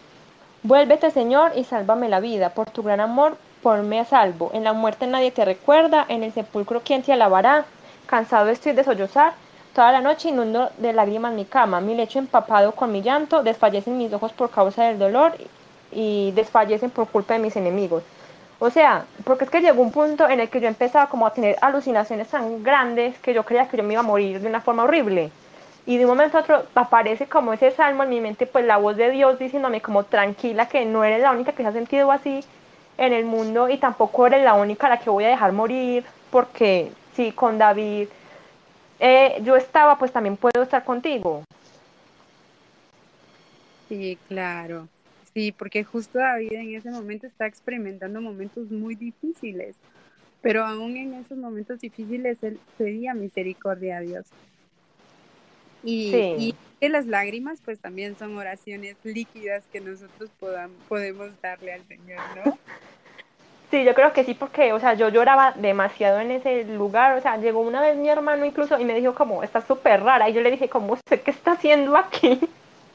Vuélvete, 0.67 1.11
Señor, 1.11 1.53
y 1.57 1.65
sálvame 1.65 2.09
la 2.09 2.21
vida. 2.21 2.49
Por 2.49 2.71
tu 2.71 2.83
gran 2.83 2.99
amor, 2.99 3.37
ponme 3.63 4.01
a 4.01 4.07
salvo. 4.07 4.51
En 4.55 4.65
la 4.65 4.73
muerte 4.73 5.07
nadie 5.07 5.31
te 5.31 5.45
recuerda, 5.45 6.07
en 6.09 6.23
el 6.23 6.33
sepulcro 6.33 6.81
quién 6.83 7.03
te 7.03 7.13
alabará. 7.13 7.67
Cansado 8.07 8.49
estoy 8.49 8.73
de 8.73 8.83
sollozar, 8.83 9.35
toda 9.75 9.93
la 9.93 10.01
noche 10.01 10.31
inundo 10.31 10.71
de 10.79 10.95
lágrimas 10.95 11.35
mi 11.35 11.45
cama, 11.45 11.83
mi 11.83 11.95
lecho 11.95 12.19
empapado 12.19 12.73
con 12.73 12.91
mi 12.93 13.03
llanto, 13.03 13.43
desfallecen 13.43 13.99
mis 13.99 14.11
ojos 14.15 14.33
por 14.33 14.49
causa 14.49 14.85
del 14.85 14.99
dolor 14.99 15.35
y 15.93 16.33
desfallecen 16.33 16.89
por 16.89 17.09
culpa 17.09 17.35
de 17.35 17.41
mis 17.41 17.57
enemigos. 17.57 18.03
O 18.59 18.71
sea, 18.71 19.05
porque 19.25 19.45
es 19.45 19.51
que 19.51 19.61
llegó 19.61 19.83
un 19.83 19.93
punto 19.93 20.27
en 20.31 20.41
el 20.41 20.49
que 20.49 20.63
yo 20.63 20.69
empezaba 20.69 21.11
como 21.11 21.27
a 21.27 21.35
tener 21.35 21.57
alucinaciones 21.61 22.29
tan 22.29 22.63
grandes 22.63 23.19
que 23.19 23.35
yo 23.35 23.45
creía 23.45 23.69
que 23.69 23.77
yo 23.77 23.83
me 23.83 23.93
iba 23.93 24.01
a 24.01 24.03
morir 24.03 24.41
de 24.41 24.49
una 24.49 24.63
forma 24.63 24.85
horrible. 24.85 25.31
Y 25.87 25.99
de 25.99 26.05
un 26.05 26.13
momento 26.13 26.39
a 26.39 26.41
otro 26.41 26.65
aparece 26.75 27.27
como 27.27 27.53
ese 27.53 27.71
salmo 27.71 28.05
en 28.05 28.09
mi 28.09 28.21
mente, 28.21 28.47
pues 28.47 28.65
la 28.65 28.79
voz 28.79 28.97
de 28.97 29.11
Dios 29.11 29.39
diciéndome 29.39 29.83
como 29.83 30.05
tranquila 30.05 30.69
que 30.69 30.87
no 30.87 31.05
eres 31.05 31.21
la 31.21 31.33
única 31.33 31.53
que 31.53 31.63
se 31.63 31.69
ha 31.69 31.73
sentido 31.73 32.11
así, 32.11 32.41
en 32.97 33.13
el 33.13 33.25
mundo 33.25 33.69
y 33.69 33.77
tampoco 33.79 34.27
eres 34.27 34.45
la 34.45 34.55
única 34.55 34.87
a 34.87 34.91
la 34.91 34.99
que 35.01 35.11
voy 35.11 35.25
a 35.25 35.29
dejar 35.29 35.53
morir, 35.53 36.05
porque 36.31 36.91
si 37.15 37.33
con 37.33 37.59
David 37.59 38.09
eh, 38.99 39.41
yo 39.43 39.57
estaba, 39.57 39.99
pues 39.99 40.13
también 40.13 40.37
puedo 40.37 40.63
estar 40.63 40.85
contigo. 40.85 41.43
Sí, 43.89 44.19
claro. 44.29 44.89
Sí, 45.35 45.53
porque 45.53 45.83
justo 45.83 46.19
David 46.19 46.53
en 46.53 46.75
ese 46.77 46.91
momento 46.91 47.27
está 47.27 47.47
experimentando 47.47 48.21
momentos 48.21 48.71
muy 48.71 48.95
difíciles, 48.95 49.77
pero 50.41 50.65
aún 50.65 50.97
en 50.97 51.15
esos 51.15 51.37
momentos 51.37 51.81
difíciles 51.81 52.43
él 52.43 52.61
pedía 52.79 53.15
misericordia 53.15 53.99
a 53.99 54.01
Dios. 54.01 54.27
Y, 55.85 56.17
y 56.39 56.55
que 56.81 56.89
las 56.89 57.07
lágrimas 57.07 57.61
pues 57.65 57.79
también 57.79 58.17
son 58.19 58.37
oraciones 58.37 58.97
líquidas 59.05 59.65
que 59.73 59.81
nosotros 59.81 60.31
podamos, 60.41 60.77
podemos 60.89 61.31
darle 61.43 61.73
al 61.75 61.85
Señor, 61.87 62.21
¿no? 62.45 62.59
Sí, 63.71 63.83
yo 63.83 63.93
creo 63.95 64.13
que 64.13 64.23
sí, 64.23 64.35
porque, 64.35 64.73
o 64.73 64.79
sea, 64.79 64.95
yo 64.95 65.09
lloraba 65.09 65.51
demasiado 65.57 66.21
en 66.21 66.31
ese 66.31 66.63
lugar, 66.63 67.19
o 67.19 67.21
sea, 67.21 67.39
llegó 67.39 67.61
una 67.61 67.81
vez 67.81 67.97
mi 67.97 68.09
hermano 68.09 68.45
incluso 68.45 68.79
y 68.79 68.85
me 68.85 68.95
dijo 68.95 69.17
como, 69.17 69.43
está 69.43 69.63
súper 69.63 70.01
rara, 70.05 70.29
y 70.29 70.33
yo 70.33 70.43
le 70.43 70.53
dije 70.53 70.69
como, 70.69 70.93
¿usted 70.93 71.21
qué 71.23 71.33
está 71.33 71.53
haciendo 71.53 71.97
aquí? 71.97 72.39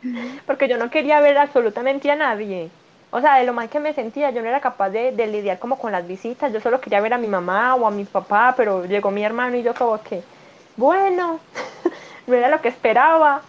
porque 0.46 0.70
yo 0.70 0.78
no 0.78 0.90
quería 0.90 1.20
ver 1.20 1.38
absolutamente 1.38 2.10
a 2.10 2.16
nadie. 2.16 2.70
O 3.12 3.20
sea, 3.20 3.36
de 3.38 3.46
lo 3.46 3.52
mal 3.52 3.68
que 3.68 3.82
me 3.82 3.94
sentía, 3.94 4.30
yo 4.30 4.42
no 4.42 4.48
era 4.48 4.62
capaz 4.62 4.90
de, 4.92 5.12
de 5.12 5.28
lidiar 5.28 5.60
como 5.60 5.78
con 5.78 5.92
las 5.92 6.08
visitas, 6.08 6.54
yo 6.54 6.62
solo 6.62 6.80
quería 6.80 7.02
ver 7.02 7.14
a 7.14 7.18
mi 7.18 7.28
mamá 7.28 7.76
o 7.76 7.86
a 7.86 7.92
mi 7.92 8.06
papá, 8.06 8.54
pero 8.56 8.86
llegó 8.86 9.12
mi 9.12 9.26
hermano 9.26 9.58
y 9.58 9.64
yo 9.64 9.74
como 9.74 10.02
que, 10.02 10.22
bueno, 10.78 11.42
no 12.30 12.36
era 12.36 12.50
lo 12.50 12.62
que 12.62 12.70
esperaba. 12.70 13.42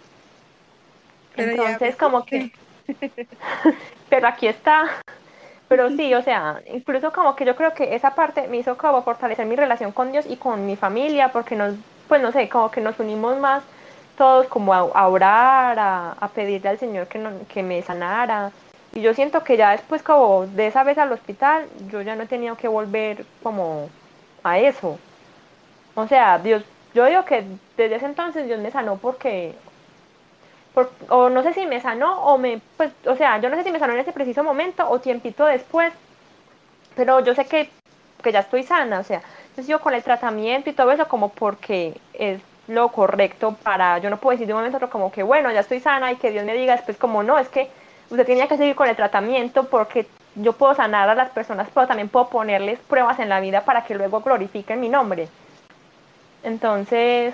Pero 1.35 1.51
Entonces, 1.51 1.79
ves 1.79 1.95
como 1.95 2.25
que, 2.25 2.51
pero 4.09 4.27
aquí 4.27 4.47
está. 4.47 4.85
Pero 5.67 5.89
sí, 5.89 6.13
o 6.13 6.21
sea, 6.21 6.61
incluso 6.73 7.13
como 7.13 7.35
que 7.35 7.45
yo 7.45 7.55
creo 7.55 7.73
que 7.73 7.95
esa 7.95 8.13
parte 8.13 8.47
me 8.49 8.57
hizo 8.57 8.77
como 8.77 9.03
fortalecer 9.03 9.45
mi 9.45 9.55
relación 9.55 9.93
con 9.93 10.11
Dios 10.11 10.25
y 10.27 10.35
con 10.35 10.65
mi 10.65 10.75
familia, 10.75 11.29
porque 11.31 11.55
nos, 11.55 11.75
pues 12.09 12.21
no 12.21 12.31
sé, 12.33 12.49
como 12.49 12.69
que 12.69 12.81
nos 12.81 12.99
unimos 12.99 13.37
más 13.37 13.63
todos 14.17 14.47
como 14.47 14.73
a, 14.73 14.79
a 14.79 15.07
orar, 15.07 15.79
a, 15.79 16.11
a 16.19 16.27
pedirle 16.27 16.69
al 16.69 16.77
Señor 16.77 17.07
que, 17.07 17.19
no- 17.19 17.47
que 17.47 17.63
me 17.63 17.81
sanara. 17.83 18.51
Y 18.93 18.99
yo 19.01 19.13
siento 19.13 19.45
que 19.45 19.55
ya 19.55 19.71
después 19.71 20.03
como 20.03 20.45
de 20.45 20.67
esa 20.67 20.83
vez 20.83 20.97
al 20.97 21.13
hospital, 21.13 21.67
yo 21.89 22.01
ya 22.01 22.17
no 22.17 22.23
he 22.23 22.27
tenido 22.27 22.57
que 22.57 22.67
volver 22.67 23.25
como 23.41 23.87
a 24.43 24.59
eso. 24.59 24.99
O 25.95 26.05
sea, 26.07 26.37
Dios, 26.39 26.65
yo 26.93 27.05
digo 27.05 27.25
que 27.25 27.45
desde 27.77 27.95
ese 27.95 28.05
entonces 28.05 28.45
Dios 28.47 28.59
me 28.59 28.71
sanó 28.71 28.97
porque, 28.97 29.55
por- 30.73 30.91
o 31.09 31.29
no 31.29 31.43
sé 31.43 31.53
si 31.53 31.65
me 31.65 31.81
sanó 31.81 32.23
o 32.23 32.37
me, 32.37 32.61
pues, 32.77 32.91
o 33.05 33.15
sea, 33.15 33.39
yo 33.41 33.49
no 33.49 33.55
sé 33.57 33.63
si 33.63 33.71
me 33.71 33.79
sanó 33.79 33.93
en 33.93 33.99
ese 33.99 34.13
preciso 34.13 34.43
momento 34.43 34.89
o 34.89 34.99
tiempito 34.99 35.45
después, 35.45 35.93
pero 36.95 37.19
yo 37.21 37.33
sé 37.35 37.45
que, 37.45 37.69
que 38.23 38.31
ya 38.31 38.39
estoy 38.39 38.63
sana, 38.63 38.99
o 38.99 39.03
sea, 39.03 39.21
yo 39.57 39.63
sigo 39.63 39.79
con 39.79 39.93
el 39.93 40.03
tratamiento 40.03 40.69
y 40.69 40.73
todo 40.73 40.91
eso 40.91 41.07
como 41.07 41.29
porque 41.29 41.99
es 42.13 42.41
lo 42.67 42.89
correcto 42.91 43.55
para, 43.63 43.97
yo 43.99 44.09
no 44.09 44.17
puedo 44.17 44.33
decir 44.33 44.47
de 44.47 44.53
un 44.53 44.59
momento 44.59 44.77
a 44.77 44.79
otro 44.79 44.89
como 44.89 45.11
que, 45.11 45.23
bueno, 45.23 45.51
ya 45.51 45.61
estoy 45.61 45.79
sana 45.79 46.11
y 46.11 46.17
que 46.17 46.31
Dios 46.31 46.45
me 46.45 46.53
diga 46.53 46.75
después 46.75 46.97
como, 46.97 47.23
no, 47.23 47.37
es 47.39 47.49
que 47.49 47.69
usted 48.09 48.25
tenía 48.25 48.47
que 48.47 48.57
seguir 48.57 48.75
con 48.75 48.87
el 48.87 48.95
tratamiento 48.95 49.69
porque 49.69 50.07
yo 50.35 50.53
puedo 50.53 50.75
sanar 50.75 51.09
a 51.09 51.15
las 51.15 51.31
personas, 51.31 51.69
pero 51.73 51.87
también 51.87 52.09
puedo 52.09 52.29
ponerles 52.29 52.79
pruebas 52.79 53.19
en 53.19 53.29
la 53.29 53.39
vida 53.39 53.65
para 53.65 53.83
que 53.83 53.95
luego 53.95 54.21
glorifiquen 54.21 54.79
mi 54.79 54.89
nombre. 54.89 55.27
Entonces, 56.43 57.33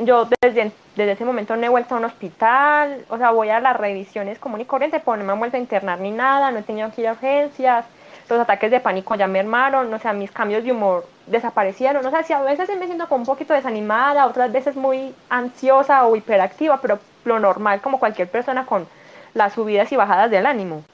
yo 0.00 0.28
desde, 0.40 0.72
desde 0.96 1.12
ese 1.12 1.24
momento 1.24 1.56
no 1.56 1.66
he 1.66 1.68
vuelto 1.68 1.94
a 1.94 1.98
un 1.98 2.04
hospital, 2.04 3.04
o 3.08 3.18
sea, 3.18 3.30
voy 3.30 3.50
a 3.50 3.60
las 3.60 3.76
revisiones 3.76 4.38
común 4.38 4.60
y 4.60 4.64
corriente, 4.64 5.00
pero 5.00 5.16
no 5.16 5.24
me 5.24 5.32
han 5.32 5.38
vuelto 5.38 5.56
a 5.56 5.60
internar 5.60 6.00
ni 6.00 6.10
nada, 6.10 6.50
no 6.50 6.58
he 6.58 6.62
tenido 6.62 6.90
que 6.90 7.02
ir 7.02 7.10
urgencias, 7.10 7.84
los 8.28 8.40
ataques 8.40 8.70
de 8.70 8.80
pánico 8.80 9.14
ya 9.14 9.26
mermaron, 9.26 9.92
o 9.92 9.98
sea, 9.98 10.12
mis 10.12 10.30
cambios 10.30 10.64
de 10.64 10.72
humor 10.72 11.06
desaparecieron, 11.26 12.04
o 12.04 12.10
sea, 12.10 12.22
si 12.22 12.32
a 12.32 12.40
veces 12.42 12.68
me 12.78 12.86
siento 12.86 13.08
como 13.08 13.22
un 13.22 13.26
poquito 13.26 13.54
desanimada, 13.54 14.26
otras 14.26 14.50
veces 14.52 14.76
muy 14.76 15.14
ansiosa 15.28 16.06
o 16.06 16.16
hiperactiva, 16.16 16.80
pero 16.80 16.98
lo 17.24 17.38
normal 17.38 17.80
como 17.80 17.98
cualquier 18.00 18.30
persona 18.30 18.66
con 18.66 18.86
las 19.34 19.52
subidas 19.52 19.92
y 19.92 19.96
bajadas 19.96 20.30
del 20.30 20.46
ánimo. 20.46 20.84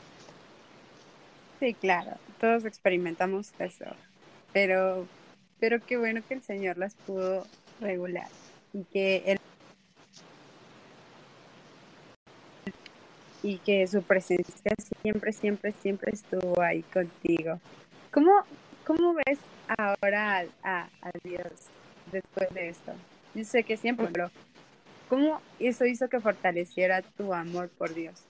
Sí, 1.61 1.75
claro, 1.75 2.21
todos 2.39 2.65
experimentamos 2.67 3.55
eso, 3.59 3.87
pero, 4.53 5.09
pero 5.61 5.81
qué 5.85 5.97
bueno 5.97 6.23
que 6.27 6.35
el 6.35 6.43
Señor 6.43 6.79
las 6.79 6.95
pudo 6.95 7.47
regular 7.81 8.29
y 8.73 8.85
que 8.85 9.23
él 9.27 9.39
y 13.43 13.59
que 13.59 13.87
su 13.87 14.03
presencia 14.03 14.75
siempre, 15.03 15.33
siempre, 15.33 15.73
siempre 15.73 16.11
estuvo 16.13 16.61
ahí 16.61 16.83
contigo. 16.83 17.61
¿Cómo, 18.11 18.33
cómo 18.85 19.15
ves 19.15 19.39
ahora 19.79 20.47
a, 20.65 20.89
a, 21.01 21.11
Dios 21.23 21.53
después 22.11 22.53
de 22.53 22.71
esto? 22.71 22.93
Yo 23.37 23.45
sé 23.45 23.63
que 23.63 23.77
siempre, 23.77 24.09
pero 24.13 24.31
¿cómo 25.09 25.41
eso 25.61 25.85
hizo 25.87 26.09
que 26.09 26.19
fortaleciera 26.19 27.03
tu 27.03 27.33
amor 27.33 27.69
por 27.69 27.95
Dios? 27.95 28.21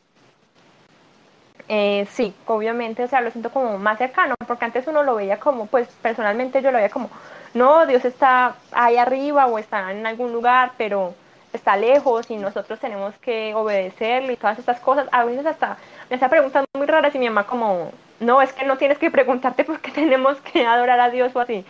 Eh, 1.69 2.07
sí, 2.13 2.33
obviamente, 2.47 3.03
o 3.03 3.09
sea, 3.09 3.21
lo 3.21 3.31
siento 3.31 3.51
como 3.51 3.77
más 3.79 3.99
cercano, 3.99 4.35
porque 4.47 4.65
antes 4.65 4.87
uno 4.87 5.03
lo 5.03 5.17
veía 5.17 5.41
como, 5.41 5.67
pues 5.67 5.89
personalmente 6.01 6.63
yo 6.63 6.71
lo 6.71 6.79
veía 6.79 6.91
como, 6.91 7.11
no, 7.55 7.87
Dios 7.87 8.05
está 8.05 8.55
ahí 8.71 8.97
arriba 8.97 9.47
o 9.47 9.59
está 9.59 9.91
en 9.91 10.07
algún 10.07 10.33
lugar, 10.33 10.73
pero 10.79 11.15
está 11.53 11.77
lejos 11.77 12.31
y 12.31 12.37
nosotros 12.37 12.79
tenemos 12.79 13.15
que 13.19 13.55
obedecerle 13.55 14.35
y 14.35 14.37
todas 14.37 14.59
estas 14.59 14.79
cosas. 14.81 15.09
A 15.11 15.25
veces 15.25 15.45
hasta 15.47 15.79
me 16.09 16.17
hacía 16.17 16.29
preguntas 16.29 16.65
muy 16.75 16.87
raras 16.87 17.15
y 17.15 17.19
mi 17.19 17.27
mamá 17.27 17.47
como, 17.47 17.91
no, 18.21 18.43
es 18.43 18.53
que 18.53 18.65
no 18.65 18.79
tienes 18.79 18.99
que 18.99 19.11
preguntarte 19.11 19.65
porque 19.65 19.91
tenemos 19.91 20.41
que 20.43 20.65
adorar 20.67 21.01
a 21.01 21.11
Dios 21.11 21.35
o 21.35 21.41
así. 21.41 21.65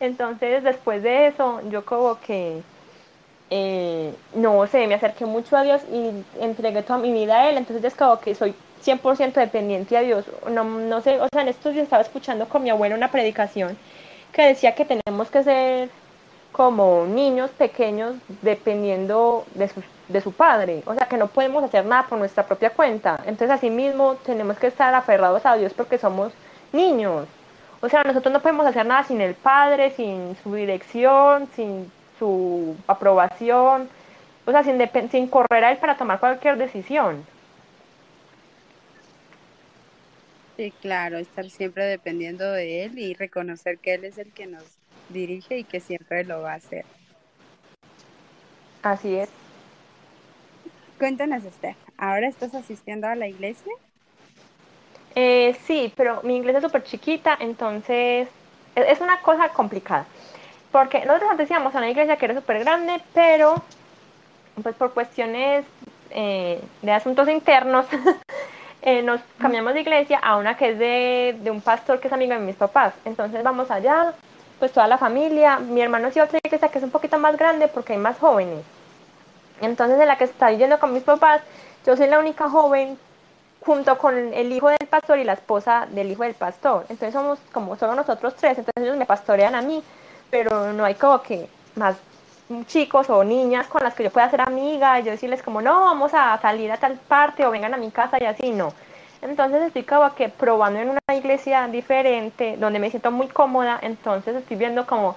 Entonces, 0.00 0.62
después 0.64 1.02
de 1.02 1.26
eso, 1.28 1.60
yo 1.68 1.84
como 1.84 2.18
que, 2.20 2.62
eh, 3.50 4.14
no 4.34 4.66
sé, 4.66 4.86
me 4.86 4.94
acerqué 4.94 5.26
mucho 5.26 5.56
a 5.56 5.62
Dios 5.62 5.82
y 5.92 6.24
entregué 6.40 6.82
toda 6.82 6.98
mi 6.98 7.12
vida 7.12 7.40
a 7.42 7.50
Él, 7.50 7.58
entonces 7.58 7.84
es 7.84 7.94
como 7.94 8.20
que 8.20 8.34
soy 8.34 8.54
100% 8.84 9.34
dependiente 9.34 9.96
a 9.96 10.00
Dios. 10.00 10.24
No, 10.50 10.64
no 10.64 11.00
sé, 11.00 11.20
o 11.20 11.28
sea, 11.32 11.42
en 11.42 11.48
estos 11.48 11.72
días 11.72 11.84
estaba 11.84 12.02
escuchando 12.02 12.48
con 12.48 12.62
mi 12.62 12.70
abuela 12.70 12.94
una 12.94 13.10
predicación 13.10 13.76
que 14.32 14.46
decía 14.46 14.74
que 14.74 14.84
tenemos 14.84 15.30
que 15.30 15.42
ser 15.44 15.90
como 16.52 17.06
niños 17.06 17.50
pequeños 17.50 18.16
dependiendo 18.42 19.44
de 19.54 19.68
su, 19.68 19.82
de 20.08 20.20
su 20.20 20.32
padre, 20.32 20.82
o 20.86 20.94
sea 20.94 21.06
que 21.06 21.16
no 21.16 21.28
podemos 21.28 21.64
hacer 21.64 21.86
nada 21.86 22.06
por 22.06 22.18
nuestra 22.18 22.44
propia 22.44 22.70
cuenta, 22.70 23.18
entonces 23.24 23.50
así 23.50 23.70
mismo 23.70 24.16
tenemos 24.16 24.58
que 24.58 24.66
estar 24.66 24.94
aferrados 24.94 25.46
a 25.46 25.56
Dios 25.56 25.72
porque 25.74 25.98
somos 25.98 26.32
niños, 26.72 27.26
o 27.80 27.88
sea 27.88 28.04
nosotros 28.04 28.32
no 28.32 28.40
podemos 28.40 28.66
hacer 28.66 28.84
nada 28.84 29.02
sin 29.04 29.20
el 29.22 29.34
padre, 29.34 29.92
sin 29.92 30.36
su 30.42 30.54
dirección, 30.54 31.48
sin 31.56 31.90
su 32.18 32.76
aprobación, 32.86 33.88
o 34.44 34.50
sea 34.50 34.62
sin, 34.62 34.78
sin 35.10 35.28
correr 35.28 35.64
a 35.64 35.70
él 35.72 35.78
para 35.78 35.96
tomar 35.96 36.20
cualquier 36.20 36.58
decisión. 36.58 37.24
Sí, 40.62 40.72
claro, 40.80 41.18
estar 41.18 41.50
siempre 41.50 41.84
dependiendo 41.86 42.48
de 42.52 42.84
él 42.84 42.96
y 42.96 43.14
reconocer 43.14 43.80
que 43.80 43.94
él 43.94 44.04
es 44.04 44.16
el 44.16 44.32
que 44.32 44.46
nos 44.46 44.62
dirige 45.08 45.58
y 45.58 45.64
que 45.64 45.80
siempre 45.80 46.22
lo 46.22 46.40
va 46.40 46.52
a 46.52 46.54
hacer. 46.54 46.84
Así 48.80 49.16
es. 49.16 49.28
Cuéntanos, 51.00 51.42
Steph, 51.42 51.76
¿ahora 51.98 52.28
estás 52.28 52.54
asistiendo 52.54 53.08
a 53.08 53.16
la 53.16 53.26
iglesia? 53.26 53.72
Eh, 55.16 55.56
sí, 55.66 55.92
pero 55.96 56.22
mi 56.22 56.36
iglesia 56.36 56.58
es 56.58 56.64
súper 56.64 56.84
chiquita, 56.84 57.36
entonces 57.40 58.28
es, 58.76 58.86
es, 58.86 59.00
una 59.00 59.20
cosa 59.20 59.48
complicada. 59.48 60.06
Porque 60.70 61.04
nosotros 61.04 61.32
antes 61.32 61.50
íbamos 61.50 61.74
a 61.74 61.78
una 61.78 61.90
iglesia 61.90 62.14
que 62.14 62.26
era 62.26 62.36
súper 62.36 62.60
grande, 62.60 63.02
pero 63.12 63.60
pues 64.62 64.76
por 64.76 64.94
cuestiones 64.94 65.64
eh, 66.10 66.62
de 66.82 66.92
asuntos 66.92 67.28
internos 67.28 67.84
eh, 68.82 69.02
nos 69.02 69.20
cambiamos 69.38 69.74
de 69.74 69.80
iglesia 69.80 70.18
a 70.18 70.36
una 70.36 70.56
que 70.56 70.70
es 70.70 70.78
de, 70.78 71.36
de, 71.40 71.50
un 71.50 71.60
pastor 71.60 72.00
que 72.00 72.08
es 72.08 72.12
amigo 72.12 72.34
de 72.34 72.40
mis 72.40 72.56
papás. 72.56 72.94
Entonces 73.04 73.42
vamos 73.42 73.70
allá, 73.70 74.12
pues 74.58 74.72
toda 74.72 74.88
la 74.88 74.98
familia. 74.98 75.58
Mi 75.58 75.80
hermano 75.80 76.10
sí 76.10 76.18
va 76.18 76.24
a 76.24 76.26
otra 76.26 76.40
iglesia 76.44 76.68
que 76.68 76.78
es 76.78 76.84
un 76.84 76.90
poquito 76.90 77.18
más 77.18 77.36
grande 77.36 77.68
porque 77.68 77.92
hay 77.92 77.98
más 77.98 78.18
jóvenes. 78.18 78.64
Entonces 79.60 80.00
en 80.00 80.08
la 80.08 80.18
que 80.18 80.24
está 80.24 80.50
yendo 80.50 80.80
con 80.80 80.92
mis 80.92 81.04
papás, 81.04 81.42
yo 81.86 81.96
soy 81.96 82.08
la 82.08 82.18
única 82.18 82.50
joven 82.50 82.98
junto 83.64 83.96
con 83.98 84.16
el 84.34 84.52
hijo 84.52 84.68
del 84.68 84.88
pastor 84.88 85.18
y 85.18 85.24
la 85.24 85.34
esposa 85.34 85.86
del 85.90 86.10
hijo 86.10 86.24
del 86.24 86.34
pastor. 86.34 86.84
Entonces 86.88 87.12
somos 87.12 87.38
como 87.52 87.76
solo 87.76 87.94
nosotros 87.94 88.34
tres, 88.34 88.58
entonces 88.58 88.82
ellos 88.82 88.96
me 88.96 89.06
pastorean 89.06 89.54
a 89.54 89.62
mí, 89.62 89.82
pero 90.30 90.72
no 90.72 90.84
hay 90.84 90.96
como 90.96 91.22
que 91.22 91.48
más 91.76 91.96
chicos 92.66 93.10
o 93.10 93.24
niñas 93.24 93.66
con 93.66 93.82
las 93.82 93.94
que 93.94 94.04
yo 94.04 94.10
pueda 94.10 94.30
ser 94.30 94.40
amiga 94.40 95.00
y 95.00 95.04
yo 95.04 95.10
decirles 95.10 95.42
como 95.42 95.60
no, 95.60 95.80
vamos 95.80 96.12
a 96.14 96.38
salir 96.40 96.70
a 96.72 96.76
tal 96.76 96.96
parte 96.96 97.44
o 97.44 97.50
vengan 97.50 97.74
a 97.74 97.76
mi 97.76 97.90
casa 97.90 98.18
y 98.20 98.24
así, 98.24 98.50
no. 98.50 98.72
Entonces 99.22 99.62
estoy 99.62 99.84
como 99.84 100.14
que 100.14 100.28
probando 100.28 100.80
en 100.80 100.90
una 100.90 101.16
iglesia 101.16 101.68
diferente, 101.68 102.56
donde 102.58 102.78
me 102.78 102.90
siento 102.90 103.10
muy 103.10 103.28
cómoda, 103.28 103.78
entonces 103.82 104.34
estoy 104.34 104.56
viendo 104.56 104.86
como 104.86 105.16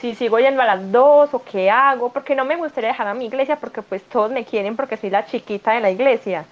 si 0.00 0.14
sigo 0.14 0.38
yendo 0.38 0.62
a 0.62 0.66
las 0.66 0.92
dos 0.92 1.34
o 1.34 1.42
qué 1.42 1.70
hago, 1.70 2.10
porque 2.10 2.34
no 2.34 2.44
me 2.44 2.56
gustaría 2.56 2.90
dejar 2.90 3.08
a 3.08 3.14
mi 3.14 3.26
iglesia 3.26 3.56
porque 3.56 3.82
pues 3.82 4.02
todos 4.04 4.30
me 4.30 4.44
quieren 4.44 4.76
porque 4.76 4.96
soy 4.96 5.10
la 5.10 5.26
chiquita 5.26 5.72
de 5.72 5.80
la 5.80 5.90
iglesia, 5.90 6.44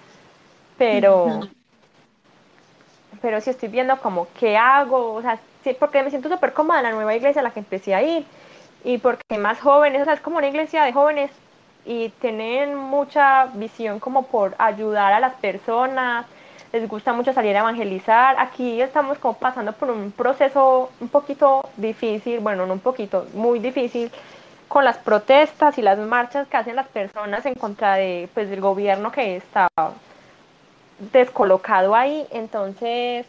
pero, 0.77 1.39
pero 3.21 3.41
si 3.41 3.49
estoy 3.49 3.69
viendo 3.69 3.97
como 3.97 4.27
qué 4.39 4.57
hago, 4.57 5.13
o 5.13 5.21
sea, 5.21 5.39
sí, 5.63 5.75
porque 5.79 6.03
me 6.03 6.09
siento 6.09 6.29
súper 6.29 6.53
cómoda 6.53 6.79
en 6.79 6.83
la 6.83 6.91
nueva 6.91 7.15
iglesia 7.15 7.41
a 7.41 7.43
la 7.43 7.51
que 7.51 7.59
empecé 7.59 7.95
a 7.95 8.03
ir, 8.03 8.25
y 8.83 8.97
porque 8.97 9.37
más 9.37 9.59
jóvenes, 9.59 10.01
o 10.01 10.05
sea, 10.05 10.13
es 10.13 10.21
como 10.21 10.37
una 10.37 10.47
iglesia 10.47 10.83
de 10.83 10.93
jóvenes 10.93 11.31
y 11.85 12.09
tienen 12.21 12.75
mucha 12.75 13.47
visión 13.53 13.99
como 13.99 14.23
por 14.23 14.55
ayudar 14.57 15.13
a 15.13 15.19
las 15.19 15.33
personas, 15.35 16.25
les 16.71 16.87
gusta 16.87 17.13
mucho 17.13 17.33
salir 17.33 17.55
a 17.55 17.61
evangelizar. 17.61 18.35
Aquí 18.39 18.81
estamos 18.81 19.17
como 19.17 19.35
pasando 19.35 19.73
por 19.73 19.89
un 19.89 20.11
proceso 20.11 20.91
un 20.99 21.09
poquito 21.09 21.67
difícil, 21.77 22.39
bueno, 22.39 22.65
no 22.65 22.73
un 22.73 22.79
poquito, 22.79 23.25
muy 23.33 23.59
difícil, 23.59 24.11
con 24.67 24.85
las 24.85 24.97
protestas 24.97 25.77
y 25.77 25.81
las 25.81 25.97
marchas 25.97 26.47
que 26.47 26.57
hacen 26.57 26.75
las 26.75 26.87
personas 26.87 27.45
en 27.45 27.55
contra 27.55 27.95
de, 27.95 28.29
pues, 28.33 28.49
del 28.49 28.61
gobierno 28.61 29.11
que 29.11 29.37
está 29.37 29.67
descolocado 31.11 31.95
ahí. 31.95 32.27
Entonces, 32.29 33.25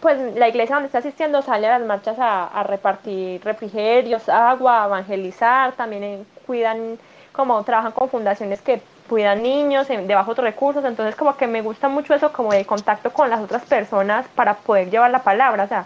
pues 0.00 0.34
la 0.36 0.48
iglesia 0.48 0.76
donde 0.76 0.86
está 0.86 0.98
asistiendo 0.98 1.42
sale 1.42 1.66
a 1.66 1.78
las 1.78 1.86
marchas 1.86 2.16
a, 2.18 2.62
repartir 2.64 3.42
refrigerios, 3.44 4.28
agua, 4.28 4.84
a 4.84 4.86
evangelizar, 4.86 5.72
también 5.72 6.02
eh, 6.04 6.24
cuidan, 6.46 6.98
como 7.32 7.62
trabajan 7.64 7.92
con 7.92 8.08
fundaciones 8.08 8.62
que 8.62 8.80
cuidan 9.08 9.42
niños 9.42 9.88
de 9.88 10.14
bajos 10.14 10.36
recursos, 10.38 10.84
entonces 10.84 11.16
como 11.16 11.36
que 11.36 11.46
me 11.46 11.60
gusta 11.60 11.88
mucho 11.88 12.14
eso 12.14 12.32
como 12.32 12.52
de 12.52 12.64
contacto 12.64 13.12
con 13.12 13.28
las 13.28 13.40
otras 13.40 13.62
personas 13.64 14.26
para 14.34 14.54
poder 14.54 14.90
llevar 14.90 15.10
la 15.10 15.22
palabra, 15.22 15.64
o 15.64 15.68
sea, 15.68 15.84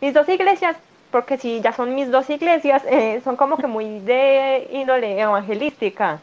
mis 0.00 0.14
dos 0.14 0.28
iglesias, 0.28 0.76
porque 1.10 1.36
si 1.36 1.60
ya 1.60 1.72
son 1.72 1.94
mis 1.94 2.10
dos 2.10 2.30
iglesias, 2.30 2.82
eh, 2.88 3.20
son 3.24 3.36
como 3.36 3.56
que 3.56 3.66
muy 3.66 4.00
de 4.00 4.68
índole 4.70 5.20
evangelística, 5.20 6.20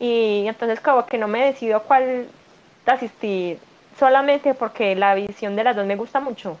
y 0.00 0.44
entonces 0.48 0.80
como 0.80 1.06
que 1.06 1.18
no 1.18 1.28
me 1.28 1.44
decido 1.44 1.82
cuál 1.84 2.26
asistir 2.86 3.58
solamente 3.98 4.54
porque 4.54 4.94
la 4.94 5.14
visión 5.14 5.56
de 5.56 5.64
las 5.64 5.76
dos 5.76 5.86
me 5.86 5.96
gusta 5.96 6.20
mucho. 6.20 6.58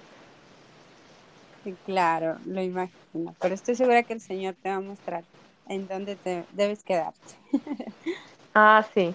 Sí, 1.62 1.74
Claro, 1.86 2.38
lo 2.46 2.62
imagino, 2.62 3.34
pero 3.40 3.54
estoy 3.54 3.74
segura 3.74 4.02
que 4.02 4.12
el 4.12 4.20
Señor 4.20 4.54
te 4.62 4.68
va 4.68 4.76
a 4.76 4.80
mostrar 4.80 5.24
en 5.68 5.86
dónde 5.88 6.16
te 6.16 6.44
debes 6.52 6.82
quedarte. 6.84 7.34
Ah, 8.54 8.84
sí. 8.94 9.12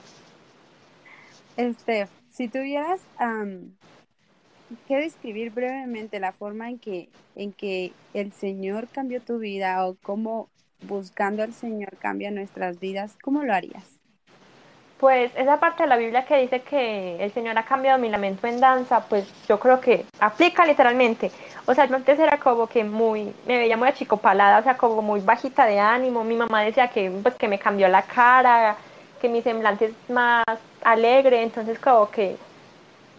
Este, 1.55 2.07
si 2.28 2.49
tuvieras 2.49 3.01
am, 3.17 3.78
que 4.88 4.97
describir 4.97 5.51
brevemente 5.51 6.20
la 6.20 6.34
forma 6.34 6.70
en 6.70 6.80
que, 6.80 7.09
en 7.36 7.53
que 7.53 7.93
el 8.13 8.34
Señor 8.34 8.88
cambió 8.89 9.22
tu 9.22 9.39
vida 9.39 9.86
o 9.88 9.95
cómo 10.01 10.49
buscando 10.82 11.43
al 11.43 11.53
Señor 11.53 11.97
cambia 11.97 12.32
nuestras 12.32 12.80
vidas, 12.80 13.17
¿cómo 13.22 13.43
lo 13.43 13.53
harías? 13.53 13.99
Pues 15.00 15.32
esa 15.38 15.62
parte 15.62 15.84
de 15.84 15.89
la 15.89 15.95
Biblia 15.95 16.26
que 16.26 16.36
dice 16.39 16.62
que 16.62 17.24
el 17.24 17.32
Señor 17.32 17.58
ha 17.58 17.64
cambiado 17.64 17.97
mi 17.97 18.10
lamento 18.10 18.47
en 18.47 18.60
danza, 18.60 19.00
pues 19.08 19.26
yo 19.47 19.58
creo 19.58 19.80
que 19.80 20.06
aplica 20.20 20.66
literalmente. 20.66 21.32
O 21.66 21.74
sea, 21.74 21.86
yo 21.86 21.95
antes 21.95 22.20
era 22.20 22.38
como 22.38 22.68
que 22.68 22.84
muy, 22.84 23.34
me 23.47 23.60
veía 23.60 23.78
muy 23.78 23.88
achicopalada, 23.88 24.60
o 24.60 24.64
sea, 24.64 24.76
como 24.76 25.02
muy 25.02 25.22
bajita 25.22 25.66
de 25.66 25.80
ánimo. 25.80 26.26
Mi 26.26 26.36
mamá 26.36 26.64
decía 26.64 26.89
que, 26.89 27.10
pues, 27.24 27.36
que 27.36 27.47
me 27.47 27.60
cambió 27.60 27.88
la 27.88 28.02
cara, 28.02 28.76
que 29.22 29.30
mi 29.30 29.41
semblante 29.41 29.86
es 29.86 30.10
más 30.10 30.43
alegre, 30.84 31.43
entonces 31.43 31.80
como 31.80 32.12
que 32.12 32.36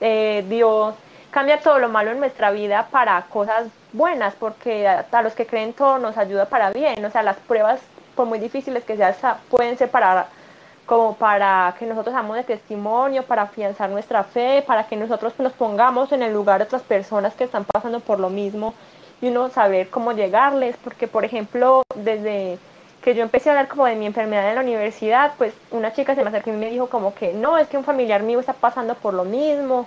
eh, 0.03 0.45
Dios 0.51 0.95
cambia 1.31 1.61
todo 1.61 1.79
lo 1.79 1.89
malo 1.89 2.11
en 2.11 2.21
nuestra 2.21 2.51
vida 2.51 2.89
para 2.91 3.23
cosas 3.31 3.69
buenas, 3.95 4.35
porque 4.35 4.87
a, 4.87 5.07
a 5.11 5.23
los 5.23 5.33
que 5.35 5.47
creen 5.47 5.73
todo 5.73 5.99
nos 5.99 6.19
ayuda 6.19 6.45
para 6.45 6.73
bien. 6.73 7.03
O 7.07 7.11
sea, 7.11 7.23
las 7.23 7.39
pruebas, 7.39 7.81
por 8.15 8.27
muy 8.27 8.39
difíciles 8.39 8.85
que 8.85 8.99
sean, 8.99 9.15
pueden 9.49 9.79
ser 9.79 9.91
para 9.91 10.29
como 10.91 11.15
para 11.15 11.73
que 11.79 11.87
nosotros 11.87 12.13
damos 12.13 12.35
de 12.35 12.43
testimonio, 12.43 13.23
para 13.23 13.43
afianzar 13.43 13.89
nuestra 13.91 14.25
fe, 14.25 14.65
para 14.67 14.89
que 14.89 14.97
nosotros 14.97 15.33
nos 15.39 15.53
pongamos 15.53 16.11
en 16.11 16.21
el 16.21 16.33
lugar 16.33 16.59
de 16.59 16.65
otras 16.65 16.83
personas 16.83 17.33
que 17.35 17.45
están 17.45 17.65
pasando 17.65 18.01
por 18.01 18.19
lo 18.19 18.29
mismo 18.29 18.75
y 19.23 19.29
uno 19.29 19.51
saber 19.51 19.89
cómo 19.89 20.11
llegarles, 20.11 20.77
porque 20.83 21.07
por 21.07 21.25
ejemplo, 21.25 21.85
desde 21.95 22.59
que 23.03 23.15
yo 23.15 23.23
empecé 23.23 23.51
a 23.51 23.53
hablar 23.53 23.69
como 23.69 23.87
de 23.87 23.95
mi 23.95 24.05
enfermedad 24.05 24.49
en 24.49 24.57
la 24.57 24.63
universidad, 24.63 25.35
pues 25.39 25.55
una 25.71 25.93
chica 25.93 26.17
se 26.17 26.25
me 26.25 26.29
acercó 26.31 26.51
y 26.51 26.55
me 26.55 26.71
dijo 26.71 26.89
como 26.89 27.15
que 27.15 27.35
no, 27.35 27.57
es 27.57 27.69
que 27.69 27.79
un 27.79 27.85
familiar 27.85 28.25
mío 28.25 28.41
está 28.41 28.55
pasando 28.55 28.97
por 28.97 29.15
lo 29.15 29.25
mismo, 29.25 29.87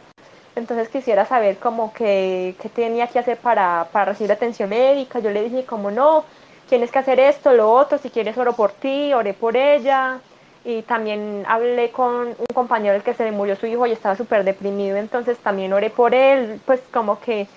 entonces 0.55 0.87
quisiera 0.87 1.25
saber 1.25 1.57
como 1.57 1.91
que 1.91 2.55
qué 2.61 2.69
tenía 2.69 3.07
que 3.07 3.19
hacer 3.19 3.35
para, 3.35 3.89
para 3.91 4.05
recibir 4.05 4.31
atención 4.31 4.69
médica, 4.69 5.19
yo 5.19 5.31
le 5.31 5.43
dije 5.43 5.65
como 5.65 5.91
no, 5.91 6.23
tienes 6.69 6.91
que 6.91 6.99
hacer 6.99 7.19
esto, 7.19 7.51
lo 7.51 7.69
otro, 7.69 7.97
si 7.97 8.09
quieres 8.09 8.37
oro 8.37 8.53
por 8.53 8.71
ti, 8.71 9.13
oré 9.13 9.33
por 9.33 9.57
ella, 9.57 10.21
y 10.65 10.81
también 10.83 11.43
hablé 11.47 11.91
con 11.91 12.27
un 12.27 12.45
compañero 12.53 12.95
el 12.95 13.03
que 13.03 13.13
se 13.13 13.25
le 13.25 13.31
murió 13.31 13.55
su 13.55 13.65
hijo 13.65 13.85
y 13.85 13.91
estaba 13.91 14.15
súper 14.15 14.43
deprimido, 14.43 14.97
entonces 14.97 15.37
también 15.39 15.73
oré 15.73 15.89
por 15.89 16.13
él, 16.15 16.61
pues 16.65 16.81
como 16.91 17.19
que 17.19 17.47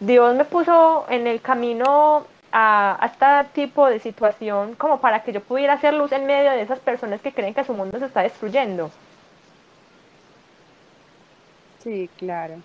Dios 0.00 0.34
me 0.34 0.44
puso 0.44 1.06
en 1.08 1.26
el 1.26 1.40
camino 1.40 2.24
a, 2.50 2.96
a 3.00 3.06
este 3.06 3.50
tipo 3.54 3.86
de 3.88 4.00
situación 4.00 4.74
como 4.74 5.00
para 5.00 5.22
que 5.22 5.32
yo 5.32 5.40
pudiera 5.40 5.74
hacer 5.74 5.94
luz 5.94 6.12
en 6.12 6.26
medio 6.26 6.50
de 6.50 6.62
esas 6.62 6.80
personas 6.80 7.20
que 7.20 7.32
creen 7.32 7.54
que 7.54 7.64
su 7.64 7.74
mundo 7.74 7.98
se 7.98 8.06
está 8.06 8.22
destruyendo. 8.22 8.90
Sí, 11.78 12.08
claro. 12.16 12.56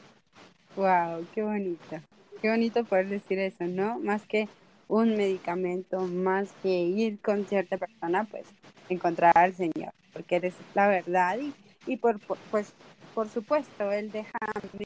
Wow, 0.75 1.25
qué 1.34 1.41
bonito. 1.41 1.97
Qué 2.41 2.49
bonito 2.49 2.84
poder 2.84 3.07
decir 3.07 3.39
eso, 3.39 3.63
¿no? 3.63 3.97
Más 3.99 4.25
que 4.28 4.47
un 4.88 5.16
medicamento, 5.18 6.00
más 6.02 6.50
que 6.62 6.70
ir 6.70 7.20
con 7.22 7.46
cierta 7.46 7.78
persona, 7.78 8.26
pues 8.30 8.46
encontrar 8.90 9.38
al 9.38 9.54
Señor, 9.54 9.92
porque 10.14 10.38
eres 10.38 10.56
la 10.74 10.88
verdad 10.88 11.38
y, 11.40 11.54
y 11.86 11.98
por, 11.98 12.20
por- 12.20 12.38
pues, 12.52 12.74
por 13.14 13.30
supuesto, 13.30 13.92
Él 13.92 14.12
deja 14.12 14.38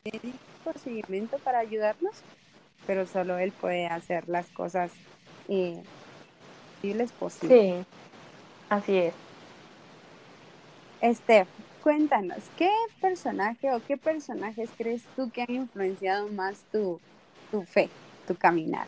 médicos 0.03 0.81
seguimiento 0.83 1.37
para 1.39 1.59
ayudarnos, 1.59 2.15
pero 2.87 3.05
solo 3.05 3.37
Él 3.37 3.51
puede 3.51 3.87
hacer 3.87 4.27
las 4.27 4.47
cosas 4.49 4.91
eh, 5.49 5.81
posibles 6.75 7.11
posibles. 7.11 7.59
Sí, 7.59 7.85
así 8.69 8.97
es. 8.97 9.13
Steph, 11.15 11.47
cuéntanos, 11.83 12.37
¿qué 12.57 12.69
personaje 13.01 13.73
o 13.73 13.81
qué 13.87 13.97
personajes 13.97 14.69
crees 14.77 15.01
tú 15.15 15.31
que 15.31 15.41
han 15.41 15.51
influenciado 15.51 16.27
más 16.29 16.63
tu, 16.71 16.99
tu 17.51 17.63
fe, 17.63 17.89
tu 18.27 18.35
caminar? 18.35 18.87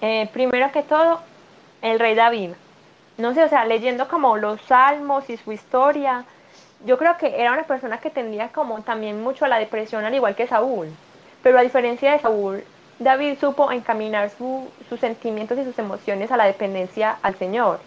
Eh, 0.00 0.28
primero 0.32 0.70
que 0.72 0.82
todo, 0.82 1.20
el 1.82 1.98
rey 1.98 2.14
David. 2.14 2.50
No 3.18 3.32
sé, 3.34 3.44
o 3.44 3.48
sea, 3.48 3.64
leyendo 3.64 4.08
como 4.08 4.36
los 4.36 4.60
salmos 4.62 5.28
y 5.30 5.36
su 5.38 5.52
historia, 5.52 6.24
yo 6.84 6.98
creo 6.98 7.16
que 7.16 7.40
era 7.40 7.52
una 7.52 7.64
persona 7.64 7.98
que 7.98 8.10
tendía 8.10 8.48
como 8.48 8.82
también 8.82 9.22
mucho 9.22 9.44
a 9.44 9.48
la 9.48 9.58
depresión, 9.58 10.04
al 10.04 10.14
igual 10.14 10.34
que 10.34 10.46
Saúl. 10.46 10.88
Pero 11.42 11.58
a 11.58 11.62
diferencia 11.62 12.12
de 12.12 12.18
Saúl, 12.18 12.64
David 12.98 13.38
supo 13.38 13.72
encaminar 13.72 14.30
su- 14.30 14.68
sus 14.88 15.00
sentimientos 15.00 15.58
y 15.58 15.64
sus 15.64 15.78
emociones 15.78 16.30
a 16.30 16.36
la 16.36 16.44
dependencia 16.46 17.16
al 17.22 17.36
Señor, 17.36 17.80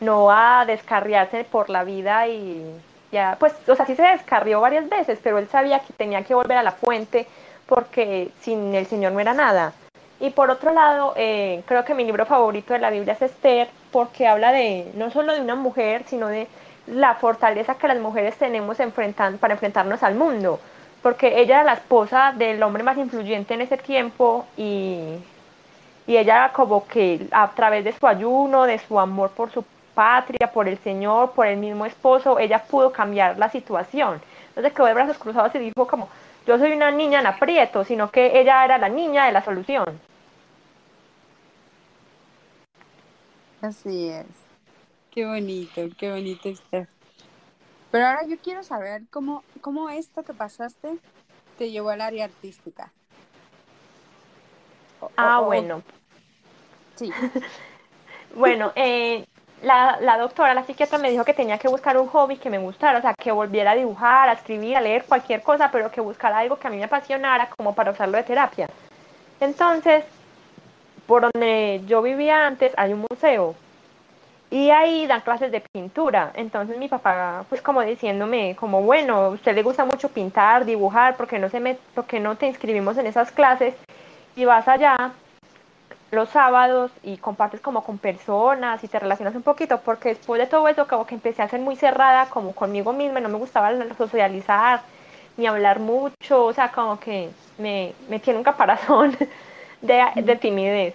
no 0.00 0.30
a 0.30 0.64
descarriarse 0.66 1.44
por 1.44 1.70
la 1.70 1.84
vida 1.84 2.26
y 2.28 2.62
ya, 3.12 3.36
pues, 3.40 3.54
o 3.68 3.74
sea, 3.74 3.86
sí 3.86 3.94
se 3.96 4.02
descarrió 4.02 4.60
varias 4.60 4.88
veces, 4.88 5.18
pero 5.22 5.38
él 5.38 5.48
sabía 5.48 5.80
que 5.80 5.92
tenía 5.94 6.22
que 6.24 6.34
volver 6.34 6.56
a 6.58 6.62
la 6.62 6.72
fuente 6.72 7.26
porque 7.66 8.30
sin 8.40 8.74
el 8.74 8.86
Señor 8.86 9.12
no 9.12 9.20
era 9.20 9.34
nada. 9.34 9.72
Y 10.20 10.30
por 10.30 10.50
otro 10.50 10.72
lado, 10.72 11.12
eh, 11.16 11.62
creo 11.66 11.84
que 11.84 11.94
mi 11.94 12.04
libro 12.04 12.26
favorito 12.26 12.72
de 12.72 12.80
la 12.80 12.90
Biblia 12.90 13.12
es 13.14 13.22
Esther, 13.22 13.68
porque 13.92 14.26
habla 14.26 14.50
de 14.52 14.90
no 14.94 15.10
solo 15.10 15.32
de 15.32 15.40
una 15.40 15.54
mujer, 15.54 16.02
sino 16.06 16.26
de 16.28 16.48
la 16.88 17.14
fortaleza 17.14 17.76
que 17.76 17.86
las 17.88 17.98
mujeres 17.98 18.36
tenemos 18.36 18.80
enfrentan- 18.80 19.38
para 19.38 19.54
enfrentarnos 19.54 20.02
al 20.02 20.14
mundo. 20.16 20.58
Porque 21.02 21.38
ella 21.40 21.56
era 21.56 21.64
la 21.64 21.74
esposa 21.74 22.32
del 22.36 22.60
hombre 22.62 22.82
más 22.82 22.96
influyente 22.98 23.54
en 23.54 23.60
ese 23.60 23.76
tiempo 23.76 24.46
y, 24.56 25.18
y 26.06 26.16
ella 26.16 26.50
como 26.52 26.86
que 26.88 27.26
a 27.30 27.48
través 27.50 27.84
de 27.84 27.92
su 27.92 28.06
ayuno, 28.06 28.64
de 28.64 28.78
su 28.78 28.98
amor 28.98 29.30
por 29.30 29.50
su 29.52 29.64
patria, 29.94 30.50
por 30.52 30.66
el 30.68 30.78
Señor, 30.78 31.32
por 31.32 31.46
el 31.46 31.58
mismo 31.58 31.86
esposo, 31.86 32.38
ella 32.38 32.62
pudo 32.64 32.92
cambiar 32.92 33.38
la 33.38 33.50
situación. 33.50 34.20
Entonces 34.48 34.72
quedó 34.72 34.86
de 34.86 34.94
brazos 34.94 35.18
cruzados 35.18 35.54
y 35.54 35.58
dijo 35.58 35.86
como, 35.86 36.08
yo 36.46 36.58
soy 36.58 36.72
una 36.72 36.90
niña 36.90 37.20
en 37.20 37.26
aprieto, 37.26 37.84
sino 37.84 38.10
que 38.10 38.40
ella 38.40 38.64
era 38.64 38.78
la 38.78 38.88
niña 38.88 39.26
de 39.26 39.32
la 39.32 39.42
solución. 39.44 40.00
Así 43.60 44.08
es. 44.08 44.26
Qué 45.10 45.26
bonito, 45.26 45.82
qué 45.98 46.10
bonito, 46.10 46.48
Steph. 46.54 46.88
Pero 47.90 48.06
ahora 48.06 48.26
yo 48.26 48.36
quiero 48.42 48.62
saber 48.62 49.02
cómo, 49.10 49.42
cómo 49.60 49.88
esto 49.90 50.22
que 50.22 50.34
pasaste 50.34 50.98
te 51.56 51.70
llevó 51.70 51.90
al 51.90 52.00
área 52.02 52.26
artística. 52.26 52.92
O- 55.00 55.10
Ah, 55.16 55.40
o- 55.40 55.46
bueno. 55.46 55.82
Sí, 56.96 57.10
Bueno, 58.36 58.72
eh, 58.76 59.24
la, 59.62 59.98
la 60.00 60.18
doctora, 60.18 60.54
la 60.54 60.64
psiquiatra 60.64 60.98
me 60.98 61.10
dijo 61.10 61.24
que 61.24 61.34
tenía 61.34 61.58
que 61.58 61.66
buscar 61.68 61.96
un 61.98 62.06
hobby 62.08 62.36
que 62.36 62.50
me 62.50 62.58
gustara, 62.58 62.98
o 62.98 63.02
sea, 63.02 63.14
que 63.14 63.32
volviera 63.32 63.72
a 63.72 63.74
dibujar, 63.74 64.28
a 64.28 64.32
escribir, 64.34 64.76
a 64.76 64.80
leer 64.80 65.04
cualquier 65.04 65.42
cosa, 65.42 65.70
pero 65.72 65.90
que 65.90 66.00
buscara 66.00 66.38
algo 66.38 66.56
que 66.58 66.66
a 66.68 66.70
mí 66.70 66.76
me 66.76 66.84
apasionara 66.84 67.48
como 67.56 67.74
para 67.74 67.90
usarlo 67.90 68.16
de 68.18 68.22
terapia. 68.24 68.68
Entonces, 69.40 70.04
por 71.08 71.22
donde 71.32 71.80
yo 71.86 72.02
vivía 72.02 72.46
antes 72.46 72.72
hay 72.76 72.92
un 72.92 73.06
museo 73.10 73.56
y 74.50 74.70
ahí 74.70 75.06
dan 75.06 75.22
clases 75.22 75.50
de 75.50 75.62
pintura. 75.72 76.32
Entonces 76.34 76.78
mi 76.78 76.88
papá, 76.88 77.44
pues 77.48 77.62
como 77.62 77.82
diciéndome, 77.82 78.54
como 78.56 78.82
bueno, 78.82 79.16
a 79.16 79.28
usted 79.30 79.54
le 79.54 79.62
gusta 79.62 79.86
mucho 79.86 80.10
pintar, 80.10 80.66
dibujar, 80.66 81.16
¿por 81.16 81.26
qué 81.26 81.38
no 81.38 81.48
se 81.48 81.60
me, 81.60 81.76
por 81.94 82.04
qué 82.04 82.20
no 82.20 82.36
te 82.36 82.46
inscribimos 82.46 82.98
en 82.98 83.06
esas 83.06 83.32
clases 83.32 83.74
y 84.36 84.44
vas 84.44 84.68
allá 84.68 85.12
los 86.10 86.28
sábados 86.28 86.90
y 87.02 87.16
compartes 87.16 87.60
como 87.60 87.82
con 87.84 87.98
personas 87.98 88.84
y 88.84 88.88
te 88.88 88.98
relacionas 88.98 89.34
un 89.34 89.42
poquito, 89.42 89.80
porque 89.80 90.10
después 90.10 90.38
de 90.40 90.46
todo 90.46 90.68
eso 90.68 90.86
como 90.88 91.06
que 91.06 91.14
empecé 91.14 91.42
a 91.42 91.48
ser 91.48 91.60
muy 91.60 91.76
cerrada 91.76 92.26
como 92.26 92.52
conmigo 92.52 92.92
misma, 92.92 93.20
no 93.20 93.30
me 93.30 93.38
gustaba 93.38 93.70
socializar 93.96 94.82
ni 95.38 95.46
hablar 95.46 95.78
mucho, 95.80 96.44
o 96.46 96.52
sea, 96.52 96.70
como 96.72 97.00
que 97.00 97.30
me, 97.58 97.94
me 98.08 98.18
tiene 98.20 98.38
un 98.38 98.44
caparazón 98.44 99.16
de, 99.80 100.02
de 100.16 100.36
timidez. 100.36 100.94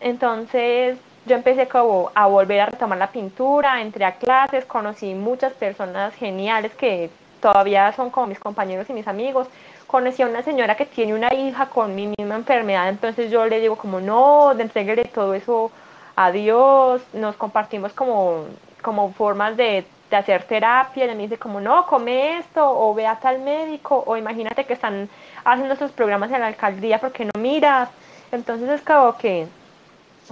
Entonces 0.00 0.98
yo 1.26 1.34
empecé 1.34 1.66
como 1.66 2.10
a 2.14 2.26
volver 2.26 2.60
a 2.60 2.66
retomar 2.66 2.98
la 2.98 3.08
pintura, 3.08 3.80
entré 3.80 4.04
a 4.04 4.12
clases, 4.12 4.64
conocí 4.64 5.14
muchas 5.14 5.52
personas 5.52 6.14
geniales 6.14 6.72
que 6.74 7.10
todavía 7.40 7.92
son 7.92 8.10
como 8.10 8.28
mis 8.28 8.38
compañeros 8.38 8.88
y 8.88 8.92
mis 8.92 9.08
amigos. 9.08 9.48
Conocí 9.86 10.22
a 10.22 10.26
una 10.26 10.42
señora 10.42 10.76
que 10.76 10.86
tiene 10.86 11.14
una 11.14 11.32
hija 11.34 11.66
con 11.66 11.94
mi 11.94 12.12
misma 12.16 12.36
enfermedad, 12.36 12.88
entonces 12.88 13.30
yo 13.30 13.46
le 13.46 13.60
digo 13.60 13.76
como 13.76 14.00
no, 14.00 14.52
entreguele 14.52 15.04
todo 15.04 15.34
eso 15.34 15.70
a 16.16 16.30
Dios, 16.30 17.02
nos 17.12 17.36
compartimos 17.36 17.92
como, 17.92 18.44
como 18.82 19.12
formas 19.12 19.56
de, 19.56 19.84
de 20.10 20.16
hacer 20.16 20.44
terapia, 20.44 21.04
ella 21.04 21.14
me 21.14 21.22
dice 21.22 21.38
como 21.38 21.60
no, 21.60 21.86
come 21.86 22.38
esto, 22.38 22.68
o 22.68 22.94
ve 22.94 23.06
a 23.06 23.16
tal 23.16 23.40
médico, 23.40 24.02
o 24.06 24.16
imagínate 24.16 24.64
que 24.64 24.72
están 24.72 25.08
haciendo 25.44 25.74
estos 25.74 25.92
programas 25.92 26.30
en 26.32 26.40
la 26.40 26.46
alcaldía 26.48 26.98
porque 26.98 27.24
no 27.24 27.40
miras, 27.40 27.88
entonces 28.32 28.68
es 28.68 28.82
como 28.82 29.16
que, 29.16 29.46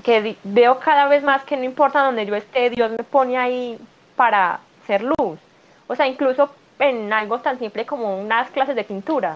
que 0.03 0.37
veo 0.45 0.79
cada 0.81 1.07
vez 1.09 1.23
más 1.23 1.45
que 1.45 1.57
no 1.57 1.65
importa 1.65 2.03
donde 2.05 2.27
yo 2.27 2.35
esté, 2.35 2.71
Dios 2.71 2.91
me 2.91 3.05
pone 3.05 3.37
ahí 3.39 3.79
para 4.17 4.61
ser 4.87 5.03
luz. 5.03 5.39
O 5.87 5.95
sea, 5.97 6.07
incluso 6.07 6.51
en 6.79 7.13
algo 7.13 7.41
tan 7.41 7.59
simple 7.59 7.87
como 7.87 8.19
unas 8.21 8.51
clases 8.51 8.75
de 8.77 8.85
pintura. 8.85 9.35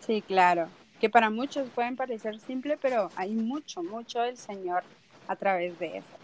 Sí, 0.00 0.22
claro. 0.22 0.68
Que 1.00 1.10
para 1.10 1.30
muchos 1.30 1.68
pueden 1.74 1.96
parecer 1.96 2.38
simple, 2.40 2.76
pero 2.80 3.10
hay 3.16 3.34
mucho, 3.34 3.82
mucho 3.82 4.20
del 4.20 4.36
Señor 4.36 4.84
a 5.28 5.36
través 5.36 5.78
de 5.78 5.98
eso. 5.98 6.16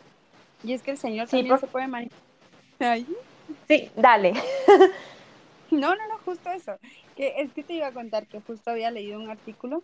Y 0.63 0.73
es 0.73 0.83
que 0.83 0.93
el 0.93 0.99
Señor 0.99 1.27
Sí, 1.27 1.39
también 1.39 1.49
por- 1.49 1.61
se 1.61 1.67
puede 1.67 1.89
manifestar. 1.89 2.19
Sí, 3.69 3.91
dale. 3.97 4.33
No, 5.71 5.89
no, 5.95 6.07
no, 6.07 6.19
justo 6.27 6.51
eso. 6.51 6.77
Es 7.17 7.53
que 7.53 7.63
te 7.63 7.75
iba 7.75 7.87
a 7.87 7.93
contar 7.93 8.27
que 8.27 8.41
justo 8.41 8.71
había 8.71 8.91
leído 8.91 9.21
un 9.21 9.31
artículo 9.31 9.83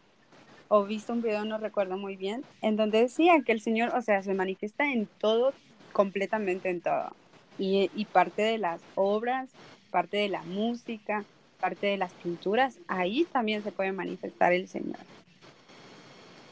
o 0.69 0.85
visto 0.85 1.13
un 1.13 1.23
video, 1.23 1.45
no 1.45 1.59
recuerdo 1.59 1.97
muy 1.97 2.17
bien, 2.17 2.45
en 2.63 2.77
donde 2.77 3.01
decía 3.03 3.41
que 3.45 3.53
el 3.53 3.61
Señor, 3.61 3.95
o 3.95 4.03
sea, 4.03 4.23
se 4.23 4.35
manifiesta 4.35 4.91
en 4.93 5.07
todo, 5.19 5.53
completamente 5.93 6.69
en 6.69 6.81
todo. 6.81 7.11
Y, 7.59 7.91
y 7.95 8.05
parte 8.05 8.43
de 8.43 8.59
las 8.59 8.81
obras, 8.95 9.51
parte 9.91 10.19
de 10.19 10.29
la 10.29 10.43
música, 10.43 11.25
parte 11.61 11.87
de 11.87 11.97
las 11.97 12.13
pinturas, 12.13 12.79
ahí 12.87 13.27
también 13.33 13.63
se 13.63 13.73
puede 13.73 13.93
manifestar 13.93 14.53
el 14.53 14.69
Señor. 14.69 14.99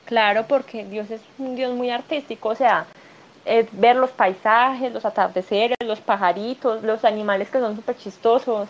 Claro, 0.07 0.47
porque 0.49 0.85
Dios 0.85 1.11
es 1.11 1.21
un 1.39 1.57
Dios 1.57 1.75
muy 1.75 1.91
artístico, 1.91 2.51
o 2.51 2.55
sea, 2.55 2.87
es 3.45 3.67
ver 3.73 3.97
los 3.97 4.11
paisajes, 4.11 4.93
los 4.93 5.05
atardeceres, 5.05 5.77
los 5.85 6.01
pajaritos, 6.01 6.83
los 6.83 7.05
animales 7.05 7.49
que 7.51 7.59
son 7.59 7.77
súper 7.77 7.97
chistosos. 7.97 8.69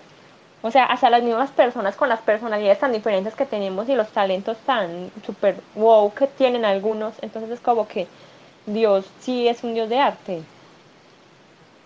O 0.63 0.71
sea, 0.71 0.85
hasta 0.87 1.11
las 1.11 1.23
mismas 1.23 1.51
personas 1.53 1.97
con 1.97 2.09
las 2.09 2.21
personalidades 2.21 2.81
tan 2.81 2.93
diferentes 2.93 3.35
que 3.35 3.47
tenemos 3.47 3.89
y 3.89 3.95
los 3.95 4.09
talentos 4.13 4.59
tan 4.67 5.11
súper 5.25 5.57
wow 5.75 6.13
que 6.15 6.27
tienen 6.27 6.65
algunos. 6.65 7.15
Entonces 7.23 7.51
es 7.53 7.61
como 7.61 7.87
que 7.89 8.07
Dios 8.67 9.07
sí 9.21 9.49
es 9.49 9.63
un 9.65 9.75
Dios 9.75 9.89
de 9.89 9.99
arte. 10.01 10.43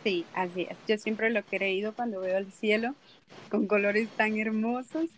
Sí, 0.02 0.30
así 0.32 0.66
es. 0.70 0.78
Yo 0.86 0.96
siempre 0.98 1.30
lo 1.30 1.40
he 1.40 1.44
creído 1.44 1.94
cuando 1.94 2.20
veo 2.20 2.38
el 2.38 2.52
cielo 2.52 2.96
con 3.48 3.66
colores 3.66 4.14
tan 4.14 4.38
hermosos 4.38 5.10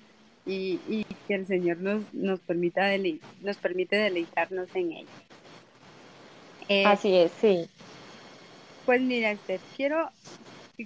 y, 0.44 0.82
y 1.10 1.14
que 1.26 1.34
el 1.34 1.46
Señor 1.46 1.78
nos, 1.78 2.12
nos, 2.12 2.40
permita 2.42 2.82
delei- 2.92 3.22
nos 3.40 3.58
permite 3.58 3.96
deleitarnos 3.96 4.74
en 4.74 4.92
él. 4.92 5.10
Eh, 6.68 6.94
Así 6.94 7.16
es, 7.16 7.32
sí. 7.32 7.68
Pues 8.84 9.00
mira, 9.02 9.30
Esther, 9.32 9.64
quiero, 9.72 10.12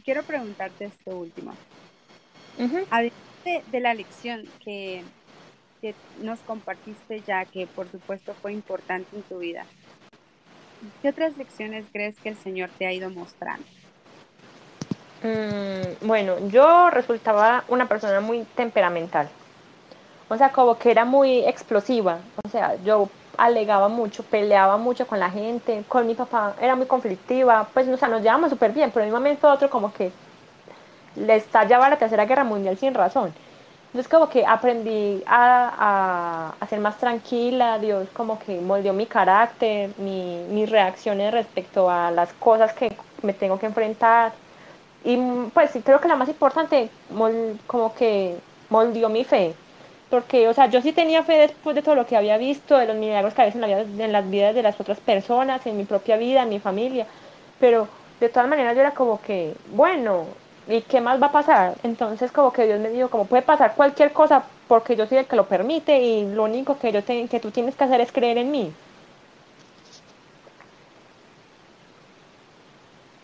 quiero 0.05 0.27
preguntarte 0.27 0.87
esto 0.87 1.17
último. 1.19 1.61
Además 2.91 3.13
de, 3.45 3.63
de 3.71 3.81
la 3.81 3.95
lección 3.95 4.45
que, 4.65 5.03
que 5.81 5.95
nos 6.23 6.39
compartiste 6.41 7.21
ya, 7.27 7.45
que 7.45 7.67
por 7.67 7.91
supuesto 7.91 8.35
fue 8.41 8.53
importante 8.53 9.17
en 9.17 9.23
tu 9.23 9.39
vida, 9.39 9.65
¿qué 11.03 11.09
otras 11.09 11.37
lecciones 11.37 11.85
crees 11.93 12.17
que 12.21 12.31
el 12.31 12.37
Señor 12.37 12.71
te 12.79 12.87
ha 12.87 12.93
ido 12.93 13.11
mostrando? 13.11 13.67
Mm, 15.23 16.07
bueno, 16.07 16.49
yo 16.49 16.91
resultaba 16.91 17.65
una 17.69 17.89
persona 17.89 18.21
muy 18.21 18.45
temperamental. 18.55 19.29
O 20.29 20.37
sea, 20.37 20.51
como 20.51 20.79
que 20.79 20.91
era 20.91 21.05
muy 21.05 21.41
explosiva. 21.45 22.19
O 22.45 22.49
sea, 22.49 22.77
yo 22.85 23.09
alegaba 23.37 23.89
mucho, 23.89 24.23
peleaba 24.25 24.77
mucho 24.77 25.07
con 25.07 25.21
la 25.21 25.31
gente. 25.31 25.85
Con 25.89 26.07
mi 26.07 26.15
papá 26.15 26.55
era 26.61 26.75
muy 26.75 26.87
conflictiva. 26.87 27.69
Pues, 27.73 27.89
o 27.89 27.97
sea, 27.97 28.09
nos 28.09 28.23
llevamos 28.23 28.51
súper 28.51 28.73
bien, 28.73 28.91
pero 28.93 29.05
de 29.05 29.13
un 29.13 29.19
momento 29.19 29.49
a 29.49 29.55
otro 29.55 29.71
como 29.71 29.93
que 29.93 30.11
le 31.17 31.37
estallaba 31.37 31.89
la 31.89 31.99
Tercera 31.99 32.27
Guerra 32.27 32.45
Mundial 32.45 32.79
sin 32.79 32.95
razón. 32.95 33.35
Entonces 33.93 34.09
como 34.11 34.29
que 34.29 34.45
aprendí 34.47 35.23
a, 35.27 36.51
a, 36.51 36.57
a 36.61 36.67
ser 36.69 36.81
más 36.81 36.99
tranquila, 36.99 37.79
Dios 37.79 38.11
como 38.13 38.39
que 38.39 38.61
moldeó 38.61 38.93
mi 38.93 39.07
carácter, 39.07 39.95
mi, 39.99 40.45
mis 40.49 40.69
reacciones 40.71 41.33
respecto 41.33 41.91
a 41.91 42.11
las 42.11 42.35
cosas 42.35 42.75
que 42.75 43.01
me 43.23 43.33
tengo 43.35 43.59
que 43.59 43.67
enfrentar. 43.67 44.35
Y 45.03 45.17
mm, 45.17 45.51
pues 45.53 45.71
sí, 45.73 45.83
creo 45.83 46.01
que 46.01 46.09
la 46.09 46.17
más 46.17 46.29
importante, 46.29 46.93
mol- 47.09 47.61
como 47.67 47.95
que 47.95 48.45
moldeó 48.69 49.09
mi 49.09 49.25
fe. 49.25 49.59
Porque, 50.09 50.49
o 50.49 50.55
sea, 50.55 50.67
yo 50.69 50.81
sí 50.83 50.93
tenía 50.93 51.25
fe 51.25 51.35
después 51.39 51.75
de 51.77 51.83
todo 51.83 51.95
lo 51.97 52.07
que 52.07 52.17
había 52.17 52.39
visto, 52.39 52.77
de 52.79 52.87
los 52.87 52.97
milagros 52.97 53.35
que 53.35 53.43
había 53.43 53.55
en, 53.55 53.61
la 53.61 53.67
vida- 53.67 54.05
en 54.05 54.13
las 54.13 54.31
vidas 54.31 54.55
de 54.55 54.63
las 54.63 54.81
otras 54.81 55.01
personas, 55.01 55.67
en 55.67 55.77
mi 55.77 55.85
propia 55.85 56.17
vida, 56.17 56.43
en 56.43 56.49
mi 56.51 56.61
familia. 56.61 57.09
Pero 57.59 57.91
de 58.21 58.29
todas 58.29 58.49
maneras 58.49 58.75
yo 58.75 58.81
era 58.83 58.95
como 58.95 59.21
que, 59.21 59.59
bueno, 59.65 60.39
¿y 60.67 60.83
qué 60.83 61.01
más 61.01 61.21
va 61.23 61.27
a 61.29 61.33
pasar? 61.33 61.79
Entonces 61.83 62.33
como 62.33 62.53
que 62.53 62.67
Dios 62.67 62.81
me 62.81 62.91
dijo, 62.91 63.11
como 63.11 63.27
puede 63.27 63.43
pasar 63.43 63.75
cualquier 63.77 64.13
cosa 64.13 64.45
porque 64.69 64.97
yo 64.97 65.07
soy 65.07 65.19
el 65.19 65.27
que 65.27 65.37
lo 65.37 65.49
permite 65.49 66.01
y 66.03 66.27
lo 66.35 66.45
único 66.45 66.79
que, 66.79 66.93
yo 66.93 67.05
te- 67.05 67.29
que 67.29 67.41
tú 67.41 67.51
tienes 67.53 67.77
que 67.77 67.85
hacer 67.85 68.01
es 68.01 68.13
creer 68.13 68.39
en 68.39 68.51
mí. 68.51 68.73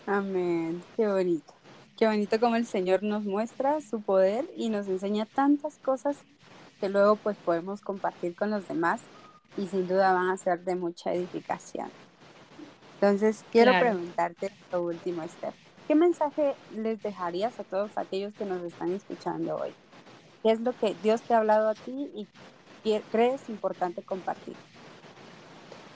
Amén, 0.05 0.81
qué 0.97 1.07
bonito. 1.07 1.53
Qué 1.97 2.07
bonito 2.07 2.39
como 2.39 2.55
el 2.55 2.65
Señor 2.67 3.03
nos 3.03 3.23
muestra 3.25 3.79
su 3.81 4.03
poder 4.03 4.45
y 4.55 4.69
nos 4.69 4.87
enseña 4.87 5.25
tantas 5.27 5.79
cosas 5.79 6.25
que 6.79 6.89
luego 6.89 7.17
pues 7.21 7.37
podemos 7.39 7.81
compartir 7.81 8.35
con 8.35 8.51
los 8.51 8.67
demás 8.67 9.09
y 9.55 9.67
sin 9.69 9.87
duda 9.87 10.13
van 10.13 10.29
a 10.29 10.37
ser 10.37 10.63
de 10.65 10.75
mucha 10.75 11.13
edificación. 11.13 11.93
Entonces, 12.99 13.45
quiero 13.51 13.71
Claro. 13.71 13.77
preguntarte 13.77 14.49
lo 14.71 14.83
último, 14.83 15.21
Esther. 15.23 15.53
¿Qué 15.87 15.95
mensaje 15.95 16.55
les 16.75 17.01
dejarías 17.01 17.59
a 17.59 17.63
todos 17.63 17.97
aquellos 17.97 18.33
que 18.33 18.45
nos 18.45 18.61
están 18.63 18.91
escuchando 18.93 19.57
hoy? 19.57 19.73
¿Qué 20.41 20.51
es 20.51 20.61
lo 20.61 20.73
que 20.73 20.95
Dios 21.03 21.21
te 21.21 21.33
ha 21.33 21.39
hablado 21.39 21.69
a 21.69 21.75
ti 21.75 22.09
y 22.15 22.27
crees 23.11 23.49
importante 23.49 24.01
compartir? 24.01 24.55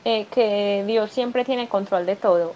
eh, 0.07 0.25
que 0.31 0.85
Dios 0.88 1.11
siempre 1.11 1.43
tiene 1.43 1.67
control 1.67 2.05
de 2.05 2.15
todo. 2.15 2.53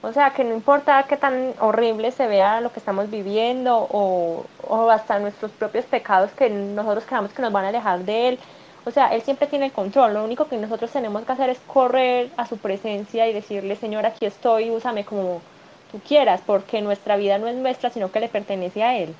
O 0.00 0.12
sea, 0.12 0.30
que 0.30 0.42
no 0.42 0.54
importa 0.54 1.04
qué 1.06 1.18
tan 1.18 1.52
horrible 1.60 2.12
se 2.12 2.26
vea 2.26 2.62
lo 2.62 2.72
que 2.72 2.78
estamos 2.78 3.10
viviendo 3.10 3.76
o, 3.90 4.46
o 4.66 4.90
hasta 4.90 5.18
nuestros 5.18 5.50
propios 5.50 5.84
pecados 5.84 6.30
que 6.32 6.48
nosotros 6.48 7.04
creamos 7.04 7.32
que 7.32 7.42
nos 7.42 7.52
van 7.52 7.66
a 7.66 7.68
alejar 7.68 8.00
de 8.00 8.28
Él. 8.28 8.38
O 8.86 8.90
sea, 8.90 9.08
Él 9.14 9.20
siempre 9.20 9.48
tiene 9.48 9.66
el 9.66 9.72
control. 9.72 10.14
Lo 10.14 10.24
único 10.24 10.46
que 10.48 10.56
nosotros 10.56 10.90
tenemos 10.90 11.24
que 11.24 11.32
hacer 11.32 11.50
es 11.50 11.58
correr 11.66 12.30
a 12.38 12.46
su 12.46 12.56
presencia 12.56 13.28
y 13.28 13.34
decirle, 13.34 13.76
Señor, 13.76 14.06
aquí 14.06 14.24
estoy, 14.24 14.70
úsame 14.70 15.04
como 15.04 15.42
tú 15.90 16.00
quieras, 16.00 16.42
porque 16.44 16.80
nuestra 16.82 17.16
vida 17.16 17.38
no 17.38 17.48
es 17.48 17.56
nuestra, 17.56 17.90
sino 17.90 18.10
que 18.10 18.20
le 18.20 18.28
pertenece 18.28 18.82
a 18.82 18.98
Él. 18.98 19.14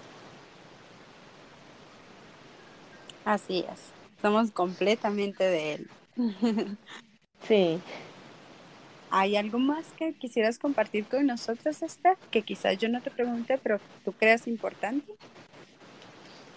Así 3.24 3.64
es, 3.70 3.92
somos 4.22 4.50
completamente 4.50 5.44
de 5.44 5.74
Él. 5.74 5.90
Sí. 7.46 7.80
¿Hay 9.10 9.36
algo 9.36 9.58
más 9.58 9.86
que 9.96 10.12
quisieras 10.14 10.58
compartir 10.58 11.06
con 11.08 11.26
nosotros, 11.26 11.82
Esther? 11.82 12.16
Que 12.30 12.42
quizás 12.42 12.76
yo 12.78 12.88
no 12.88 13.00
te 13.00 13.10
pregunte, 13.10 13.58
pero 13.58 13.80
tú 14.04 14.12
creas 14.12 14.46
importante. 14.46 15.12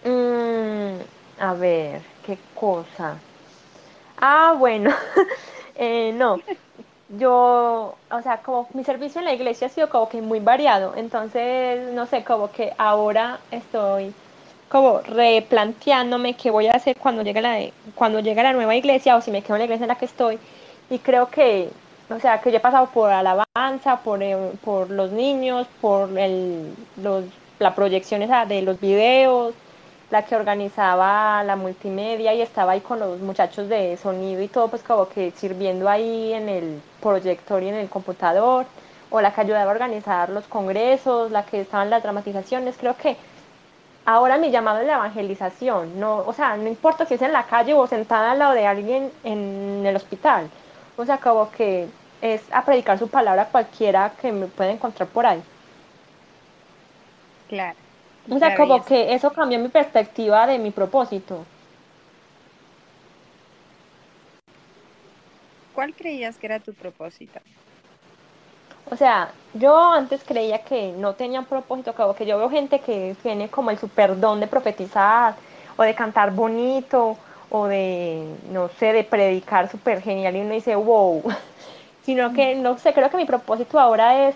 Mm, 0.03 0.99
a 1.39 1.53
ver, 1.53 2.01
qué 2.25 2.37
cosa. 2.55 3.19
Ah, 4.17 4.55
bueno, 4.57 4.93
eh, 5.75 6.11
no, 6.13 6.39
yo, 7.17 7.95
o 8.11 8.21
sea, 8.21 8.37
como 8.37 8.67
mi 8.73 8.83
servicio 8.83 9.19
en 9.19 9.25
la 9.25 9.33
iglesia 9.33 9.67
ha 9.67 9.69
sido 9.69 9.89
como 9.89 10.09
que 10.09 10.21
muy 10.21 10.39
variado, 10.39 10.93
entonces, 10.95 11.91
no 11.93 12.05
sé, 12.05 12.23
como 12.23 12.51
que 12.51 12.73
ahora 12.77 13.39
estoy 13.51 14.13
como 14.69 14.99
replanteándome 15.01 16.35
qué 16.35 16.49
voy 16.49 16.67
a 16.67 16.73
hacer 16.73 16.95
cuando 16.97 17.23
llegue 17.23 17.41
la, 17.41 17.59
cuando 17.95 18.21
llegue 18.21 18.41
la 18.41 18.53
nueva 18.53 18.75
iglesia 18.75 19.17
o 19.17 19.21
si 19.21 19.29
me 19.29 19.41
quedo 19.41 19.55
en 19.55 19.59
la 19.59 19.65
iglesia 19.65 19.83
en 19.83 19.89
la 19.89 19.97
que 19.97 20.05
estoy. 20.05 20.39
Y 20.89 20.99
creo 20.99 21.29
que, 21.29 21.69
o 22.09 22.19
sea, 22.19 22.39
que 22.41 22.51
yo 22.51 22.57
he 22.57 22.61
pasado 22.61 22.87
por 22.87 23.11
alabanza, 23.11 23.97
por, 24.03 24.23
eh, 24.23 24.37
por 24.63 24.89
los 24.89 25.11
niños, 25.11 25.67
por 25.81 26.17
el, 26.17 26.73
los, 26.97 27.25
la 27.59 27.75
proyección 27.75 28.21
esa 28.21 28.45
de 28.45 28.61
los 28.61 28.79
videos, 28.79 29.53
la 30.11 30.23
que 30.25 30.35
organizaba 30.35 31.43
la 31.43 31.55
multimedia 31.55 32.33
y 32.33 32.41
estaba 32.41 32.73
ahí 32.73 32.81
con 32.81 32.99
los 32.99 33.19
muchachos 33.21 33.69
de 33.69 33.97
sonido 33.97 34.41
y 34.41 34.49
todo, 34.49 34.67
pues 34.69 34.83
como 34.83 35.07
que 35.09 35.31
sirviendo 35.31 35.89
ahí 35.89 36.33
en 36.33 36.49
el 36.49 36.81
proyector 37.01 37.63
y 37.63 37.69
en 37.69 37.75
el 37.75 37.89
computador, 37.89 38.65
o 39.09 39.21
la 39.21 39.33
que 39.33 39.41
ayudaba 39.41 39.71
a 39.71 39.73
organizar 39.73 40.29
los 40.29 40.47
congresos, 40.47 41.31
la 41.31 41.45
que 41.45 41.61
estaba 41.61 41.83
en 41.83 41.89
las 41.91 42.03
dramatizaciones, 42.03 42.77
creo 42.77 42.95
que 42.97 43.17
ahora 44.05 44.37
mi 44.37 44.51
llamado 44.51 44.79
es 44.81 44.87
la 44.87 44.95
evangelización, 44.95 45.99
no, 45.99 46.17
o 46.19 46.33
sea, 46.33 46.57
no 46.57 46.67
importa 46.67 47.05
si 47.05 47.15
es 47.15 47.21
en 47.21 47.31
la 47.33 47.45
calle 47.47 47.73
o 47.73 47.87
sentada 47.87 48.31
al 48.31 48.39
lado 48.39 48.53
de 48.53 48.67
alguien 48.67 49.11
en 49.23 49.85
el 49.85 49.95
hospital, 49.95 50.51
o 50.97 51.05
sea, 51.05 51.19
como 51.19 51.51
que 51.51 51.93
es 52.21 52.43
a 52.51 52.65
predicar 52.65 52.99
su 52.99 53.09
palabra 53.09 53.43
a 53.43 53.49
cualquiera 53.49 54.15
que 54.21 54.31
me 54.31 54.47
pueda 54.47 54.71
encontrar 54.71 55.09
por 55.09 55.25
ahí. 55.25 55.43
Claro. 57.47 57.77
O 58.33 58.39
sea, 58.39 58.55
como 58.55 58.83
que 58.85 59.13
eso 59.13 59.31
cambió 59.33 59.59
mi 59.59 59.67
perspectiva 59.67 60.47
de 60.47 60.57
mi 60.57 60.71
propósito. 60.71 61.45
¿Cuál 65.75 65.93
creías 65.93 66.37
que 66.37 66.47
era 66.47 66.59
tu 66.59 66.73
propósito? 66.73 67.41
O 68.89 68.95
sea, 68.95 69.31
yo 69.53 69.77
antes 69.77 70.23
creía 70.23 70.59
que 70.59 70.93
no 70.93 71.15
tenía 71.15 71.41
un 71.41 71.45
propósito, 71.45 71.93
como 71.93 72.15
que 72.15 72.25
yo 72.25 72.37
veo 72.37 72.49
gente 72.49 72.79
que 72.79 73.15
tiene 73.21 73.49
como 73.49 73.69
el 73.69 73.77
super 73.77 74.17
don 74.17 74.39
de 74.39 74.47
profetizar, 74.47 75.35
o 75.75 75.83
de 75.83 75.93
cantar 75.93 76.31
bonito, 76.31 77.17
o 77.49 77.67
de, 77.67 78.25
no 78.51 78.69
sé, 78.69 78.93
de 78.93 79.03
predicar 79.03 79.69
súper 79.69 80.01
genial, 80.01 80.37
y 80.37 80.41
uno 80.41 80.53
dice, 80.53 80.75
wow. 80.75 81.21
Sino 82.03 82.33
que, 82.33 82.55
no 82.55 82.77
sé, 82.77 82.93
creo 82.93 83.09
que 83.09 83.17
mi 83.17 83.25
propósito 83.25 83.79
ahora 83.79 84.27
es 84.29 84.35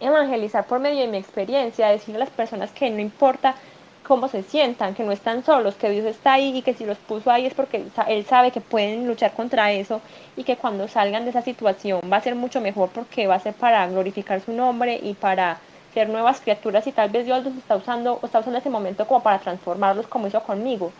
evangelizar 0.00 0.66
por 0.66 0.80
medio 0.80 1.00
de 1.02 1.08
mi 1.08 1.18
experiencia, 1.18 1.88
decirle 1.88 2.16
a 2.16 2.20
las 2.20 2.30
personas 2.30 2.72
que 2.72 2.90
no 2.90 3.00
importa 3.00 3.56
cómo 4.02 4.28
se 4.28 4.42
sientan, 4.42 4.94
que 4.94 5.04
no 5.04 5.12
están 5.12 5.44
solos, 5.44 5.76
que 5.76 5.90
Dios 5.90 6.04
está 6.06 6.34
ahí 6.34 6.56
y 6.56 6.62
que 6.62 6.74
si 6.74 6.84
los 6.86 6.98
puso 6.98 7.30
ahí 7.30 7.46
es 7.46 7.54
porque 7.54 7.76
él 7.78 7.92
sa- 7.92 8.02
Él 8.04 8.24
sabe 8.24 8.50
que 8.52 8.60
pueden 8.60 9.06
luchar 9.06 9.34
contra 9.34 9.72
eso 9.72 10.02
y 10.36 10.44
que 10.44 10.56
cuando 10.56 10.88
salgan 10.88 11.24
de 11.24 11.30
esa 11.30 11.42
situación 11.42 12.00
va 12.12 12.16
a 12.18 12.20
ser 12.22 12.34
mucho 12.34 12.60
mejor 12.60 12.92
porque 12.92 13.26
va 13.26 13.34
a 13.36 13.40
ser 13.40 13.54
para 13.56 13.86
glorificar 13.88 14.40
su 14.40 14.52
nombre 14.52 14.98
y 15.02 15.14
para 15.14 15.62
ser 15.90 16.08
nuevas 16.08 16.40
criaturas 16.40 16.86
y 16.86 16.92
tal 16.92 17.10
vez 17.10 17.24
Dios 17.26 17.44
los 17.44 17.56
está 17.56 17.76
usando 17.76 18.18
o 18.22 18.26
está 18.26 18.40
usando 18.40 18.58
ese 18.58 18.70
momento 18.70 19.06
como 19.06 19.22
para 19.22 19.40
transformarlos 19.40 20.08
como 20.08 20.26
hizo 20.26 20.42
conmigo. 20.42 20.94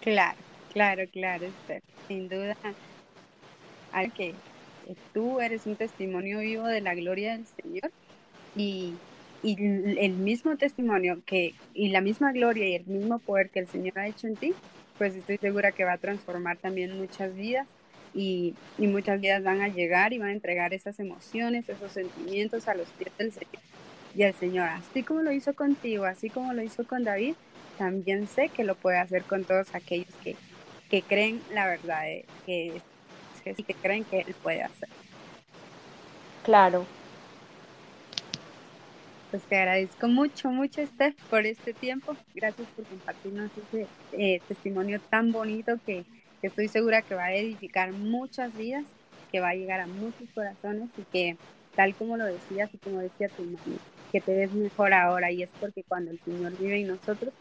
Claro, 0.00 0.42
claro, 0.68 1.02
claro, 1.10 1.44
Esther. 1.46 1.82
Sin 2.06 2.28
duda, 2.28 2.56
tú 5.12 5.40
eres 5.40 5.66
un 5.66 5.76
testimonio 5.76 6.40
vivo 6.40 6.66
de 6.66 6.80
la 6.80 6.94
gloria 6.94 7.32
del 7.32 7.46
Señor 7.46 7.90
y, 8.54 8.94
el 9.42 10.12
mismo 10.14 10.56
testimonio 10.56 11.20
que, 11.24 11.54
y 11.72 11.90
la 11.90 12.00
misma 12.00 12.32
gloria 12.32 12.68
y 12.68 12.74
el 12.74 12.86
mismo 12.86 13.20
poder 13.20 13.50
que 13.50 13.60
el 13.60 13.68
Señor 13.68 13.96
ha 13.98 14.08
hecho 14.08 14.26
en 14.26 14.34
ti, 14.34 14.54
pues 14.98 15.14
estoy 15.14 15.36
segura 15.38 15.70
que 15.70 15.84
va 15.84 15.92
a 15.92 15.98
transformar 15.98 16.56
también 16.56 16.98
muchas 16.98 17.32
vidas 17.34 17.68
y, 18.14 18.54
muchas 18.78 19.20
vidas 19.20 19.44
van 19.44 19.60
a 19.60 19.68
llegar 19.68 20.12
y 20.12 20.18
van 20.18 20.30
a 20.30 20.32
entregar 20.32 20.74
esas 20.74 20.98
emociones, 20.98 21.68
esos 21.68 21.92
sentimientos 21.92 22.66
a 22.66 22.74
los 22.74 22.88
pies 22.88 23.12
del 23.18 23.30
Señor. 23.30 23.62
Y 24.16 24.22
el 24.22 24.34
Señor, 24.34 24.68
así 24.68 25.02
como 25.02 25.22
lo 25.22 25.30
hizo 25.30 25.54
contigo, 25.54 26.06
así 26.06 26.30
como 26.30 26.52
lo 26.54 26.62
hizo 26.62 26.86
con 26.86 27.04
David, 27.04 27.34
también 27.76 28.26
sé 28.26 28.48
que 28.48 28.64
lo 28.64 28.74
puede 28.74 28.98
hacer 28.98 29.22
con 29.24 29.44
todos 29.44 29.74
aquellos 29.74 30.12
que, 30.24 30.34
que 30.90 31.02
creen 31.02 31.40
la 31.52 31.66
verdad, 31.66 32.02
de 32.02 32.24
que 32.46 32.80
y 33.56 33.62
que 33.62 33.74
creen 33.74 34.04
que 34.04 34.20
Él 34.20 34.34
puede 34.42 34.62
hacer. 34.62 34.88
Claro. 36.44 36.86
Pues 39.30 39.42
te 39.44 39.56
agradezco 39.56 40.08
mucho, 40.08 40.50
mucho, 40.50 40.86
Steph, 40.86 41.16
por 41.28 41.44
este 41.46 41.74
tiempo. 41.74 42.16
Gracias 42.34 42.66
por 42.76 42.84
compartirnos 42.86 43.50
ese 43.68 43.86
eh, 44.12 44.40
testimonio 44.46 45.00
tan 45.00 45.32
bonito 45.32 45.78
que, 45.84 46.04
que 46.40 46.46
estoy 46.46 46.68
segura 46.68 47.02
que 47.02 47.14
va 47.16 47.24
a 47.26 47.34
edificar 47.34 47.92
muchas 47.92 48.56
vidas, 48.56 48.84
que 49.32 49.40
va 49.40 49.50
a 49.50 49.54
llegar 49.54 49.80
a 49.80 49.86
muchos 49.88 50.30
corazones 50.32 50.90
y 50.96 51.02
que, 51.12 51.36
tal 51.74 51.94
como 51.96 52.16
lo 52.16 52.24
decías 52.24 52.70
y 52.72 52.78
como 52.78 53.00
decía 53.00 53.28
tu 53.28 53.42
mami, 53.42 53.78
que 54.12 54.20
te 54.20 54.34
ves 54.34 54.52
mejor 54.52 54.94
ahora. 54.94 55.32
Y 55.32 55.42
es 55.42 55.50
porque 55.60 55.82
cuando 55.82 56.12
el 56.12 56.20
Señor 56.20 56.56
vive 56.56 56.80
en 56.80 56.86
nosotros, 56.88 57.34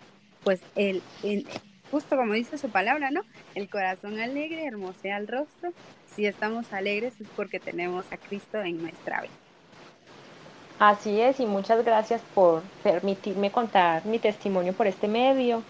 pues 0.44 0.62
Él, 0.76 1.04
en- 1.22 1.46
justo 1.92 2.16
como 2.16 2.34
dice 2.34 2.58
su 2.58 2.70
palabra, 2.70 3.12
¿no? 3.12 3.22
El 3.54 3.70
corazón 3.70 4.20
alegre 4.20 4.66
hermosea 4.66 5.18
el 5.18 5.28
rostro. 5.28 5.72
Si 6.16 6.26
estamos 6.26 6.72
alegres 6.74 7.20
es 7.20 7.28
porque 7.36 7.60
tenemos 7.60 8.06
a 8.12 8.18
Cristo 8.18 8.62
en 8.62 8.82
nuestra 8.82 9.22
vida. 9.22 9.32
Así 10.80 11.22
es, 11.22 11.40
y 11.40 11.46
muchas 11.46 11.86
gracias 11.86 12.22
por 12.34 12.62
permitirme 12.84 13.50
contar 13.50 14.06
mi 14.06 14.20
testimonio 14.20 14.74
por 14.74 14.88
este 14.88 15.08
medio. 15.08 15.64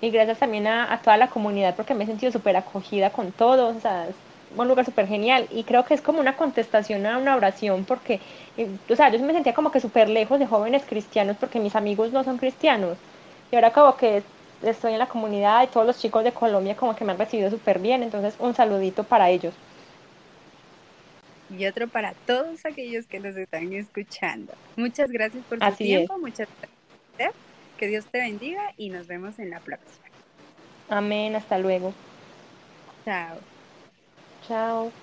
Y 0.00 0.10
gracias 0.10 0.38
también 0.38 0.66
a, 0.66 0.92
a 0.92 1.00
toda 1.00 1.16
la 1.16 1.28
comunidad 1.28 1.74
porque 1.74 1.94
me 1.94 2.04
he 2.04 2.06
sentido 2.06 2.30
súper 2.30 2.56
acogida 2.56 3.10
con 3.10 3.32
todos. 3.32 3.76
O 3.76 3.80
sea, 3.80 4.08
es 4.08 4.14
un 4.56 4.68
lugar 4.68 4.84
súper 4.84 5.06
genial. 5.06 5.46
Y 5.50 5.64
creo 5.64 5.84
que 5.84 5.94
es 5.94 6.00
como 6.00 6.20
una 6.20 6.36
contestación 6.36 7.06
a 7.06 7.18
una 7.18 7.36
oración 7.36 7.84
porque, 7.84 8.20
eh, 8.56 8.68
o 8.88 8.96
sea, 8.96 9.10
yo 9.10 9.18
me 9.20 9.32
sentía 9.32 9.54
como 9.54 9.70
que 9.70 9.80
súper 9.80 10.08
lejos 10.08 10.38
de 10.38 10.46
jóvenes 10.46 10.82
cristianos 10.88 11.36
porque 11.38 11.60
mis 11.60 11.76
amigos 11.76 12.12
no 12.12 12.24
son 12.24 12.38
cristianos. 12.38 12.98
Y 13.50 13.56
ahora 13.56 13.72
como 13.72 13.96
que 13.96 14.22
estoy 14.62 14.92
en 14.92 14.98
la 14.98 15.08
comunidad 15.08 15.62
y 15.64 15.68
todos 15.68 15.86
los 15.86 15.98
chicos 15.98 16.24
de 16.24 16.32
Colombia 16.32 16.76
como 16.76 16.94
que 16.96 17.04
me 17.04 17.12
han 17.12 17.18
recibido 17.18 17.50
súper 17.50 17.78
bien. 17.80 18.02
Entonces, 18.02 18.36
un 18.38 18.54
saludito 18.54 19.04
para 19.04 19.30
ellos. 19.30 19.54
y 21.48 21.66
otro 21.66 21.88
para 21.88 22.14
todos 22.26 22.64
aquellos 22.64 23.06
que 23.06 23.20
nos 23.20 23.36
están 23.36 23.72
escuchando. 23.72 24.54
Muchas 24.76 25.10
gracias 25.10 25.44
por 25.46 25.62
tu 25.62 25.64
Así 25.66 25.84
tiempo, 25.84 26.18
muchas 26.18 26.48
gracias. 26.58 27.36
Que 27.76 27.88
Dios 27.88 28.08
te 28.10 28.18
bendiga 28.20 28.62
y 28.76 28.90
nos 28.90 29.06
vemos 29.08 29.38
en 29.38 29.50
la 29.50 29.60
próxima. 29.60 30.08
Amén, 30.88 31.34
hasta 31.34 31.58
luego. 31.58 31.96
Chao. 33.04 33.44
Chao. 34.42 34.94